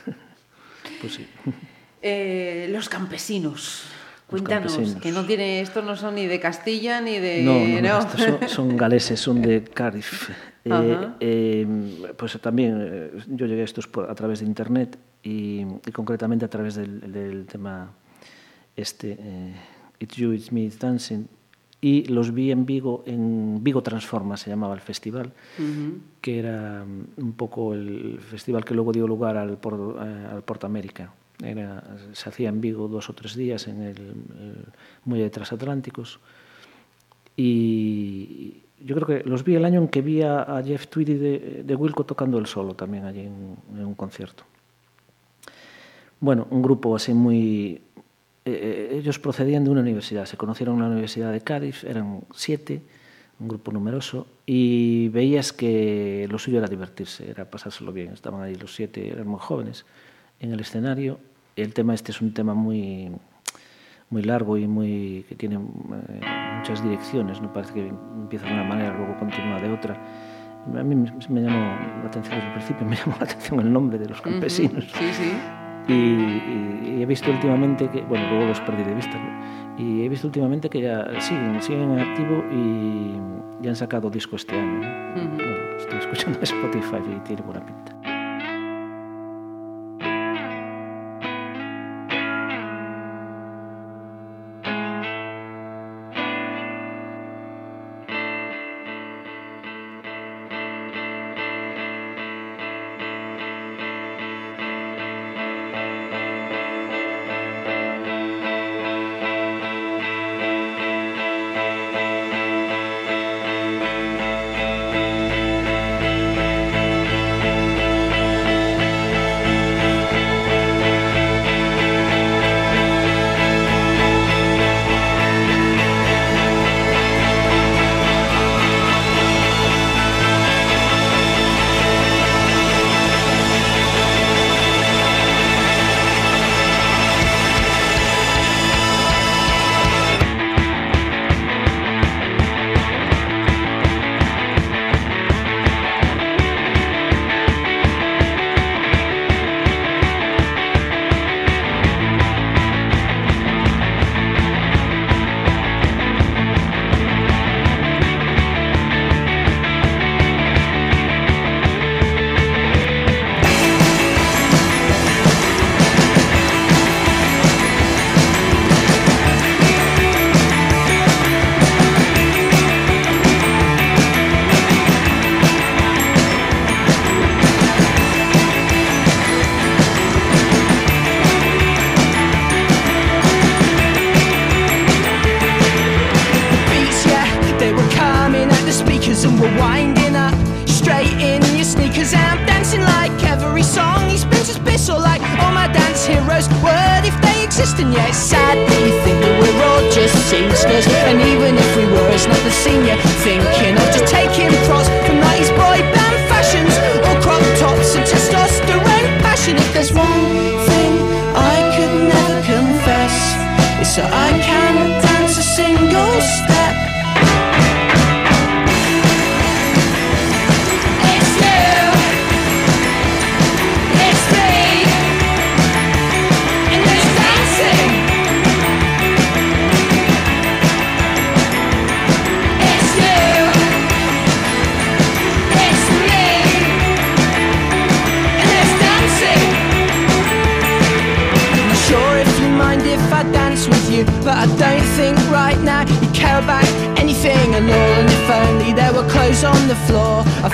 pues 1.01 1.13
sí. 1.13 1.27
Eh, 2.01 2.67
los 2.71 2.89
campesinos. 2.89 3.83
Los 4.29 4.41
Cuéntanos, 4.41 4.73
campesinos. 4.73 5.01
que 5.01 5.11
no 5.11 5.25
tiene, 5.25 5.61
estos 5.61 5.83
no 5.83 5.95
son 5.95 6.15
ni 6.15 6.25
de 6.25 6.39
Castilla 6.39 7.01
ni 7.01 7.19
de... 7.19 7.43
No, 7.43 7.59
no, 7.59 7.81
no. 7.81 7.99
estos 7.99 8.21
son, 8.21 8.49
son, 8.49 8.77
galeses, 8.77 9.19
son 9.19 9.41
de 9.41 9.63
Cardiff. 9.63 10.29
Eh, 10.63 11.07
eh, 11.19 11.67
pues 12.15 12.39
también 12.39 12.77
eh, 12.79 13.11
yo 13.29 13.47
llegué 13.47 13.61
a 13.61 13.65
estos 13.65 13.87
por, 13.87 14.11
a 14.11 14.13
través 14.13 14.41
de 14.41 14.45
internet 14.45 14.95
y, 15.23 15.61
y, 15.87 15.91
concretamente 15.91 16.45
a 16.45 16.49
través 16.49 16.75
del, 16.75 17.11
del 17.11 17.47
tema 17.47 17.91
este, 18.75 19.17
eh, 19.19 19.55
It's 19.99 20.15
You, 20.15 20.33
It's 20.33 20.51
Me, 20.51 20.61
It's 20.63 20.79
Dancing, 20.79 21.27
y 21.79 22.05
los 22.05 22.33
vi 22.33 22.51
en 22.51 22.65
Vigo, 22.65 23.03
en 23.05 23.63
Vigo 23.63 23.81
Transforma 23.81 24.37
se 24.37 24.49
llamaba 24.49 24.73
el 24.75 24.81
festival, 24.81 25.33
uh 25.57 25.61
-huh. 25.61 25.97
que 26.21 26.39
era 26.39 26.85
mm, 26.85 27.23
un 27.23 27.33
poco 27.33 27.73
el 27.73 28.19
festival 28.19 28.63
que 28.63 28.73
luego 28.75 28.91
dio 28.91 29.07
lugar 29.07 29.37
al, 29.37 29.57
Port, 29.57 29.97
eh, 29.99 30.27
al 30.31 30.43
Portamérica. 30.43 31.11
Era, 31.43 31.83
se 32.13 32.29
hacía 32.29 32.49
en 32.49 32.61
Vigo 32.61 32.87
dos 32.87 33.09
o 33.09 33.13
tres 33.13 33.35
días 33.35 33.67
en 33.67 33.81
el, 33.81 33.97
el 33.97 34.65
muelle 35.05 35.23
de 35.23 35.29
transatlánticos 35.29 36.19
y 37.35 38.61
yo 38.83 38.95
creo 38.95 39.07
que 39.07 39.29
los 39.29 39.43
vi 39.43 39.55
el 39.55 39.65
año 39.65 39.79
en 39.79 39.87
que 39.87 40.01
vi 40.01 40.21
a, 40.21 40.61
Jeff 40.65 40.87
Tweedy 40.87 41.15
de, 41.15 41.63
de, 41.63 41.75
Wilco 41.75 42.03
tocando 42.03 42.37
el 42.37 42.45
solo 42.45 42.73
también 42.73 43.05
allí 43.05 43.21
en, 43.21 43.55
en, 43.75 43.85
un 43.85 43.95
concierto. 43.95 44.43
Bueno, 46.19 46.47
un 46.49 46.61
grupo 46.61 46.95
así 46.95 47.13
muy... 47.13 47.81
Eh, 48.43 48.89
eh, 48.91 48.97
ellos 48.97 49.19
procedían 49.19 49.63
de 49.63 49.69
una 49.69 49.81
universidad, 49.81 50.25
se 50.25 50.37
conocieron 50.37 50.75
en 50.75 50.81
la 50.81 50.87
Universidad 50.87 51.31
de 51.31 51.41
Cádiz, 51.41 51.83
eran 51.83 52.21
siete, 52.33 52.81
un 53.39 53.47
grupo 53.47 53.71
numeroso, 53.71 54.27
y 54.45 55.09
veías 55.09 55.53
que 55.53 56.27
lo 56.29 56.39
suyo 56.39 56.57
era 56.57 56.67
divertirse, 56.67 57.29
era 57.29 57.49
pasárselo 57.49 57.91
bien. 57.91 58.13
Estaban 58.13 58.41
ahí 58.41 58.55
los 58.55 58.73
siete, 58.73 59.09
eran 59.09 59.27
muy 59.27 59.39
jóvenes 59.39 59.85
en 60.39 60.51
el 60.51 60.59
escenario 60.59 61.19
el 61.61 61.73
tema 61.73 61.93
este 61.93 62.11
es 62.11 62.21
un 62.21 62.33
tema 62.33 62.53
muy 62.53 63.11
muy 64.09 64.23
largo 64.23 64.57
y 64.57 64.67
muy 64.67 65.25
que 65.27 65.35
tiene 65.35 65.55
eh, 65.55 66.21
muchas 66.57 66.83
direcciones, 66.83 67.41
no 67.41 67.51
parece 67.51 67.73
que 67.73 67.87
empieza 67.87 68.45
de 68.45 68.53
una 68.53 68.63
manera 68.63 68.95
luego 68.97 69.17
continúa 69.17 69.59
de 69.59 69.71
otra. 69.71 69.97
A 70.67 70.83
mí 70.83 70.95
me, 70.95 71.11
me 71.29 71.41
llamó 71.41 71.59
la 72.03 72.07
atención 72.07 72.35
desde 72.35 72.47
el 72.47 72.53
principio, 72.53 72.85
me 72.89 72.95
llamó 72.95 73.15
la 73.17 73.25
atención 73.25 73.59
el 73.61 73.73
nombre 73.73 73.97
de 73.97 74.09
los 74.09 74.21
campesinos. 74.21 74.83
Uh 74.83 74.97
-huh. 74.97 74.99
Sí, 74.99 75.13
sí. 75.13 75.31
Y, 75.87 75.93
y, 75.93 76.97
y, 76.97 77.01
he 77.01 77.05
visto 77.07 77.31
últimamente 77.31 77.89
que, 77.89 78.01
bueno, 78.01 78.29
luego 78.29 78.45
los 78.45 78.59
perdí 78.61 78.83
de 78.83 78.93
vista, 78.93 79.17
¿no? 79.17 79.77
y 79.79 80.03
he 80.03 80.09
visto 80.09 80.27
últimamente 80.27 80.69
que 80.69 80.81
ya 80.81 81.07
siguen, 81.19 81.59
siguen 81.61 81.91
en 81.91 81.99
activo 81.99 82.43
y 82.51 83.63
ya 83.63 83.71
han 83.71 83.75
sacado 83.75 84.09
disco 84.09 84.35
este 84.35 84.55
año. 84.59 84.79
¿no? 84.79 84.87
Uh 84.87 85.25
-huh. 85.25 85.35
bueno, 85.37 85.77
estoy 85.77 85.99
escuchando 85.99 86.39
Spotify 86.43 87.01
y 87.15 87.19
tiene 87.21 87.41
buena 87.41 87.65
pinta. 87.65 88.00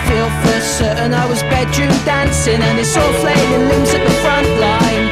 Feel 0.05 0.29
for 0.43 0.59
certain 0.61 1.13
I 1.13 1.25
was 1.25 1.41
bedroom 1.49 1.93
dancing, 2.05 2.61
and 2.61 2.79
it's 2.79 2.95
all 2.97 3.13
flailing 3.21 3.65
limbs 3.69 3.91
at 3.97 4.03
the 4.05 4.15
front 4.23 4.49
line. 4.59 5.05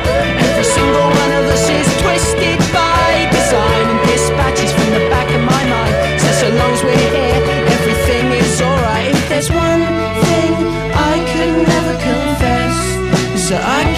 Every 0.45 0.63
single 0.63 1.09
one 1.23 1.31
of 1.39 1.45
us 1.55 1.65
is 1.69 1.87
twisted 2.03 2.59
by 2.69 3.25
design 3.31 3.85
and 3.93 4.01
dispatches 4.07 4.71
from 4.75 4.89
the 4.97 5.03
back 5.09 5.27
of 5.33 5.41
my 5.41 5.63
mind. 5.65 5.95
So 6.21 6.29
so 6.41 6.47
long 6.59 6.71
as 6.77 6.83
we're 6.83 7.09
here, 7.17 7.41
everything 7.75 8.25
is 8.37 8.61
alright. 8.61 9.09
If 9.15 9.29
there's 9.29 9.51
one 9.51 9.81
thing 10.23 10.51
I 10.93 11.15
could 11.31 11.53
never 11.73 11.93
confess, 11.97 12.77
is 13.33 13.49
that 13.49 13.63
I 13.63 13.94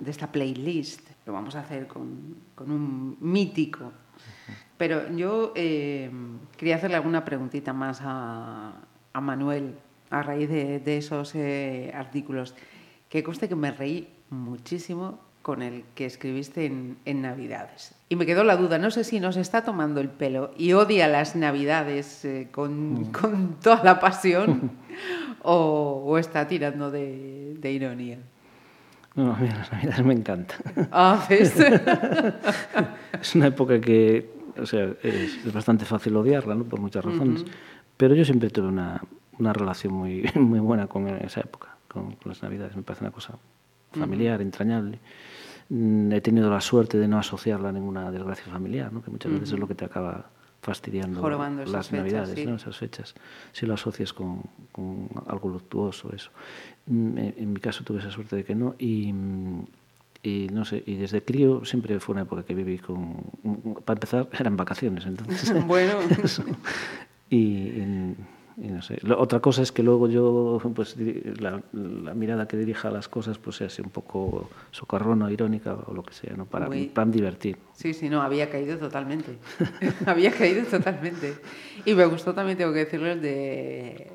de 0.00 0.10
esta 0.10 0.30
playlist. 0.30 1.08
Lo 1.26 1.32
vamos 1.32 1.56
a 1.56 1.60
hacer 1.60 1.86
con, 1.86 2.36
con 2.54 2.70
un 2.70 3.16
mítico. 3.20 3.92
Pero 4.76 5.10
yo 5.14 5.52
eh, 5.54 6.10
quería 6.56 6.76
hacerle 6.76 6.96
alguna 6.96 7.24
preguntita 7.24 7.72
más 7.72 8.00
a, 8.02 8.72
a 9.12 9.20
Manuel 9.20 9.74
a 10.10 10.22
raíz 10.22 10.48
de, 10.48 10.80
de 10.80 10.96
esos 10.98 11.34
eh, 11.34 11.92
artículos. 11.94 12.54
Que 13.08 13.22
conste 13.22 13.48
que 13.48 13.56
me 13.56 13.70
reí 13.70 14.08
muchísimo 14.30 15.20
con 15.42 15.60
el 15.60 15.84
que 15.94 16.06
escribiste 16.06 16.64
en, 16.64 16.96
en 17.04 17.20
Navidades. 17.20 17.94
Y 18.08 18.16
me 18.16 18.24
quedó 18.24 18.44
la 18.44 18.56
duda, 18.56 18.78
no 18.78 18.90
sé 18.90 19.04
si 19.04 19.20
nos 19.20 19.36
está 19.36 19.62
tomando 19.62 20.00
el 20.00 20.08
pelo 20.08 20.52
y 20.56 20.72
odia 20.72 21.06
las 21.06 21.36
Navidades 21.36 22.24
eh, 22.24 22.48
con, 22.50 23.12
con 23.12 23.60
toda 23.60 23.84
la 23.84 24.00
pasión 24.00 24.72
o, 25.42 26.02
o 26.06 26.18
está 26.18 26.48
tirando 26.48 26.90
de, 26.90 27.56
de 27.58 27.72
ironía. 27.72 28.18
No, 29.16 29.32
a 29.32 29.38
mí 29.38 29.48
las 29.48 29.70
navidades 29.72 30.04
me 30.04 30.14
encantan. 30.14 30.58
Ah, 30.92 31.24
¿ves? 31.28 31.54
es 33.20 33.34
una 33.34 33.46
época 33.46 33.80
que, 33.80 34.30
o 34.60 34.66
sea, 34.66 34.92
es, 35.02 35.44
es 35.46 35.52
bastante 35.52 35.84
fácil 35.84 36.16
odiarla, 36.16 36.54
¿no? 36.54 36.64
Por 36.64 36.80
muchas 36.80 37.04
razones. 37.04 37.44
Pero 37.96 38.14
yo 38.14 38.24
siempre 38.24 38.50
tuve 38.50 38.68
una, 38.68 39.00
una 39.38 39.52
relación 39.52 39.92
muy, 39.94 40.28
muy 40.34 40.60
buena 40.60 40.86
con 40.88 41.08
esa 41.08 41.40
época, 41.40 41.76
con, 41.88 42.12
con 42.16 42.30
las 42.30 42.42
navidades. 42.42 42.74
Me 42.76 42.82
parece 42.82 43.04
una 43.04 43.12
cosa 43.12 43.38
familiar, 43.92 44.40
entrañable. 44.40 44.98
Mm, 45.68 46.12
He 46.12 46.20
tenido 46.20 46.50
la 46.50 46.60
suerte 46.60 46.98
de 46.98 47.06
no 47.08 47.18
asociarla 47.18 47.68
a 47.68 47.72
ninguna 47.72 48.10
desgracia 48.10 48.52
familiar, 48.52 48.92
¿no? 48.92 49.02
que 49.02 49.10
muchas 49.10 49.32
veces 49.32 49.52
es 49.52 49.58
lo 49.58 49.68
que 49.68 49.74
te 49.74 49.84
acaba 49.84 50.26
fastidiando 50.60 51.20
Jorobando 51.20 51.62
esas 51.62 51.72
las 51.72 51.88
fechas, 51.88 52.04
navidades, 52.04 52.34
sí. 52.34 52.46
¿no? 52.46 52.56
esas 52.56 52.76
fechas, 52.76 53.14
si 53.52 53.66
lo 53.66 53.74
asocias 53.74 54.12
con, 54.12 54.42
con 54.72 55.08
algo 55.26 55.50
luctuoso, 55.50 56.10
eso. 56.14 56.30
Mm, 56.86 57.18
En, 57.18 57.52
mi 57.52 57.60
caso 57.60 57.82
tuve 57.84 58.00
esa 58.00 58.10
suerte 58.10 58.36
de 58.36 58.44
que 58.44 58.54
no 58.54 58.74
y, 58.78 59.12
y 60.22 60.48
no 60.52 60.64
sé, 60.64 60.82
y 60.86 60.96
desde 60.96 61.22
crío 61.22 61.64
siempre 61.64 61.98
fue 62.00 62.12
una 62.14 62.22
época 62.22 62.42
que 62.44 62.54
viví 62.54 62.78
con, 62.78 63.16
para 63.84 63.96
empezar 63.96 64.28
eran 64.38 64.56
vacaciones, 64.56 65.06
entonces. 65.06 65.52
Bueno. 65.66 65.94
eso. 66.22 66.44
Y, 67.30 67.36
y- 67.36 68.16
y 68.56 68.68
no 68.68 68.82
sé. 68.82 68.98
Lo- 69.02 69.18
otra 69.20 69.40
cosa 69.40 69.62
es 69.62 69.72
que 69.72 69.82
luego 69.82 70.08
yo, 70.08 70.60
pues 70.76 70.96
la, 71.40 71.60
la 71.72 72.14
mirada 72.14 72.46
que 72.46 72.56
dirija 72.56 72.86
a 72.86 72.92
las 72.92 73.08
cosas, 73.08 73.36
pues 73.36 73.56
sea 73.56 73.66
así 73.66 73.82
un 73.82 73.90
poco 73.90 74.48
socarrona, 74.70 75.32
irónica 75.32 75.74
o 75.74 75.92
lo 75.92 76.04
que 76.04 76.14
sea, 76.14 76.34
¿no? 76.36 76.44
Para, 76.46 76.68
Uy. 76.68 76.84
para 76.86 77.10
divertir. 77.10 77.56
Sí, 77.72 77.94
sí, 77.94 78.08
no, 78.08 78.22
había 78.22 78.48
caído 78.50 78.78
totalmente. 78.78 79.38
había 80.06 80.30
caído 80.30 80.64
totalmente. 80.66 81.34
Y 81.84 81.94
me 81.94 82.04
gustó 82.06 82.32
también, 82.32 82.56
tengo 82.56 82.72
que 82.72 82.80
decirlo, 82.84 83.08
el 83.10 83.20
de... 83.22 84.12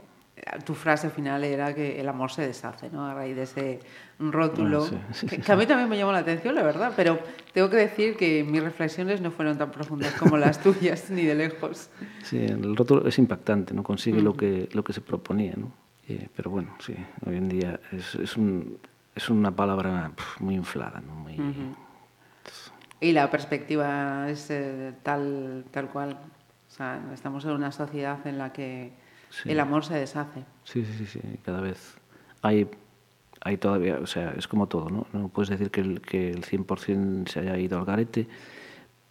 Tu 0.65 0.73
frase 0.73 1.09
final 1.09 1.43
era 1.43 1.73
que 1.73 1.99
el 1.99 2.07
amor 2.07 2.31
se 2.31 2.45
deshace, 2.45 2.89
¿no? 2.89 3.05
A 3.05 3.13
raíz 3.13 3.35
de 3.35 3.43
ese 3.43 3.79
rótulo. 4.19 4.83
Ah, 4.85 5.13
sí, 5.13 5.19
sí, 5.19 5.27
que, 5.27 5.35
sí. 5.37 5.41
que 5.41 5.51
a 5.51 5.55
mí 5.55 5.65
también 5.65 5.89
me 5.89 5.97
llamó 5.97 6.11
la 6.11 6.19
atención, 6.19 6.55
la 6.55 6.63
verdad, 6.63 6.93
pero 6.95 7.19
tengo 7.53 7.69
que 7.69 7.77
decir 7.77 8.17
que 8.17 8.43
mis 8.43 8.63
reflexiones 8.63 9.21
no 9.21 9.31
fueron 9.31 9.57
tan 9.57 9.71
profundas 9.71 10.13
como 10.13 10.37
las 10.37 10.59
tuyas, 10.63 11.09
ni 11.09 11.23
de 11.23 11.35
lejos. 11.35 11.89
Sí, 12.23 12.37
el 12.37 12.75
rótulo 12.75 13.07
es 13.07 13.17
impactante, 13.17 13.73
no 13.73 13.83
consigue 13.83 14.21
lo, 14.21 14.33
que, 14.33 14.69
lo 14.73 14.83
que 14.83 14.93
se 14.93 15.01
proponía, 15.01 15.53
¿no? 15.55 15.71
Eh, 16.09 16.27
pero 16.35 16.49
bueno, 16.49 16.75
sí, 16.79 16.95
hoy 17.25 17.37
en 17.37 17.47
día 17.49 17.79
es, 17.91 18.15
es, 18.15 18.35
un, 18.35 18.79
es 19.15 19.29
una 19.29 19.51
palabra 19.51 20.11
pf, 20.15 20.41
muy 20.41 20.55
inflada, 20.55 21.01
¿no? 21.01 21.13
Muy, 21.13 21.37
Y 22.99 23.11
la 23.11 23.29
perspectiva 23.29 24.27
es 24.29 24.49
eh, 24.49 24.93
tal, 25.03 25.65
tal 25.69 25.89
cual. 25.89 26.17
O 26.67 26.71
sea, 26.71 26.99
estamos 27.13 27.45
en 27.45 27.51
una 27.51 27.71
sociedad 27.71 28.25
en 28.25 28.37
la 28.37 28.53
que 28.53 28.93
Sí. 29.29 29.51
el 29.51 29.59
amor 29.59 29.83
se 29.85 29.93
deshace. 29.95 30.43
Sí, 30.63 30.83
sí, 30.85 30.93
sí, 30.97 31.05
sí, 31.05 31.19
cada 31.43 31.61
vez 31.61 31.95
hay, 32.41 32.67
hay 33.41 33.57
todavía, 33.57 33.99
o 34.01 34.07
sea, 34.07 34.31
es 34.37 34.47
como 34.47 34.67
todo, 34.67 34.89
¿no? 34.89 35.07
No 35.13 35.29
puedes 35.29 35.49
decir 35.49 35.69
que 35.71 35.81
el, 35.81 36.01
que 36.01 36.29
el 36.31 36.43
100% 36.43 37.27
se 37.29 37.39
haya 37.41 37.57
ido 37.57 37.77
al 37.77 37.85
garete, 37.85 38.27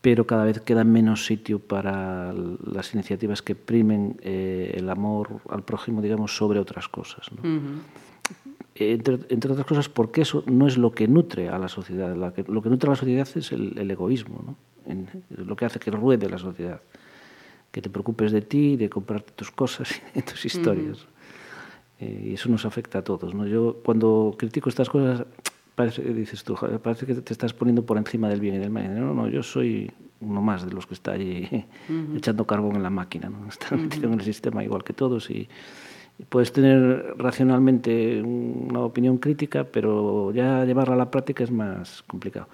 pero 0.01 0.27
cada 0.27 0.45
vez 0.45 0.61
queda 0.61 0.85
menos 0.85 1.27
sitio 1.27 1.59
para 1.59 2.33
las 2.33 2.95
iniciativas 2.95 3.43
que 3.43 3.55
primen 3.55 4.17
eh, 4.23 4.75
el 4.77 4.89
amor 4.91 5.41
al 5.51 5.63
prójimo, 5.65 6.01
digamos, 6.03 6.37
sobre 6.37 6.59
otras 6.61 6.89
cosas, 6.89 7.27
¿no? 7.33 7.41
Ujú. 7.43 7.81
entre, 8.77 9.19
entre 9.31 9.51
otras 9.53 9.67
cosas 9.67 9.89
porque 9.89 10.21
eso 10.23 10.45
no 10.47 10.67
es 10.69 10.79
lo 10.79 10.93
que 10.93 11.09
nutre 11.09 11.49
a 11.49 11.59
la 11.59 11.69
sociedad. 11.69 12.15
La 12.17 12.33
que- 12.33 12.45
lo 12.45 12.63
que 12.63 12.69
nutre 12.71 12.89
a 12.89 12.93
la 12.93 12.97
sociedad 12.97 13.29
es 13.35 13.51
el, 13.53 13.77
el 13.79 13.91
egoísmo, 13.91 14.43
¿no? 14.47 14.57
En- 14.87 15.09
lo 15.31 15.57
que 15.57 15.65
hace 15.65 15.79
que 15.81 15.91
ruede 15.91 16.29
la 16.31 16.39
sociedad. 16.39 16.81
Que 17.79 17.83
te 17.83 17.91
preocupes 17.91 18.33
de 18.33 18.43
ti, 18.43 18.77
de 18.77 18.91
comprarte 18.91 19.31
tus 19.37 19.53
cosas 19.53 20.03
y 20.17 20.23
tus 20.23 20.45
historias. 20.45 21.07
Eh, 22.01 22.31
y 22.31 22.35
eso 22.35 22.49
nos 22.49 22.65
afecta 22.65 22.99
a 22.99 23.05
todos. 23.05 23.37
¿no? 23.37 23.47
Yo 23.47 23.77
cuando 23.85 24.35
critico 24.37 24.69
estas 24.69 24.91
cosas, 24.91 25.25
parece, 25.77 26.03
dices 26.03 26.43
tú, 26.43 26.57
"Joder, 26.57 26.81
parece 26.81 27.07
que 27.07 27.15
te 27.15 27.33
estás 27.33 27.53
poniendo 27.55 27.87
por 27.87 27.97
encima 27.97 28.29
del 28.29 28.41
bien 28.41 28.57
y 28.57 28.59
del 28.59 28.71
mal. 28.71 28.99
No, 28.99 29.15
no, 29.15 29.29
yo 29.29 29.45
soy 29.45 29.93
uno 30.21 30.43
más 30.43 30.67
de 30.67 30.73
los 30.73 30.89
que 30.89 30.95
está 30.95 31.13
allí 31.13 31.47
echando 32.17 32.49
carbón 32.49 32.75
en 32.75 32.83
la 32.83 32.91
máquina. 32.91 33.29
¿no? 33.29 33.47
Está 33.49 33.77
metido 33.77 34.09
en 34.09 34.15
el 34.15 34.23
sistema 34.23 34.65
igual 34.65 34.83
que 34.83 34.93
todos 34.93 35.31
y, 35.31 35.49
y 36.19 36.25
puedes 36.25 36.53
tener 36.53 37.15
racionalmente 37.17 38.21
una 38.21 38.81
opinión 38.81 39.19
crítica, 39.19 39.63
pero 39.63 40.33
ya 40.33 40.65
llevarla 40.65 40.95
a 40.95 40.99
la 40.99 41.13
práctica 41.13 41.45
es 41.45 41.53
más 41.53 42.03
complicado. 42.09 42.49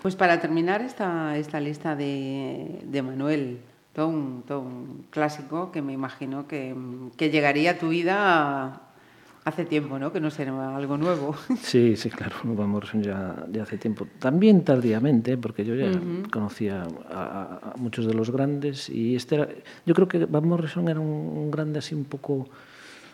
Pues 0.00 0.16
para 0.16 0.40
terminar 0.40 0.80
esta, 0.80 1.36
esta 1.36 1.60
lista 1.60 1.96
de, 1.96 2.80
de 2.84 3.02
Manuel, 3.02 3.58
todo 3.94 4.08
un, 4.08 4.42
todo 4.46 4.60
un 4.60 5.06
clásico 5.10 5.70
que 5.72 5.80
me 5.82 5.92
imagino 5.92 6.46
que, 6.48 6.74
que 7.16 7.30
llegaría 7.30 7.72
a 7.72 7.78
tu 7.78 7.88
vida 7.90 8.80
hace 9.44 9.64
tiempo, 9.66 9.98
¿no? 9.98 10.10
Que 10.12 10.20
no 10.20 10.30
será 10.30 10.74
algo 10.76 10.96
nuevo. 10.96 11.34
Sí, 11.60 11.96
sí, 11.96 12.08
claro, 12.10 12.34
Van 12.44 12.68
Morrison 12.68 13.02
ya, 13.02 13.46
ya 13.52 13.62
hace 13.62 13.76
tiempo. 13.78 14.06
También 14.18 14.64
tardíamente, 14.64 15.36
porque 15.36 15.64
yo 15.64 15.74
ya 15.74 15.90
conocía 16.32 16.82
a, 17.10 17.22
a- 17.22 17.72
a 17.72 17.76
muchos 17.76 18.06
de 18.06 18.14
los 18.14 18.30
grandes 18.30 18.88
y 18.88 19.14
este 19.16 19.34
era, 19.36 19.48
yo 19.86 19.94
creo 19.94 20.08
que 20.08 20.24
Van 20.26 20.48
Morrison 20.48 20.88
era 20.88 20.98
un, 21.00 21.08
un 21.08 21.50
grande 21.50 21.78
así 21.78 21.94
un 21.94 22.04
poco, 22.04 22.48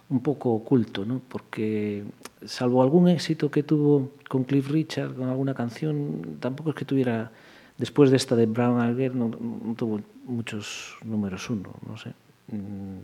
un 0.08 0.20
poco 0.20 0.50
oculto, 0.52 1.04
¿no? 1.04 1.20
Porque 1.28 2.04
salvo 2.44 2.82
algún 2.82 3.08
éxito 3.08 3.50
que 3.50 3.62
tuvo 3.64 4.12
con 4.28 4.44
Cliff 4.44 4.70
Richard, 4.70 5.14
con 5.14 5.28
alguna 5.28 5.52
canción, 5.54 6.36
tampoco 6.40 6.70
es 6.70 6.76
que 6.76 6.84
tuviera, 6.84 7.32
después 7.80 8.10
de 8.10 8.16
esta 8.16 8.36
de 8.36 8.46
Brown 8.46 8.96
Girl, 8.96 9.18
no, 9.18 9.28
no 9.28 9.74
tuvo 9.74 10.00
muchos 10.24 10.96
números 11.04 11.48
uno, 11.50 11.70
no 11.88 11.96
sé. 11.96 12.10
Mm, 12.48 12.98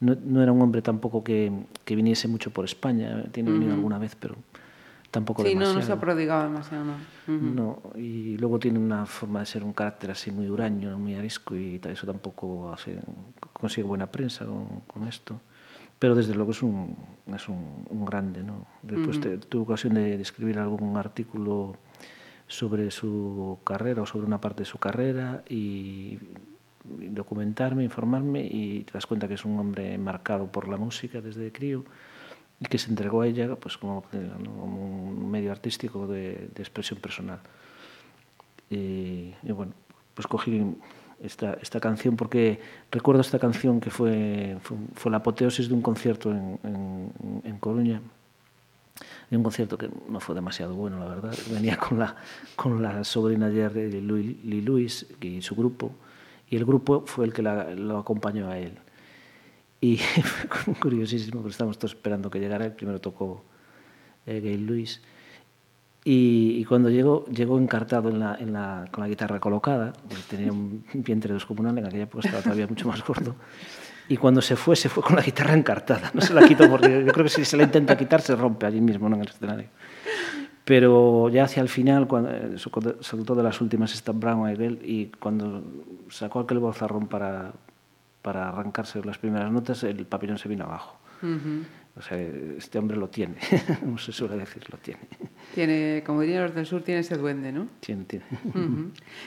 No, 0.00 0.14
no 0.24 0.42
era 0.42 0.52
un 0.52 0.60
hombre 0.62 0.80
tampoco 0.82 1.24
que, 1.24 1.50
que 1.84 1.96
viniese 1.96 2.28
mucho 2.28 2.50
por 2.52 2.64
España, 2.64 3.24
tiene 3.32 3.50
venido 3.50 3.74
alguna 3.74 3.98
vez, 3.98 4.14
pero 4.14 4.36
tampoco 5.10 5.42
sí, 5.42 5.48
no, 5.54 5.60
demasiado. 5.60 5.80
no 5.80 5.86
se 5.86 5.92
ha 5.92 6.00
prodigado 6.00 6.42
demasiado, 6.44 6.84
¿no? 6.84 6.92
Ujú. 6.92 7.44
No, 7.54 7.82
y 7.96 8.36
luego 8.36 8.58
tiene 8.58 8.78
una 8.78 9.06
forma 9.06 9.40
de 9.40 9.46
ser 9.46 9.64
un 9.64 9.72
carácter 9.72 10.10
así 10.12 10.30
muy 10.30 10.48
huraño, 10.48 10.96
muy 10.98 11.14
arisco 11.14 11.56
y 11.56 11.80
eso 11.84 12.06
tampoco 12.06 12.72
hace, 12.72 12.98
consigue 13.52 13.86
buena 13.88 14.06
prensa 14.06 14.44
con, 14.46 14.80
con 14.86 15.06
esto. 15.08 15.40
Pero 15.98 16.14
desde 16.14 16.32
luego 16.34 16.52
es 16.52 16.62
un, 16.62 16.94
es 17.34 17.48
un, 17.48 17.84
un 17.90 18.04
grande, 18.04 18.42
¿no? 18.44 18.66
Después 18.82 19.18
te- 19.20 19.38
tuve 19.38 19.62
ocasión 19.62 19.94
de, 19.94 20.16
de 20.16 20.22
escribir 20.22 20.58
algún 20.60 20.96
artículo 20.96 21.76
sobre 22.48 22.90
su 22.90 23.58
carrera 23.62 24.02
o 24.02 24.06
sobre 24.06 24.26
una 24.26 24.40
parte 24.40 24.62
de 24.62 24.64
su 24.64 24.78
carrera 24.78 25.44
y, 25.48 26.18
documentarme, 26.84 27.84
informarme 27.84 28.48
y 28.50 28.84
te 28.84 28.94
das 28.94 29.06
cuenta 29.06 29.28
que 29.28 29.34
es 29.34 29.44
un 29.44 29.58
hombre 29.58 29.98
marcado 29.98 30.50
por 30.50 30.68
la 30.68 30.78
música 30.78 31.20
desde 31.20 31.52
crío 31.52 31.84
y 32.60 32.64
que 32.64 32.78
se 32.78 32.88
entregó 32.88 33.20
a 33.20 33.26
ella 33.26 33.54
pues 33.56 33.76
como, 33.76 34.04
un 34.12 35.30
medio 35.30 35.52
artístico 35.52 36.06
de, 36.06 36.48
expresión 36.56 36.98
personal. 36.98 37.40
Y, 38.70 39.34
y 39.42 39.52
bueno, 39.52 39.72
pues 40.14 40.26
cogí 40.26 40.76
esta, 41.22 41.58
esta 41.60 41.80
canción 41.80 42.16
porque 42.16 42.60
recuerdo 42.90 43.20
esta 43.20 43.38
canción 43.38 43.80
que 43.80 43.90
fue, 43.90 44.56
fue, 44.62 44.76
fue 44.94 45.10
la 45.10 45.18
apoteosis 45.18 45.68
de 45.68 45.74
un 45.74 45.82
concierto 45.82 46.30
en, 46.30 46.58
en, 46.64 47.42
en 47.44 47.58
Coruña. 47.58 48.00
Y 49.30 49.36
un 49.36 49.42
concierto 49.42 49.76
que 49.76 49.90
no 50.08 50.20
fue 50.20 50.34
demasiado 50.34 50.74
bueno, 50.74 50.98
la 50.98 51.06
verdad. 51.06 51.34
Venía 51.52 51.76
con 51.76 51.98
la, 51.98 52.16
con 52.56 52.82
la 52.82 53.04
sobrina 53.04 53.48
Louis- 53.48 54.36
Lee 54.42 54.62
Lewis 54.62 55.06
y 55.20 55.42
su 55.42 55.54
grupo, 55.54 55.92
y 56.50 56.56
el 56.56 56.64
grupo 56.64 57.04
fue 57.06 57.26
el 57.26 57.32
que 57.32 57.42
la- 57.42 57.74
lo 57.74 57.98
acompañó 57.98 58.48
a 58.48 58.58
él. 58.58 58.72
Y 59.80 59.96
fue 60.50 60.74
curiosísimo, 60.74 61.40
porque 61.42 61.52
estábamos 61.52 61.78
todos 61.78 61.92
esperando 61.92 62.30
que 62.30 62.40
llegara. 62.40 62.64
El 62.64 62.72
primero 62.72 63.00
tocó 63.00 63.44
eh, 64.26 64.40
Gail 64.40 64.66
Lewis. 64.66 65.02
Y, 66.04 66.54
y 66.58 66.64
cuando 66.64 66.88
llegó, 66.88 67.26
llegó 67.26 67.58
encartado 67.58 68.08
en 68.08 68.18
la, 68.20 68.34
en 68.36 68.52
la, 68.54 68.88
con 68.90 69.02
la 69.02 69.08
guitarra 69.08 69.40
colocada. 69.40 69.92
Tenía 70.30 70.50
un 70.52 70.82
vientre 70.94 71.34
descomunal, 71.34 71.76
en 71.76 71.84
aquella 71.86 72.04
época 72.04 72.26
estaba 72.26 72.42
todavía 72.42 72.66
mucho 72.66 72.88
más 72.88 73.04
gordo. 73.06 73.34
Y 74.08 74.16
cuando 74.16 74.40
se 74.40 74.56
fue, 74.56 74.74
se 74.76 74.88
fue 74.88 75.02
con 75.02 75.16
la 75.16 75.22
guitarra 75.22 75.54
encartada. 75.54 76.10
No 76.14 76.20
se 76.20 76.32
la 76.34 76.46
quitó 76.48 76.68
porque 76.70 77.04
yo 77.04 77.12
creo 77.12 77.24
que 77.24 77.30
si 77.30 77.44
se 77.44 77.56
la 77.56 77.64
intenta 77.64 77.96
quitar 77.96 78.20
se 78.22 78.34
rompe 78.34 78.64
allí 78.66 78.80
mismo, 78.80 79.08
¿no? 79.08 79.16
en 79.16 79.22
el 79.22 79.28
escenario. 79.28 79.68
Pero 80.64 81.28
ya 81.30 81.44
hacia 81.44 81.62
el 81.62 81.68
final, 81.68 82.06
cuando 82.06 82.30
eh, 82.30 82.58
sacó- 82.58 82.96
soltó 83.00 83.34
de 83.34 83.42
las 83.42 83.60
últimas 83.60 83.92
esta 83.94 84.12
Brown 84.12 84.48
Girl 84.56 84.78
y 84.82 85.06
cuando 85.18 85.62
sacó 86.10 86.40
aquel 86.40 86.58
bozarrón 86.58 87.06
para, 87.06 87.52
para 88.22 88.48
arrancarse 88.50 89.02
las 89.04 89.16
primeras 89.18 89.50
notas, 89.50 89.82
el 89.84 90.04
papillón 90.06 90.36
se 90.38 90.48
vino 90.48 90.64
abajo. 90.64 90.98
O 91.98 92.02
sea, 92.02 92.16
este 92.16 92.78
hombre 92.78 92.96
lo 92.96 93.08
tiene, 93.08 93.34
como 93.80 93.98
se 93.98 94.12
suele 94.12 94.36
decir, 94.36 94.62
lo 94.70 94.78
tiene. 94.78 95.00
Tiene, 95.52 96.04
como 96.06 96.20
dirían 96.20 96.44
los 96.44 96.54
del 96.54 96.64
sur, 96.64 96.82
tiene 96.82 97.00
ese 97.00 97.16
duende, 97.16 97.50
¿no? 97.50 97.66
Tiene, 97.80 98.04
tiene. 98.04 98.24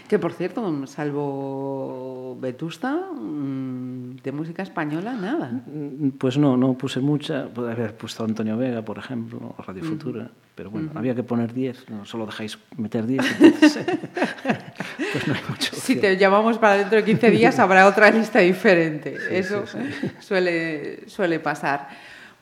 Que 0.08 0.18
por 0.18 0.32
cierto, 0.32 0.88
salvo 0.88 2.38
Vetusta, 2.40 2.96
mm, 3.12 4.18
de 4.24 4.32
música 4.32 4.64
española, 4.64 5.14
nada. 5.14 5.64
Pues 6.18 6.38
no, 6.38 6.56
no 6.56 6.74
puse 6.76 7.02
mucha. 7.02 7.50
Puede 7.50 7.74
haber 7.74 7.98
puesto 7.98 8.24
Antonio 8.24 8.56
Vega, 8.56 8.82
por 8.84 8.98
ejemplo, 8.98 9.54
o 9.58 9.62
Radio 9.62 9.84
Futura. 9.84 10.32
Pero 10.56 10.70
bueno, 10.70 10.92
había 10.96 11.16
que 11.16 11.24
poner 11.24 11.54
10. 11.54 11.90
No, 11.90 12.06
solo 12.06 12.26
dejáis 12.26 12.58
meter 12.78 13.06
10. 13.06 13.42
entonces, 13.42 13.86
pues 15.12 15.28
no 15.28 15.34
hay 15.34 15.42
mucho. 15.50 15.76
Si 15.76 15.96
te 15.98 16.16
llamamos 16.16 16.58
para 16.58 16.76
dentro 16.76 16.98
de 16.98 17.04
15 17.04 17.32
días, 17.32 17.60
habrá 17.60 17.88
otra 17.88 18.12
lista 18.12 18.40
diferente. 18.40 19.18
Eso 19.32 19.66
sí, 19.68 19.80
Suele, 20.20 21.10
suele 21.10 21.40
pasar. 21.40 21.90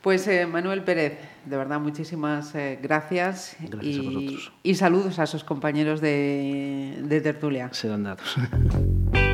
Pues 0.02 0.26
eh, 0.28 0.46
Manuel 0.46 0.82
Pérez, 0.82 1.18
de 1.44 1.56
verdad, 1.56 1.78
muchísimas 1.78 2.54
eh, 2.54 2.78
gracias. 2.82 3.56
Gracias 3.60 3.98
a 3.98 4.02
y, 4.02 4.06
vosotros. 4.06 4.52
y 4.62 4.74
saludos 4.74 5.18
a 5.18 5.26
sus 5.26 5.44
compañeros 5.44 6.00
de, 6.00 7.00
de 7.02 7.20
tertulia. 7.20 7.68
Serán 7.72 8.04
dados. 8.04 8.36